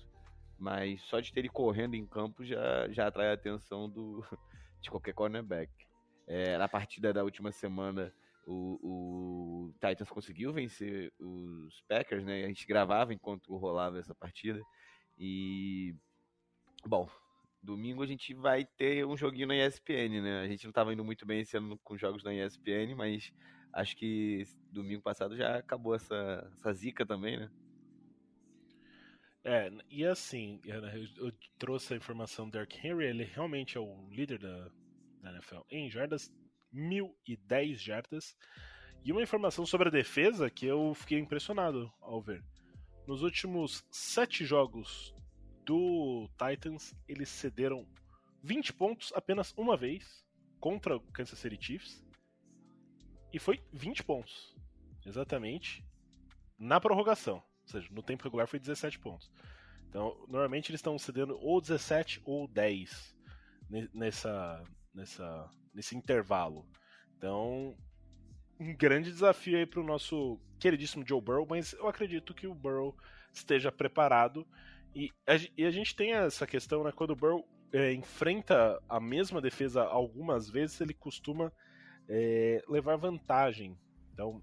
mas 0.57 1.01
só 1.01 1.19
de 1.19 1.33
ter 1.33 1.41
ele 1.41 1.49
correndo 1.49 1.95
em 1.95 2.05
campo 2.05 2.43
já, 2.43 2.88
já 2.89 3.07
atrai 3.07 3.29
a 3.29 3.33
atenção 3.33 3.89
do, 3.89 4.23
de 4.81 4.89
qualquer 4.89 5.13
cornerback. 5.13 5.71
É, 6.27 6.57
na 6.57 6.67
partida 6.67 7.11
da 7.13 7.23
última 7.23 7.51
semana, 7.51 8.13
o, 8.45 8.79
o, 8.81 9.73
Titans 9.73 10.09
conseguiu 10.09 10.53
vencer 10.53 11.11
os 11.19 11.81
Packers, 11.88 12.23
né? 12.23 12.43
A 12.43 12.47
gente 12.47 12.65
gravava 12.67 13.13
enquanto 13.13 13.55
rolava 13.57 13.99
essa 13.99 14.13
partida. 14.13 14.61
E. 15.17 15.95
Bom, 16.88 17.09
domingo 17.63 18.03
a 18.03 18.05
gente 18.05 18.33
vai 18.33 18.63
ter 18.63 19.05
um 19.05 19.17
joguinho 19.17 19.47
na 19.47 19.55
ESPN, 19.55 20.21
né? 20.21 20.41
A 20.41 20.47
gente 20.47 20.63
não 20.65 20.69
estava 20.69 20.93
indo 20.93 21.03
muito 21.03 21.25
bem 21.25 21.41
esse 21.41 21.57
ano 21.57 21.79
com 21.83 21.97
jogos 21.97 22.23
na 22.23 22.31
ESPN, 22.31 22.93
mas 22.95 23.33
acho 23.73 23.97
que 23.97 24.43
domingo 24.71 25.01
passado 25.01 25.36
já 25.36 25.57
acabou 25.57 25.95
essa, 25.95 26.47
essa 26.53 26.73
zica 26.73 27.03
também, 27.03 27.39
né? 27.39 27.49
É, 29.43 29.71
e 29.89 30.05
assim, 30.05 30.59
eu, 30.63 31.31
trouxe 31.57 31.93
a 31.93 31.97
informação 31.97 32.45
do 32.45 32.51
Derrick 32.51 32.86
Henry, 32.86 33.05
ele 33.05 33.23
realmente 33.23 33.77
é 33.77 33.79
o 33.79 34.07
líder 34.11 34.39
da, 34.39 34.71
da 35.21 35.31
NFL 35.31 35.61
em 35.69 35.89
jardas, 35.89 36.31
1.010 36.73 37.77
jardas. 37.77 38.38
E 39.03 39.11
uma 39.11 39.21
informação 39.21 39.65
sobre 39.65 39.88
a 39.88 39.91
defesa 39.91 40.49
que 40.49 40.65
eu 40.65 40.93
fiquei 40.95 41.19
impressionado 41.19 41.91
ao 42.01 42.21
ver. 42.21 42.43
Nos 43.07 43.21
últimos 43.21 43.86
sete 43.91 44.43
jogos 44.45 45.13
do 45.66 46.30
Titans, 46.38 46.93
eles 47.07 47.30
cederam 47.30 47.86
20 48.43 48.74
pontos 48.74 49.11
apenas 49.16 49.53
uma 49.57 49.76
vez 49.76 50.24
contra 50.59 50.95
o 50.95 51.01
Kansas 51.11 51.39
City 51.39 51.57
Chiefs. 51.59 52.05
E 53.34 53.39
foi 53.39 53.61
20 53.74 54.03
pontos. 54.03 54.55
Exatamente. 55.05 55.86
Na 56.57 56.80
prorrogação. 56.80 57.38
Ou 57.63 57.68
seja, 57.68 57.88
no 57.91 58.03
tempo 58.03 58.24
regular 58.24 58.47
foi 58.47 58.59
17 58.59 58.99
pontos. 58.99 59.32
Então, 59.89 60.16
normalmente 60.28 60.72
eles 60.72 60.80
estão 60.80 60.97
cedendo 60.97 61.38
ou 61.39 61.59
17 61.59 62.22
ou 62.24 62.47
10 62.47 63.16
nessa, 63.93 64.63
nessa, 64.93 65.49
nesse 65.74 65.95
intervalo. 65.95 66.66
Então, 67.18 67.76
um 68.59 68.76
grande 68.76 69.11
desafio 69.11 69.57
aí 69.57 69.66
para 69.66 69.80
o 69.80 69.86
nosso 69.86 70.39
queridíssimo 70.59 71.05
Joe 71.07 71.22
Burrow, 71.22 71.47
mas 71.49 71.74
eu 71.74 71.88
acredito 71.88 72.34
que 72.34 72.47
o 72.47 72.53
Burrow 72.53 72.95
esteja 73.34 73.72
preparado 73.72 74.47
e 74.95 75.11
a, 75.27 75.33
e 75.57 75.65
a 75.65 75.71
gente 75.71 75.93
tem 75.95 76.13
essa 76.13 76.47
questão, 76.47 76.83
né? 76.83 76.91
Quando 76.91 77.11
o 77.11 77.15
Burrow 77.15 77.45
é, 77.73 77.93
enfrenta 77.93 78.81
a 78.87 78.99
mesma 78.99 79.41
defesa 79.41 79.83
algumas 79.83 80.49
vezes, 80.49 80.79
ele 80.79 80.93
costuma 80.93 81.51
é, 82.07 82.63
levar 82.69 82.95
vantagem. 82.95 83.77
Então, 84.13 84.41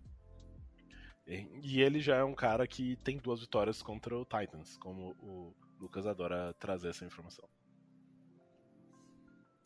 é, 1.27 1.47
e 1.63 1.81
ele 1.81 2.01
já 2.01 2.17
é 2.17 2.25
um 2.25 2.35
cara 2.35 2.67
que 2.67 2.97
tem 2.97 3.17
duas 3.17 3.41
vitórias 3.41 3.83
contra 3.83 4.15
o 4.15 4.27
Titans, 4.27 4.77
como 4.77 5.17
o 5.21 5.55
Lucas 5.81 6.07
adora 6.07 6.53
trazer 6.59 6.91
essa 6.91 7.07
informação. 7.07 7.49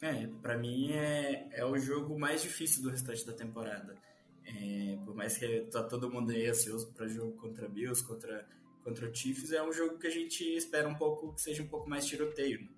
É, 0.00 0.26
para 0.42 0.56
mim 0.56 0.92
é, 0.92 1.48
é 1.52 1.64
o 1.64 1.76
jogo 1.78 2.18
mais 2.18 2.42
difícil 2.42 2.82
do 2.82 2.90
restante 2.90 3.26
da 3.26 3.32
temporada. 3.32 3.96
É, 4.44 4.96
por 5.04 5.14
mais 5.16 5.36
que 5.36 5.62
tá 5.62 5.82
todo 5.82 6.10
mundo 6.10 6.30
aí 6.30 6.46
ansioso 6.46 6.92
para 6.92 7.08
jogo 7.08 7.32
contra 7.32 7.68
Bills, 7.68 8.06
contra 8.06 8.46
contra 8.86 9.10
o 9.10 9.12
Chiefs 9.12 9.50
é 9.50 9.60
um 9.60 9.72
jogo 9.72 9.98
que 9.98 10.06
a 10.06 10.10
gente 10.10 10.44
espera 10.56 10.88
um 10.88 10.94
pouco 10.94 11.34
que 11.34 11.40
seja 11.40 11.60
um 11.60 11.66
pouco 11.66 11.90
mais 11.90 12.06
tiroteio. 12.06 12.60
Né? 12.60 12.68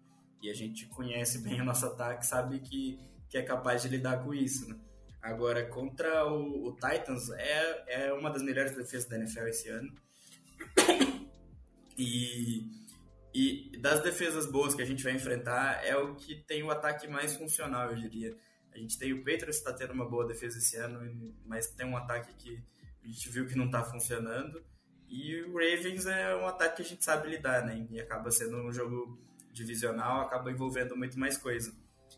E 0.42 0.50
a 0.50 0.54
gente 0.54 0.86
conhece 0.86 1.38
bem 1.40 1.60
o 1.60 1.64
nosso 1.64 1.84
ataque, 1.84 2.24
sabe 2.24 2.60
que, 2.60 2.98
que 3.28 3.36
é 3.36 3.42
capaz 3.42 3.82
de 3.82 3.88
lidar 3.88 4.24
com 4.24 4.32
isso. 4.32 4.66
Né? 4.70 4.76
Agora, 5.20 5.66
contra 5.66 6.26
o, 6.26 6.68
o, 6.68 6.72
Titans, 6.76 7.28
é, 7.32 8.06
é 8.06 8.12
uma 8.14 8.30
das 8.30 8.42
melhores 8.42 8.74
defesas 8.74 9.06
da 9.06 9.16
NFL 9.16 9.48
esse 9.48 9.68
ano. 9.68 9.92
E, 11.98 12.70
e 13.34 13.76
das 13.78 14.02
defesas 14.02 14.46
boas 14.46 14.74
que 14.74 14.80
a 14.80 14.86
gente 14.86 15.02
vai 15.04 15.12
enfrentar, 15.12 15.84
é 15.84 15.94
o 15.96 16.14
que 16.14 16.36
tem 16.44 16.62
o 16.62 16.70
ataque 16.70 17.06
mais 17.06 17.36
funcional, 17.36 17.90
eu 17.90 17.96
diria. 17.96 18.34
A 18.72 18.78
gente 18.78 18.96
tem 18.96 19.12
o 19.12 19.18
Patriots 19.18 19.56
está 19.56 19.74
tendo 19.74 19.92
uma 19.92 20.08
boa 20.08 20.26
defesa 20.26 20.56
esse 20.56 20.76
ano, 20.76 21.34
mas 21.44 21.68
tem 21.72 21.84
um 21.84 21.96
ataque 21.96 22.32
que 22.34 22.62
a 23.04 23.06
gente 23.08 23.28
viu 23.28 23.46
que 23.46 23.56
não 23.56 23.66
está 23.66 23.82
funcionando. 23.82 24.64
E 25.08 25.42
o 25.42 25.54
Ravens 25.54 26.06
é 26.06 26.36
um 26.36 26.46
ataque 26.46 26.76
que 26.76 26.82
a 26.82 26.84
gente 26.84 27.04
sabe 27.04 27.28
lidar, 27.28 27.64
né? 27.64 27.86
E 27.90 28.00
acaba 28.00 28.30
sendo 28.30 28.56
um 28.58 28.72
jogo 28.72 29.18
divisional, 29.52 30.20
acaba 30.20 30.50
envolvendo 30.50 30.96
muito 30.96 31.18
mais 31.18 31.36
coisa. 31.36 31.74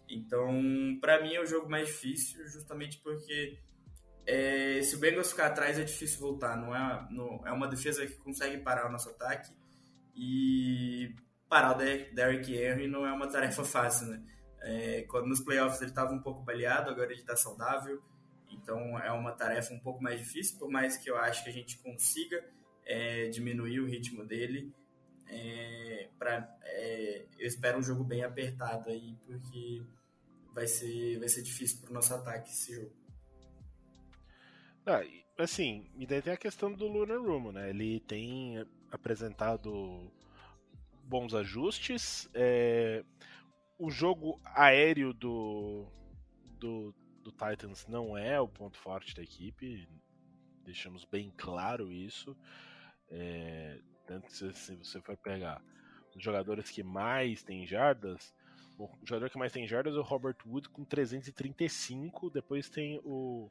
Então, 0.09 0.53
para 1.01 1.23
mim 1.23 1.35
é 1.35 1.41
o 1.41 1.47
jogo 1.47 1.71
mais 1.71 1.87
difícil, 1.87 2.47
justamente 2.49 2.99
porque 2.99 3.59
é, 4.27 4.83
se 4.83 4.97
o 4.97 4.99
Bengals 4.99 5.31
ficar 5.31 5.47
atrás 5.47 5.79
é 5.79 5.85
difícil 5.85 6.21
voltar. 6.21 6.57
Não 6.57 6.75
é, 6.75 7.07
não, 7.11 7.41
é 7.47 7.53
uma 7.53 7.69
defesa 7.69 8.07
que 8.07 8.15
consegue 8.15 8.59
parar 8.59 8.89
o 8.89 8.93
nosso 8.93 9.09
ataque 9.11 9.53
e 10.15 11.15
parar 11.49 11.77
o 11.77 11.79
Derrick 11.79 12.53
Henry 12.53 12.87
não 12.87 13.07
é 13.07 13.13
uma 13.13 13.29
tarefa 13.29 13.63
fácil, 13.65 14.09
né? 14.09 14.23
É, 14.63 15.03
quando 15.09 15.27
nos 15.27 15.41
playoffs 15.41 15.81
ele 15.81 15.91
estava 15.91 16.13
um 16.13 16.21
pouco 16.21 16.43
baleado, 16.43 16.91
agora 16.91 17.13
ele 17.13 17.21
está 17.21 17.37
saudável. 17.37 18.03
Então 18.51 18.99
é 18.99 19.11
uma 19.13 19.33
tarefa 19.33 19.73
um 19.73 19.81
pouco 19.81 20.03
mais 20.03 20.19
difícil, 20.19 20.59
por 20.59 20.71
mais 20.71 20.97
que 20.97 21.09
eu 21.09 21.17
acho 21.17 21.43
que 21.45 21.51
a 21.51 21.53
gente 21.53 21.79
consiga 21.79 22.45
é, 22.91 23.29
diminuir 23.29 23.81
o 23.81 23.87
ritmo 23.87 24.25
dele. 24.27 24.75
É, 25.29 26.09
pra, 26.19 26.59
é, 26.65 27.25
eu 27.39 27.47
espero 27.47 27.79
um 27.79 27.83
jogo 27.83 28.03
bem 28.03 28.25
apertado 28.25 28.91
aí, 28.91 29.17
porque 29.25 29.81
vai 30.53 30.67
ser, 30.67 31.19
vai 31.21 31.29
ser 31.29 31.43
difícil 31.43 31.81
para 31.81 31.91
o 31.91 31.95
nosso 31.95 32.13
ataque 32.13 32.51
esse 32.51 32.75
jogo. 32.75 32.93
Ah, 34.85 35.03
assim, 35.39 35.89
e 35.97 36.05
daí 36.05 36.21
tem 36.21 36.33
a 36.33 36.37
questão 36.37 36.73
do 36.73 36.89
Lunar 36.89 37.21
Room, 37.21 37.53
né? 37.53 37.71
Ele 37.71 38.01
tem 38.01 38.67
apresentado 38.91 40.11
bons 41.05 41.33
ajustes. 41.33 42.29
É, 42.35 43.05
o 43.79 43.89
jogo 43.89 44.41
aéreo 44.45 45.15
do, 45.15 45.87
do, 46.59 46.93
do 47.23 47.31
Titans 47.31 47.87
não 47.87 48.19
é 48.19 48.41
o 48.41 48.49
ponto 48.49 48.77
forte 48.77 49.15
da 49.15 49.23
equipe, 49.23 49.89
deixamos 50.65 51.05
bem 51.05 51.33
claro 51.37 51.93
isso. 51.93 52.37
É, 53.11 53.79
tanto 54.07 54.27
que 54.29 54.35
se 54.35 54.77
você 54.77 55.01
for 55.01 55.17
pegar 55.17 55.63
os 56.15 56.23
jogadores 56.23 56.71
que 56.71 56.83
mais 56.83 57.43
têm 57.43 57.67
jardas, 57.67 58.35
o 58.79 58.89
jogador 59.05 59.31
que 59.31 59.39
mais 59.39 59.53
tem 59.53 59.67
jardas 59.67 59.95
é 59.95 59.99
o 59.99 60.03
Robert 60.03 60.37
Wood 60.47 60.69
com 60.71 60.85
335, 60.85 62.31
depois 62.31 62.69
tem 62.69 63.01
o, 63.05 63.51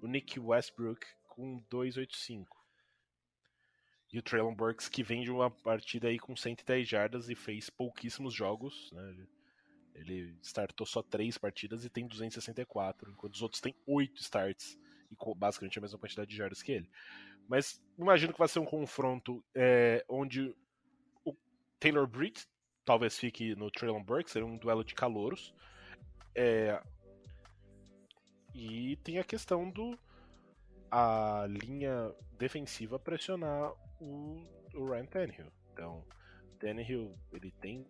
o 0.00 0.06
Nick 0.06 0.38
Westbrook 0.38 1.06
com 1.26 1.62
285. 1.70 2.56
E 4.12 4.18
o 4.18 4.22
Traylon 4.22 4.54
Burks 4.54 4.88
que 4.88 5.02
vem 5.02 5.22
de 5.22 5.30
uma 5.30 5.50
partida 5.50 6.08
aí 6.08 6.18
com 6.18 6.34
110 6.34 6.88
jardas 6.88 7.28
e 7.28 7.34
fez 7.34 7.68
pouquíssimos 7.68 8.32
jogos, 8.32 8.90
né? 8.92 9.26
Ele 9.94 10.38
startou 10.42 10.86
só 10.86 11.02
3 11.02 11.36
partidas 11.38 11.84
e 11.84 11.90
tem 11.90 12.06
264, 12.06 13.10
enquanto 13.10 13.34
os 13.34 13.42
outros 13.42 13.60
têm 13.60 13.74
8 13.84 14.20
starts 14.20 14.78
e 15.10 15.16
basicamente 15.34 15.78
a 15.78 15.82
mesma 15.82 15.98
quantidade 15.98 16.30
de 16.30 16.36
jardas 16.36 16.62
que 16.62 16.72
ele. 16.72 16.88
Mas 17.48 17.82
imagino 17.98 18.32
que 18.32 18.38
vai 18.38 18.46
ser 18.46 18.58
um 18.58 18.64
confronto 18.64 19.42
é, 19.54 20.04
onde 20.08 20.54
o 21.24 21.34
Taylor 21.80 22.06
Britt 22.06 22.46
talvez 22.84 23.18
fique 23.18 23.54
no 23.54 23.70
Traylon 23.70 24.02
Burke, 24.02 24.30
seria 24.30 24.46
um 24.46 24.56
duelo 24.56 24.84
de 24.84 24.94
calouros. 24.94 25.54
É, 26.34 26.80
e 28.54 28.96
tem 28.96 29.18
a 29.18 29.24
questão 29.24 29.70
do 29.70 29.98
a 30.90 31.46
linha 31.48 32.14
defensiva 32.38 32.98
pressionar 32.98 33.72
o, 34.00 34.42
o 34.74 34.90
Ryan 34.90 35.06
Tannehill. 35.06 35.52
Então, 35.72 36.04
Tannehill 36.58 37.12
ele 37.32 37.50
tem 37.50 37.86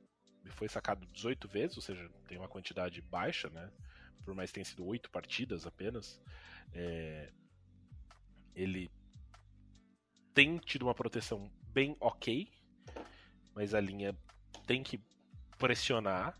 foi 0.50 0.68
sacado 0.68 1.06
18 1.06 1.46
vezes, 1.46 1.76
ou 1.76 1.82
seja, 1.82 2.10
tem 2.26 2.38
uma 2.38 2.48
quantidade 2.48 3.00
baixa, 3.02 3.50
né? 3.50 3.70
Por 4.24 4.34
mais 4.34 4.50
que 4.50 4.54
tenha 4.54 4.64
sido 4.64 4.84
8 4.84 5.10
partidas 5.10 5.66
apenas. 5.66 6.20
É, 6.74 7.30
ele 8.54 8.90
tem 10.38 10.56
tido 10.56 10.82
uma 10.82 10.94
proteção 10.94 11.50
bem 11.72 11.96
ok, 11.98 12.48
mas 13.56 13.74
a 13.74 13.80
linha 13.80 14.16
tem 14.68 14.84
que 14.84 15.02
pressionar. 15.58 16.38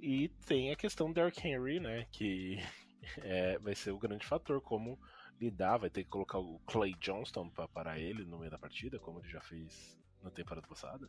E 0.00 0.30
tem 0.46 0.72
a 0.72 0.76
questão 0.76 1.08
do 1.08 1.14
Derrick 1.14 1.46
Henry, 1.46 1.78
né? 1.78 2.06
Que 2.10 2.56
é, 3.20 3.58
vai 3.58 3.74
ser 3.74 3.90
o 3.90 3.98
grande 3.98 4.24
fator, 4.24 4.62
como 4.62 4.98
lidar, 5.38 5.76
vai 5.76 5.90
ter 5.90 6.04
que 6.04 6.08
colocar 6.08 6.38
o 6.38 6.58
Clay 6.60 6.94
Johnston 6.94 7.50
para 7.50 7.68
parar 7.68 7.98
ele 7.98 8.24
no 8.24 8.38
meio 8.38 8.50
da 8.50 8.58
partida, 8.58 8.98
como 8.98 9.20
ele 9.20 9.28
já 9.28 9.42
fez 9.42 10.00
na 10.22 10.30
temporada 10.30 10.66
passada? 10.66 11.06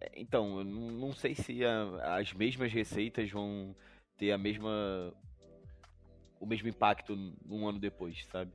É, 0.00 0.12
então, 0.14 0.60
eu 0.60 0.64
não 0.64 1.12
sei 1.12 1.34
se 1.34 1.64
a, 1.64 2.18
as 2.18 2.32
mesmas 2.32 2.72
receitas 2.72 3.28
vão 3.32 3.74
ter 4.16 4.30
a 4.30 4.38
mesma 4.38 5.12
o 6.38 6.46
mesmo 6.46 6.68
impacto 6.68 7.14
um 7.44 7.66
ano 7.66 7.80
depois, 7.80 8.24
sabe? 8.26 8.52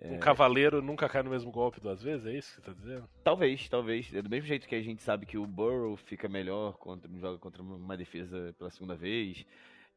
Um 0.00 0.14
é... 0.14 0.18
cavaleiro 0.18 0.82
nunca 0.82 1.08
cai 1.08 1.22
no 1.22 1.30
mesmo 1.30 1.50
golpe 1.50 1.80
duas 1.80 2.02
vezes, 2.02 2.26
é 2.26 2.32
isso 2.32 2.48
que 2.48 2.54
você 2.56 2.60
tá 2.62 2.72
dizendo? 2.72 3.08
Talvez, 3.24 3.68
talvez. 3.68 4.12
É 4.14 4.22
do 4.22 4.30
mesmo 4.30 4.46
jeito 4.46 4.68
que 4.68 4.74
a 4.74 4.82
gente 4.82 5.02
sabe 5.02 5.26
que 5.26 5.38
o 5.38 5.46
Burrow 5.46 5.96
fica 5.96 6.28
melhor 6.28 6.76
quando 6.78 7.08
joga 7.18 7.38
contra 7.38 7.62
uma 7.62 7.96
defesa 7.96 8.54
pela 8.58 8.70
segunda 8.70 8.96
vez. 8.96 9.44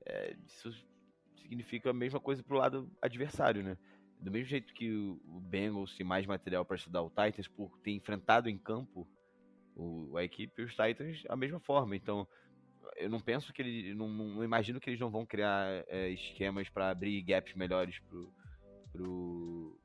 É, 0.05 0.35
isso 0.47 0.73
significa 1.41 1.89
a 1.89 1.93
mesma 1.93 2.19
coisa 2.19 2.43
pro 2.43 2.57
lado 2.57 2.89
adversário, 3.01 3.63
né? 3.63 3.77
Do 4.19 4.31
mesmo 4.31 4.47
jeito 4.47 4.73
que 4.73 4.89
o 4.89 5.39
Bengals 5.41 5.95
tem 5.95 6.05
mais 6.05 6.25
material 6.25 6.63
para 6.63 6.77
estudar 6.77 7.01
o 7.01 7.09
Titans 7.09 7.47
por 7.47 7.77
ter 7.79 7.91
enfrentado 7.91 8.49
em 8.49 8.57
campo 8.57 9.07
o, 9.75 10.15
a 10.17 10.23
equipe 10.23 10.61
e 10.61 10.65
os 10.65 10.75
Titans 10.75 11.23
a 11.27 11.35
mesma 11.35 11.59
forma. 11.59 11.95
Então, 11.95 12.27
eu 12.95 13.09
não 13.09 13.19
penso 13.19 13.51
que 13.51 13.61
eles. 13.61 13.95
Não, 13.95 14.07
não 14.07 14.43
imagino 14.43 14.79
que 14.79 14.89
eles 14.89 14.99
não 14.99 15.09
vão 15.09 15.25
criar 15.25 15.83
é, 15.87 16.09
esquemas 16.09 16.69
para 16.69 16.89
abrir 16.89 17.21
gaps 17.21 17.53
melhores 17.55 17.99
pro, 17.99 18.33
pro, 18.91 19.79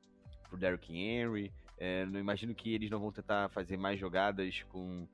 pro 0.49 0.57
Derrick 0.57 0.91
Henry. 0.93 1.51
É, 1.77 2.05
não 2.05 2.19
imagino 2.19 2.53
que 2.53 2.73
eles 2.73 2.89
não 2.89 2.99
vão 2.99 3.11
tentar 3.11 3.49
fazer 3.49 3.77
mais 3.77 3.99
jogadas 3.99 4.63
com. 4.63 5.07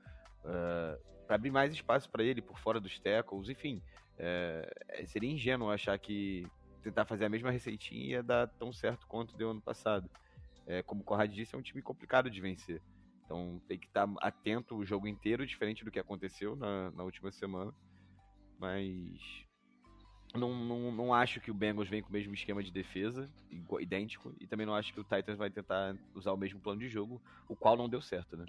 Uh, 0.44 1.16
para 1.26 1.36
abrir 1.36 1.52
mais 1.52 1.74
espaço 1.74 2.10
para 2.10 2.24
ele 2.24 2.42
por 2.42 2.58
fora 2.60 2.80
dos 2.80 3.00
tackles, 3.00 3.50
enfim. 3.50 3.82
É, 4.18 5.04
seria 5.08 5.32
ingênuo 5.32 5.70
achar 5.70 5.98
que 6.00 6.48
tentar 6.84 7.06
fazer 7.06 7.26
a 7.26 7.30
mesma 7.30 7.50
receitinha 7.50 8.06
ia 8.06 8.24
dar 8.24 8.48
tão 8.48 8.72
certo 8.72 9.08
quanto 9.08 9.36
deu 9.36 9.52
ano 9.52 9.62
passado. 9.62 10.10
É, 10.68 10.82
como 10.84 11.02
o 11.02 11.04
Conrad 11.04 11.32
disse, 11.32 11.56
é 11.56 11.58
um 11.58 11.62
time 11.62 11.82
complicado 11.82 12.30
de 12.30 12.40
vencer. 12.40 12.82
Então 13.26 13.60
tem 13.68 13.78
que 13.78 13.88
estar 13.88 14.08
atento 14.22 14.76
o 14.76 14.86
jogo 14.86 15.08
inteiro, 15.08 15.46
diferente 15.46 15.84
do 15.84 15.92
que 15.92 16.00
aconteceu 16.00 16.56
na, 16.56 16.92
na 16.92 17.04
última 17.04 17.32
semana. 17.32 17.74
Mas 18.60 19.45
não, 20.38 20.54
não, 20.54 20.92
não 20.92 21.14
acho 21.14 21.40
que 21.40 21.52
o 21.52 21.54
Bengals 21.54 21.90
vem 21.90 22.02
com 22.02 22.10
o 22.10 22.14
mesmo 22.14 22.34
esquema 22.34 22.64
de 22.64 22.72
defesa, 22.72 23.30
idêntico, 23.80 24.34
e 24.40 24.48
também 24.48 24.66
não 24.66 24.76
acho 24.76 24.94
que 24.94 25.00
o 25.00 25.04
Titans 25.04 25.38
vai 25.38 25.50
tentar 25.50 25.96
usar 26.14 26.32
o 26.32 26.38
mesmo 26.38 26.60
plano 26.60 26.80
de 26.80 26.88
jogo, 26.88 27.22
o 27.48 27.56
qual 27.56 27.76
não 27.76 27.90
deu 27.90 28.02
certo, 28.02 28.38
né? 28.38 28.46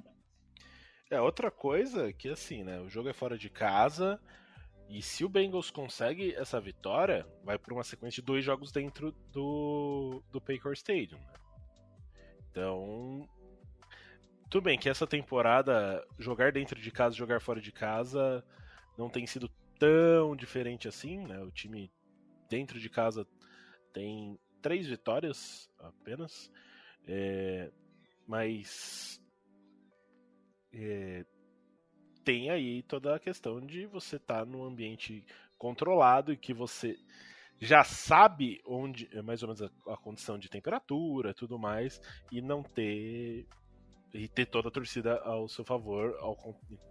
É, 1.11 1.21
outra 1.21 1.51
coisa 1.51 2.13
que 2.13 2.29
assim, 2.29 2.65
né? 2.65 2.81
O 2.81 2.89
jogo 2.89 3.09
é 3.09 3.13
fora 3.13 3.39
de 3.39 3.49
casa, 3.49 4.21
e 4.89 5.03
se 5.03 5.25
o 5.25 5.29
Bengals 5.29 5.71
consegue 5.71 6.35
essa 6.35 6.61
vitória, 6.61 7.27
vai 7.45 7.59
para 7.59 7.75
uma 7.75 7.85
sequência 7.85 8.23
de 8.23 8.27
dois 8.27 8.45
jogos 8.45 8.71
dentro 8.71 9.13
do, 9.33 10.23
do 10.31 10.41
Paycor 10.41 10.73
Stadium. 10.73 11.19
Né? 11.19 11.35
Então, 12.51 13.29
tudo 14.49 14.65
bem 14.65 14.79
que 14.79 14.89
essa 14.89 15.07
temporada, 15.07 16.07
jogar 16.19 16.53
dentro 16.53 16.81
de 16.81 16.91
casa 16.91 17.17
jogar 17.17 17.41
fora 17.41 17.61
de 17.61 17.73
casa 17.73 18.45
não 18.97 19.11
tem 19.11 19.27
sido 19.27 19.51
tão 19.79 20.35
diferente 20.37 20.89
assim, 20.89 21.27
né? 21.27 21.39
O 21.43 21.51
time 21.51 21.91
dentro 22.49 22.79
de 22.79 22.89
casa 22.89 23.27
tem 23.93 24.39
três 24.63 24.87
vitórias 24.87 25.71
apenas, 25.79 26.51
é, 27.07 27.71
mas 28.27 29.21
é, 30.73 31.25
tem 32.25 32.51
aí 32.51 32.83
toda 32.83 33.15
a 33.15 33.21
questão 33.21 33.61
de 33.61 33.87
você 33.87 34.17
estar 34.17 34.41
tá 34.41 34.45
num 34.45 34.65
ambiente 34.65 35.25
controlado 35.57 36.33
e 36.33 36.37
que 36.37 36.53
você 36.53 36.99
já 37.59 37.83
sabe 37.85 38.61
onde 38.67 39.09
é 39.13 39.23
mais 39.23 39.43
ou 39.43 39.49
menos 39.49 39.63
a, 39.63 39.71
a 39.93 39.97
condição 39.97 40.39
de 40.39 40.49
temperatura, 40.49 41.33
tudo 41.33 41.59
mais, 41.59 42.01
e 42.31 42.43
não 42.43 42.63
ter 42.63 43.47
e 44.13 44.29
ter 44.29 44.47
toda 44.47 44.69
a 44.69 44.71
torcida 44.71 45.19
ao 45.21 45.49
seu 45.49 45.65
favor, 45.65 46.17
ao 46.21 46.37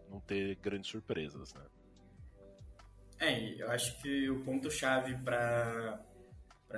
não 0.09 0.19
ter 0.21 0.55
grandes 0.57 0.89
surpresas, 0.89 1.53
né? 1.53 1.65
É, 3.19 3.61
eu 3.61 3.71
acho 3.71 4.01
que 4.01 4.29
o 4.29 4.43
ponto-chave 4.43 5.17
para 5.23 6.03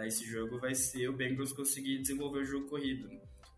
esse 0.05 0.25
jogo 0.25 0.59
vai 0.59 0.75
ser 0.75 1.09
o 1.09 1.13
Bengals 1.13 1.51
conseguir 1.51 1.99
desenvolver 1.99 2.39
o 2.39 2.45
jogo 2.45 2.67
corrido. 2.67 3.09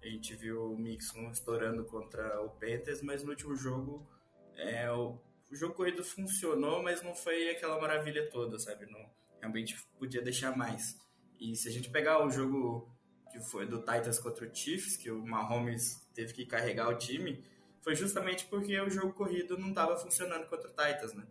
A 0.02 0.08
gente 0.08 0.34
viu 0.36 0.72
o 0.72 0.78
Mixon 0.78 1.30
estourando 1.30 1.84
contra 1.84 2.42
o 2.42 2.50
Panthers, 2.52 3.02
mas 3.02 3.22
no 3.24 3.32
último 3.32 3.56
jogo 3.56 4.08
é, 4.56 4.90
o, 4.90 5.20
o, 5.52 5.56
jogo 5.56 5.74
corrido 5.74 6.04
funcionou, 6.04 6.82
mas 6.82 7.02
não 7.04 7.14
foi 7.14 7.50
aquela 7.50 7.80
maravilha 7.82 8.30
toda, 8.30 8.58
sabe? 8.58 8.86
Não, 8.86 9.10
realmente 9.40 9.78
podia 9.98 10.22
deixar 10.22 10.56
mais. 10.56 10.98
E 11.40 11.56
se 11.56 11.68
a 11.68 11.72
gente 11.72 11.90
pegar 11.90 12.26
o 12.26 12.30
jogo 12.30 12.90
que 13.32 13.40
foi 13.40 13.66
do 13.66 13.80
Titans 13.80 14.20
contra 14.20 14.48
o 14.48 14.56
Chiefs, 14.56 14.96
que 14.96 15.12
o 15.12 15.26
Mahomes 15.26 16.02
teve 16.14 16.34
que 16.34 16.46
carregar 16.46 16.90
o 16.90 16.98
time, 16.98 17.44
foi 17.82 17.96
justamente 17.96 18.46
porque 18.46 18.80
o 18.80 18.90
jogo 18.90 19.14
corrido 19.14 19.58
não 19.58 19.70
estava 19.70 19.98
funcionando 19.98 20.48
contra 20.48 20.68
o 20.68 20.72
Titans, 20.72 21.14
né? 21.14 21.26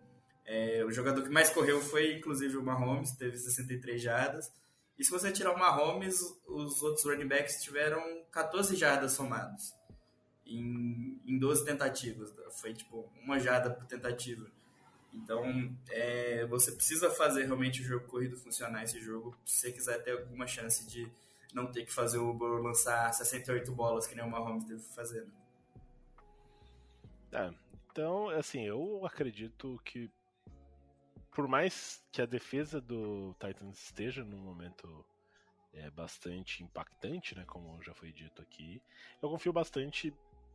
É, 0.50 0.82
o 0.82 0.90
jogador 0.90 1.22
que 1.22 1.28
mais 1.28 1.50
correu 1.50 1.78
foi, 1.78 2.16
inclusive, 2.16 2.56
o 2.56 2.62
Mahomes, 2.62 3.12
teve 3.12 3.36
63 3.36 4.00
jardas. 4.00 4.50
E 4.98 5.04
se 5.04 5.10
você 5.10 5.30
tirar 5.30 5.52
o 5.52 5.58
Mahomes, 5.58 6.20
os 6.46 6.82
outros 6.82 7.04
running 7.04 7.28
backs 7.28 7.62
tiveram 7.62 8.00
14 8.32 8.74
jardas 8.74 9.12
somados 9.12 9.74
em, 10.46 11.20
em 11.26 11.38
12 11.38 11.66
tentativas. 11.66 12.34
Foi, 12.62 12.72
tipo, 12.72 13.12
uma 13.22 13.38
jarda 13.38 13.70
por 13.70 13.84
tentativa. 13.84 14.50
Então, 15.12 15.70
é, 15.90 16.46
você 16.46 16.72
precisa 16.72 17.10
fazer 17.10 17.44
realmente 17.44 17.82
o 17.82 17.84
jogo 17.84 18.06
corrido 18.06 18.34
funcionar 18.38 18.84
esse 18.84 18.98
jogo, 19.00 19.36
se 19.44 19.58
você 19.58 19.72
quiser 19.72 20.02
ter 20.02 20.12
alguma 20.12 20.46
chance 20.46 20.86
de 20.86 21.10
não 21.52 21.66
ter 21.66 21.84
que 21.84 21.92
fazer 21.92 22.18
o 22.18 22.32
Burrow 22.32 22.62
lançar 22.62 23.12
68 23.12 23.70
bolas 23.72 24.06
que 24.06 24.14
nem 24.14 24.24
o 24.24 24.30
Mahomes 24.30 24.64
teve 24.64 24.80
fazer. 24.94 25.26
Né? 25.26 25.32
É, 27.32 27.50
então, 27.90 28.30
assim, 28.30 28.66
eu 28.66 29.04
acredito 29.04 29.78
que 29.84 30.10
por 31.38 31.46
mais 31.46 32.04
que 32.10 32.20
a 32.20 32.26
defesa 32.26 32.80
do 32.80 33.32
Titans 33.34 33.80
esteja 33.80 34.24
num 34.24 34.40
momento 34.40 35.06
é, 35.72 35.88
bastante 35.88 36.64
impactante, 36.64 37.36
né, 37.36 37.44
como 37.46 37.80
já 37.80 37.94
foi 37.94 38.10
dito 38.10 38.42
aqui, 38.42 38.82
eu 39.22 39.30
confio 39.30 39.52
bastante 39.52 40.12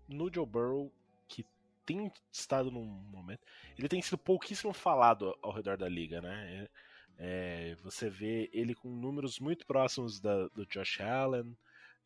no 0.10 0.30
Joe 0.30 0.46
Burrow, 0.46 0.92
que 1.26 1.46
tem 1.86 2.12
estado 2.30 2.70
num 2.70 2.84
momento. 2.84 3.40
Ele 3.78 3.88
tem 3.88 4.02
sido 4.02 4.18
pouquíssimo 4.18 4.74
falado 4.74 5.34
ao 5.42 5.54
redor 5.54 5.78
da 5.78 5.88
liga, 5.88 6.22
né? 6.22 6.68
É, 7.18 7.78
você 7.82 8.10
vê 8.10 8.50
ele 8.52 8.76
com 8.76 8.90
números 8.90 9.40
muito 9.40 9.66
próximos 9.66 10.20
da, 10.20 10.50
do 10.50 10.66
Josh 10.66 11.00
Allen 11.00 11.56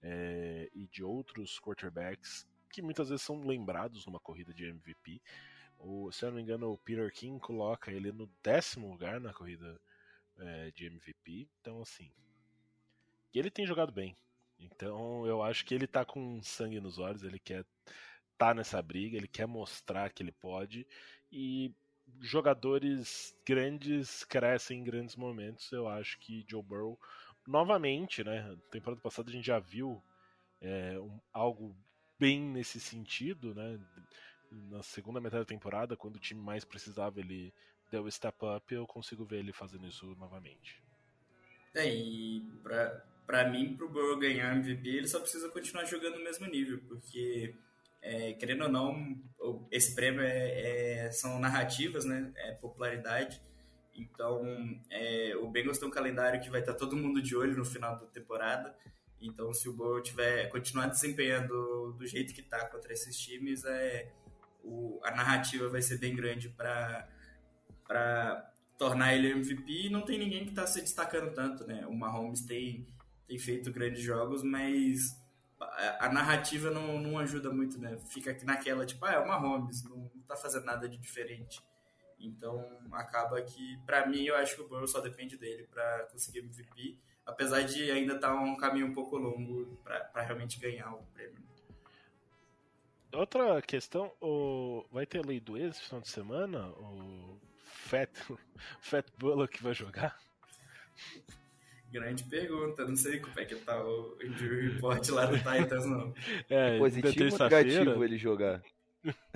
é, 0.03 0.69
e 0.75 0.86
de 0.86 1.03
outros 1.03 1.59
quarterbacks 1.59 2.47
que 2.71 2.84
muitas 2.84 3.09
vezes 3.09 3.25
são 3.25 3.41
lembrados 3.43 4.05
numa 4.05 4.19
corrida 4.19 4.53
de 4.53 4.65
MVP. 4.65 5.19
O, 5.80 6.11
se 6.11 6.25
eu 6.25 6.30
não 6.30 6.38
me 6.38 6.41
engano, 6.41 6.71
o 6.71 6.78
Peter 6.78 7.11
King 7.11 7.39
coloca 7.39 7.91
ele 7.91 8.11
no 8.11 8.30
décimo 8.43 8.89
lugar 8.89 9.19
na 9.19 9.34
corrida 9.34 9.80
é, 10.39 10.71
de 10.71 10.86
MVP. 10.86 11.47
Então, 11.61 11.82
assim. 11.82 12.11
E 13.34 13.39
ele 13.39 13.51
tem 13.51 13.65
jogado 13.65 13.91
bem. 13.91 14.15
Então, 14.59 15.25
eu 15.25 15.43
acho 15.43 15.65
que 15.65 15.75
ele 15.75 15.86
tá 15.86 16.03
com 16.03 16.41
sangue 16.41 16.80
nos 16.80 16.97
olhos, 16.97 17.23
ele 17.23 17.39
quer 17.39 17.65
tá 18.38 18.53
nessa 18.53 18.82
briga, 18.82 19.17
ele 19.17 19.28
quer 19.28 19.47
mostrar 19.47 20.09
que 20.11 20.21
ele 20.21 20.32
pode. 20.32 20.86
E 21.32 21.73
jogadores 22.21 23.36
grandes 23.45 24.23
crescem 24.23 24.80
em 24.80 24.84
grandes 24.84 25.15
momentos. 25.15 25.71
Eu 25.71 25.88
acho 25.88 26.17
que 26.19 26.45
Joe 26.47 26.63
Burrow, 26.63 26.99
novamente, 27.45 28.23
né? 28.23 28.55
Temporada 28.71 29.01
passada 29.01 29.30
a 29.30 29.34
gente 29.34 29.45
já 29.45 29.59
viu 29.59 30.01
é, 30.61 30.99
um, 30.99 31.19
algo 31.34 31.75
bem 32.19 32.41
nesse 32.41 32.80
sentido, 32.80 33.53
né? 33.53 33.80
Na 34.51 34.81
segunda 34.83 35.19
metade 35.19 35.43
da 35.43 35.45
temporada, 35.45 35.97
quando 35.97 36.15
o 36.15 36.19
time 36.19 36.41
mais 36.41 36.63
precisava, 36.63 37.19
ele 37.19 37.53
deu 37.91 38.03
o 38.03 38.11
step 38.11 38.37
up. 38.45 38.73
Eu 38.73 38.85
consigo 38.87 39.25
ver 39.25 39.39
ele 39.39 39.53
fazendo 39.53 39.87
isso 39.87 40.05
novamente. 40.17 40.81
É, 41.75 41.87
e 41.87 42.41
pra, 42.63 43.03
pra 43.25 43.49
mim, 43.49 43.75
pro 43.75 43.89
Burrow 43.89 44.17
ganhar 44.17 44.55
MVP, 44.55 44.87
ele 44.87 45.07
só 45.07 45.19
precisa 45.19 45.49
continuar 45.49 45.85
jogando 45.85 46.17
no 46.17 46.23
mesmo 46.23 46.45
nível, 46.47 46.79
porque 46.87 47.55
é, 48.01 48.33
querendo 48.33 48.63
ou 48.63 48.69
não, 48.69 49.17
esse 49.71 49.93
prêmio 49.93 50.21
é, 50.21 51.05
é, 51.05 51.11
são 51.11 51.39
narrativas, 51.39 52.05
né? 52.05 52.31
É 52.37 52.53
popularidade. 52.53 53.41
Então, 53.95 54.43
é, 54.89 55.35
o 55.35 55.49
Bengals 55.49 55.77
tem 55.79 55.87
um 55.87 55.91
calendário 55.91 56.39
que 56.39 56.49
vai 56.49 56.59
estar 56.59 56.73
todo 56.73 56.95
mundo 56.95 57.21
de 57.21 57.35
olho 57.35 57.57
no 57.57 57.65
final 57.65 57.97
da 57.97 58.05
temporada. 58.05 58.75
Então, 59.19 59.51
se 59.53 59.67
o 59.67 59.73
Burrow 59.73 60.01
tiver 60.01 60.47
continuar 60.49 60.87
desempenhando 60.87 61.93
do 61.97 62.05
jeito 62.05 62.33
que 62.33 62.41
está 62.41 62.65
contra 62.67 62.93
esses 62.93 63.17
times, 63.17 63.65
é, 63.65 64.11
o, 64.68 64.99
a 65.03 65.11
narrativa 65.11 65.70
vai 65.70 65.82
ser 65.82 65.97
bem 65.97 66.15
grande 66.15 66.49
para 66.49 67.07
tornar 68.78 69.13
ele 69.15 69.32
MVP. 69.32 69.88
E 69.88 69.89
não 69.89 70.01
tem 70.01 70.20
ninguém 70.20 70.43
que 70.43 70.49
está 70.49 70.68
se 70.68 70.82
destacando 70.82 71.34
tanto, 71.34 71.65
né? 71.65 71.86
O 71.88 71.93
Mahomes 71.93 72.41
tem 72.41 72.86
tem 73.28 73.38
feito 73.38 73.72
grandes 73.72 74.01
jogos, 74.01 74.41
mas 74.41 75.22
a, 75.99 76.09
narrativa 76.09 76.72
não, 76.72 76.99
não 76.99 77.20
ajuda 77.20 77.51
muito, 77.51 77.80
né? 77.80 77.97
Fica 78.09 78.36
naquela, 78.45 78.86
tipo, 78.86 79.03
ah, 79.05 79.13
é 79.13 79.20
uma 79.20 79.36
Holmes, 79.36 79.84
não, 79.84 80.09
tá 80.28 80.36
fazendo 80.36 80.65
nada 80.65 80.88
de 80.88 80.97
diferente. 80.97 81.61
Então, 82.20 82.65
acaba 82.91 83.41
que, 83.41 83.78
para 83.86 84.07
mim, 84.07 84.24
eu 84.24 84.36
acho 84.36 84.55
que 84.55 84.61
o 84.61 84.68
Burrow 84.68 84.88
só 84.88 85.01
depende 85.01 85.38
dele 85.38 85.68
para 85.70 86.07
conseguir 86.11 86.39
MVP. 86.39 86.97
apesar 87.26 87.61
de 87.63 87.91
ainda 87.91 88.15
estar 88.15 88.30
tá 88.30 88.39
um 88.39 88.55
caminho 88.55 88.88
um 88.88 88.93
pouco 88.93 89.18
longo 89.18 89.78
para 89.84 90.22
realmente 90.24 90.59
ganhar 90.59 90.93
o 90.93 91.03
prêmio. 91.07 91.46
Outra 93.13 93.61
questão, 93.61 94.11
o... 94.21 94.85
vai 94.91 95.05
ter 95.05 95.25
lei 95.25 95.39
do 95.39 95.57
ex 95.57 95.77
esse 95.77 95.85
final 95.85 96.01
de 96.01 96.09
semana? 96.09 96.67
O 96.69 97.39
Fat, 97.63 98.09
Fat 98.81 99.05
Bullock 99.17 99.61
vai 99.63 99.73
jogar? 99.73 100.17
Grande 101.89 102.23
pergunta, 102.23 102.85
não 102.85 102.95
sei 102.95 103.19
como 103.19 103.39
é 103.39 103.45
que 103.45 103.55
tá 103.55 103.81
o 103.81 104.17
injury 104.21 104.71
report 104.71 105.07
lá 105.09 105.25
do 105.25 105.37
Titans, 105.37 105.85
não. 105.85 106.13
É, 106.49 106.77
positivo 106.77 107.33
ou 107.33 107.39
negativo 107.39 108.03
ele 108.03 108.17
jogar? 108.17 108.61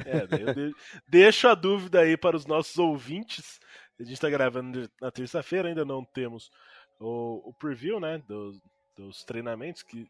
É, 0.06 0.24
eu 0.24 0.74
deixo 1.08 1.48
a 1.48 1.56
dúvida 1.56 2.02
aí 2.02 2.18
para 2.18 2.36
os 2.36 2.46
nossos 2.46 2.78
ouvintes. 2.78 3.60
A 3.98 4.04
gente 4.04 4.14
está 4.14 4.30
gravando 4.30 4.90
na 5.00 5.12
terça-feira, 5.12 5.70
ainda 5.70 5.86
não 5.86 6.04
temos 6.04 6.52
o, 7.00 7.50
o 7.50 7.54
preview, 7.54 8.00
né, 8.00 8.22
dos, 8.28 8.60
dos 8.98 9.24
treinamentos, 9.24 9.82
que 9.84 10.08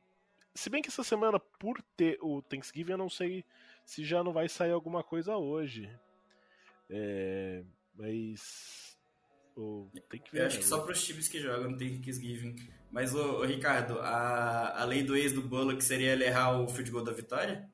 se 0.53 0.69
bem 0.69 0.81
que 0.81 0.89
essa 0.89 1.03
semana, 1.03 1.39
por 1.39 1.81
ter 1.95 2.17
o 2.21 2.41
Thanksgiving, 2.41 2.91
eu 2.93 2.97
não 2.97 3.09
sei 3.09 3.45
se 3.85 4.03
já 4.03 4.23
não 4.23 4.33
vai 4.33 4.49
sair 4.49 4.71
alguma 4.71 5.03
coisa 5.03 5.37
hoje. 5.37 5.89
É, 6.89 7.63
mas. 7.95 8.97
Oh, 9.55 9.87
tem 10.09 10.19
que 10.19 10.31
ver. 10.31 10.41
Eu 10.41 10.47
acho 10.47 10.59
que 10.59 10.65
só 10.65 10.79
para 10.79 10.91
os 10.91 11.03
times 11.03 11.27
que 11.27 11.39
jogam 11.39 11.75
tem 11.77 11.95
Thanksgiving. 11.95 12.55
Mas, 12.91 13.15
ô, 13.15 13.39
ô, 13.39 13.45
Ricardo, 13.45 13.99
a, 13.99 14.81
a 14.81 14.85
lei 14.85 15.03
do 15.03 15.15
ex 15.15 15.31
do 15.31 15.41
Bullock 15.41 15.83
seria 15.83 16.11
ele 16.11 16.25
errar 16.25 16.59
o 16.59 16.67
field 16.67 16.91
goal 16.91 17.03
da 17.03 17.13
vitória? 17.13 17.69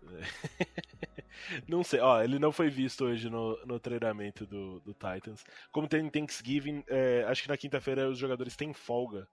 não 1.66 1.82
sei, 1.82 2.00
ó, 2.00 2.22
ele 2.22 2.38
não 2.38 2.52
foi 2.52 2.70
visto 2.70 3.04
hoje 3.04 3.28
no, 3.28 3.58
no 3.64 3.80
treinamento 3.80 4.46
do, 4.46 4.80
do 4.80 4.94
Titans. 4.94 5.44
Como 5.72 5.88
tem 5.88 6.08
Thanksgiving, 6.08 6.84
é, 6.86 7.24
acho 7.26 7.42
que 7.42 7.48
na 7.48 7.56
quinta-feira 7.56 8.08
os 8.08 8.18
jogadores 8.18 8.56
têm 8.56 8.72
folga. 8.72 9.28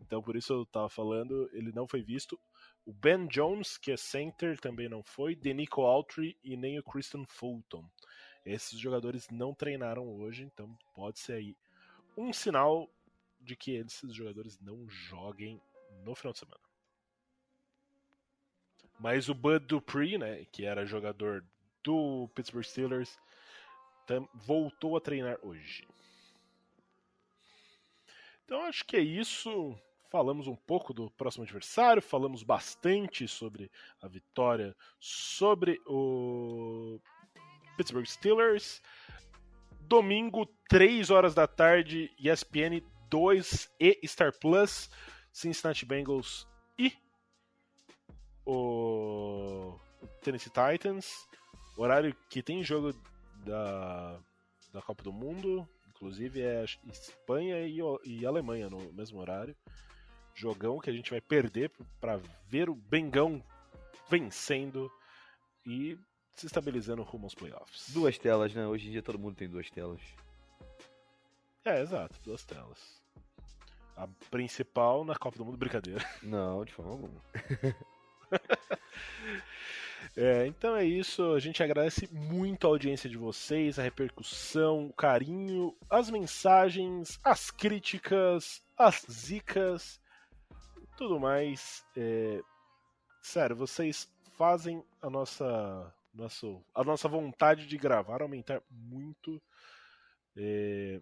Então 0.00 0.22
por 0.22 0.36
isso 0.36 0.52
eu 0.52 0.66
tava 0.66 0.88
falando, 0.88 1.48
ele 1.52 1.72
não 1.72 1.86
foi 1.86 2.02
visto. 2.02 2.38
O 2.84 2.92
Ben 2.92 3.26
Jones, 3.26 3.76
que 3.76 3.92
é 3.92 3.96
center, 3.96 4.58
também 4.58 4.88
não 4.88 5.02
foi. 5.02 5.34
Denico 5.34 5.82
Autry 5.82 6.38
e 6.42 6.56
nem 6.56 6.78
o 6.78 6.82
Christian 6.82 7.24
Fulton. 7.26 7.84
Esses 8.44 8.78
jogadores 8.78 9.28
não 9.30 9.54
treinaram 9.54 10.08
hoje, 10.08 10.44
então 10.44 10.76
pode 10.94 11.18
ser 11.18 11.34
aí 11.34 11.56
um 12.16 12.32
sinal 12.32 12.88
de 13.40 13.54
que 13.54 13.72
esses 13.72 14.14
jogadores 14.14 14.58
não 14.60 14.88
joguem 14.88 15.60
no 16.04 16.14
final 16.14 16.32
de 16.32 16.38
semana. 16.38 16.60
Mas 18.98 19.28
o 19.28 19.34
Bud 19.34 19.64
Dupree, 19.66 20.18
né, 20.18 20.44
que 20.46 20.64
era 20.64 20.86
jogador 20.86 21.44
do 21.84 22.28
Pittsburgh 22.34 22.64
Steelers, 22.64 23.16
voltou 24.34 24.96
a 24.96 25.00
treinar 25.00 25.38
hoje. 25.42 25.86
Então 28.44 28.62
acho 28.62 28.84
que 28.84 28.96
é 28.96 29.00
isso 29.00 29.78
falamos 30.10 30.46
um 30.46 30.56
pouco 30.56 30.92
do 30.92 31.10
próximo 31.10 31.44
adversário, 31.44 32.02
falamos 32.02 32.42
bastante 32.42 33.28
sobre 33.28 33.70
a 34.00 34.08
vitória 34.08 34.74
sobre 34.98 35.80
o 35.86 36.98
Pittsburgh 37.76 38.06
Steelers. 38.06 38.82
Domingo, 39.80 40.46
3 40.68 41.10
horas 41.10 41.34
da 41.34 41.46
tarde, 41.46 42.10
ESPN 42.18 42.82
2 43.08 43.70
e 43.80 44.00
Star 44.06 44.32
Plus, 44.38 44.90
Cincinnati 45.32 45.86
Bengals 45.86 46.46
e 46.78 46.92
o 48.44 49.78
Tennessee 50.22 50.52
Titans. 50.52 51.26
Horário 51.76 52.14
que 52.28 52.42
tem 52.42 52.62
jogo 52.64 52.92
da, 53.44 54.18
da 54.72 54.82
Copa 54.82 55.02
do 55.02 55.12
Mundo, 55.12 55.66
inclusive 55.88 56.42
é 56.42 56.64
Espanha 56.90 57.66
e, 57.66 57.78
e 58.04 58.26
Alemanha 58.26 58.68
no 58.68 58.92
mesmo 58.92 59.20
horário 59.20 59.56
jogão 60.38 60.78
que 60.78 60.88
a 60.88 60.92
gente 60.92 61.10
vai 61.10 61.20
perder 61.20 61.70
para 62.00 62.20
ver 62.46 62.70
o 62.70 62.74
Bengão 62.74 63.42
vencendo 64.08 64.90
e 65.66 65.98
se 66.34 66.46
estabilizando 66.46 67.02
rumo 67.02 67.24
aos 67.26 67.34
playoffs. 67.34 67.90
Duas 67.92 68.16
telas, 68.16 68.54
né? 68.54 68.66
Hoje 68.66 68.88
em 68.88 68.92
dia 68.92 69.02
todo 69.02 69.18
mundo 69.18 69.34
tem 69.34 69.48
duas 69.48 69.68
telas. 69.68 70.00
É, 71.64 71.82
exato, 71.82 72.14
duas 72.24 72.44
telas. 72.44 73.02
A 73.96 74.06
principal 74.30 75.04
na 75.04 75.16
Copa 75.16 75.36
do 75.36 75.44
Mundo, 75.44 75.58
brincadeira. 75.58 76.04
Não, 76.22 76.64
de 76.64 76.72
forma 76.72 76.92
alguma. 76.92 77.22
É, 80.16 80.48
então 80.48 80.74
é 80.74 80.84
isso. 80.84 81.32
A 81.32 81.38
gente 81.38 81.62
agradece 81.62 82.08
muito 82.12 82.66
a 82.66 82.70
audiência 82.70 83.08
de 83.08 83.16
vocês, 83.16 83.78
a 83.78 83.82
repercussão, 83.84 84.86
o 84.86 84.92
carinho, 84.92 85.76
as 85.88 86.10
mensagens, 86.10 87.20
as 87.22 87.52
críticas, 87.52 88.60
as 88.76 89.06
zicas 89.08 90.00
tudo 90.98 91.20
mais. 91.20 91.86
É... 91.96 92.42
Sério, 93.22 93.54
vocês 93.54 94.12
fazem 94.36 94.84
a 95.00 95.08
nossa, 95.08 95.94
nosso, 96.12 96.62
a 96.74 96.82
nossa 96.82 97.08
vontade 97.08 97.66
de 97.66 97.78
gravar 97.78 98.20
aumentar 98.20 98.60
muito. 98.68 99.40
É... 100.36 101.00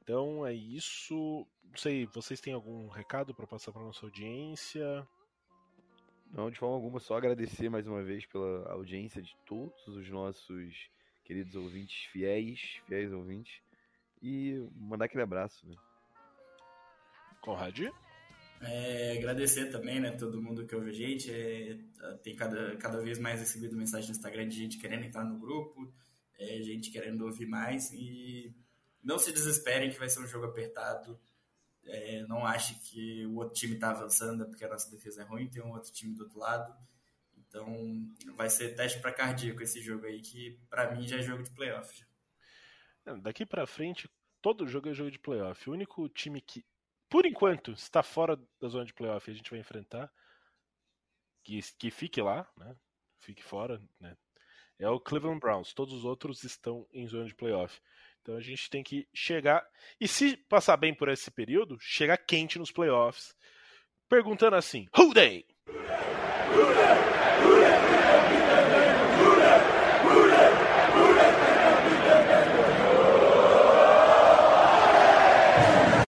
Então 0.00 0.46
é 0.46 0.54
isso. 0.54 1.46
Não 1.64 1.76
sei, 1.76 2.06
vocês 2.06 2.40
têm 2.40 2.54
algum 2.54 2.88
recado 2.88 3.34
para 3.34 3.46
passar 3.46 3.72
para 3.72 3.82
nossa 3.82 4.06
audiência? 4.06 5.06
Não, 6.30 6.50
de 6.50 6.58
forma 6.58 6.76
alguma, 6.76 7.00
só 7.00 7.16
agradecer 7.16 7.68
mais 7.68 7.86
uma 7.86 8.02
vez 8.02 8.26
pela 8.26 8.70
audiência 8.72 9.20
de 9.20 9.36
todos 9.44 9.86
os 9.88 10.08
nossos 10.08 10.90
queridos 11.24 11.54
ouvintes 11.56 12.04
fiéis, 12.06 12.80
fiéis 12.86 13.12
ouvintes, 13.12 13.60
e 14.22 14.66
mandar 14.74 15.06
aquele 15.06 15.22
abraço. 15.22 15.66
Né? 15.66 15.74
Conrad? 17.40 17.90
É, 18.60 19.16
agradecer 19.18 19.70
também, 19.70 20.00
né, 20.00 20.10
todo 20.10 20.42
mundo 20.42 20.66
que 20.66 20.74
ouve 20.74 20.90
a 20.90 20.92
gente. 20.92 21.30
É, 21.30 21.78
tem 22.22 22.34
cada, 22.34 22.76
cada 22.76 23.00
vez 23.00 23.18
mais 23.18 23.40
recebido 23.40 23.76
mensagem 23.76 24.10
no 24.10 24.16
Instagram 24.16 24.48
de 24.48 24.56
gente 24.56 24.78
querendo 24.78 25.04
entrar 25.04 25.24
no 25.24 25.38
grupo, 25.38 25.92
é, 26.38 26.60
gente 26.62 26.90
querendo 26.90 27.24
ouvir 27.24 27.46
mais. 27.46 27.92
E 27.92 28.54
não 29.02 29.18
se 29.18 29.32
desesperem 29.32 29.90
que 29.90 29.98
vai 29.98 30.08
ser 30.08 30.20
um 30.20 30.26
jogo 30.26 30.46
apertado. 30.46 31.18
É, 31.84 32.22
não 32.26 32.44
ache 32.44 32.74
que 32.80 33.24
o 33.26 33.36
outro 33.36 33.54
time 33.54 33.74
está 33.74 33.90
avançando 33.90 34.44
porque 34.46 34.64
a 34.64 34.68
nossa 34.68 34.90
defesa 34.90 35.22
é 35.22 35.24
ruim, 35.24 35.48
tem 35.48 35.62
um 35.62 35.72
outro 35.72 35.90
time 35.92 36.14
do 36.14 36.24
outro 36.24 36.38
lado. 36.38 36.74
Então 37.48 38.06
vai 38.36 38.50
ser 38.50 38.74
teste 38.74 39.00
para 39.00 39.12
cardíaco 39.12 39.62
esse 39.62 39.80
jogo 39.80 40.04
aí, 40.04 40.20
que 40.20 40.58
para 40.68 40.94
mim 40.94 41.06
já 41.06 41.16
é 41.16 41.22
jogo 41.22 41.42
de 41.42 41.50
playoff. 41.50 42.04
Daqui 43.22 43.46
para 43.46 43.66
frente, 43.66 44.06
todo 44.42 44.66
jogo 44.66 44.90
é 44.90 44.94
jogo 44.94 45.10
de 45.10 45.18
playoff. 45.18 45.70
O 45.70 45.72
único 45.72 46.06
time 46.10 46.42
que 46.42 46.62
por 47.08 47.26
enquanto, 47.26 47.72
está 47.72 48.02
fora 48.02 48.38
da 48.60 48.68
zona 48.68 48.84
de 48.84 48.94
playoff. 48.94 49.30
A 49.30 49.34
gente 49.34 49.50
vai 49.50 49.60
enfrentar. 49.60 50.10
Que, 51.42 51.60
que 51.78 51.90
fique 51.90 52.20
lá, 52.20 52.46
né? 52.56 52.76
Fique 53.20 53.42
fora, 53.42 53.80
né? 54.00 54.16
É 54.78 54.88
o 54.88 55.00
Cleveland 55.00 55.40
Browns. 55.40 55.72
Todos 55.74 55.94
os 55.94 56.04
outros 56.04 56.44
estão 56.44 56.86
em 56.92 57.06
zona 57.06 57.26
de 57.26 57.34
playoff. 57.34 57.80
Então 58.22 58.36
a 58.36 58.40
gente 58.40 58.68
tem 58.68 58.82
que 58.82 59.08
chegar. 59.12 59.66
E 60.00 60.06
se 60.06 60.36
passar 60.36 60.76
bem 60.76 60.94
por 60.94 61.08
esse 61.08 61.30
período, 61.30 61.78
chegar 61.80 62.18
quente 62.18 62.58
nos 62.58 62.70
playoffs. 62.70 63.34
Perguntando 64.08 64.56
assim: 64.56 64.86
Who 64.96 65.14
they? 65.14 65.46
Who? 65.66 65.72
Who? 65.72 66.68
Who 67.44 67.60
they? 67.60 67.67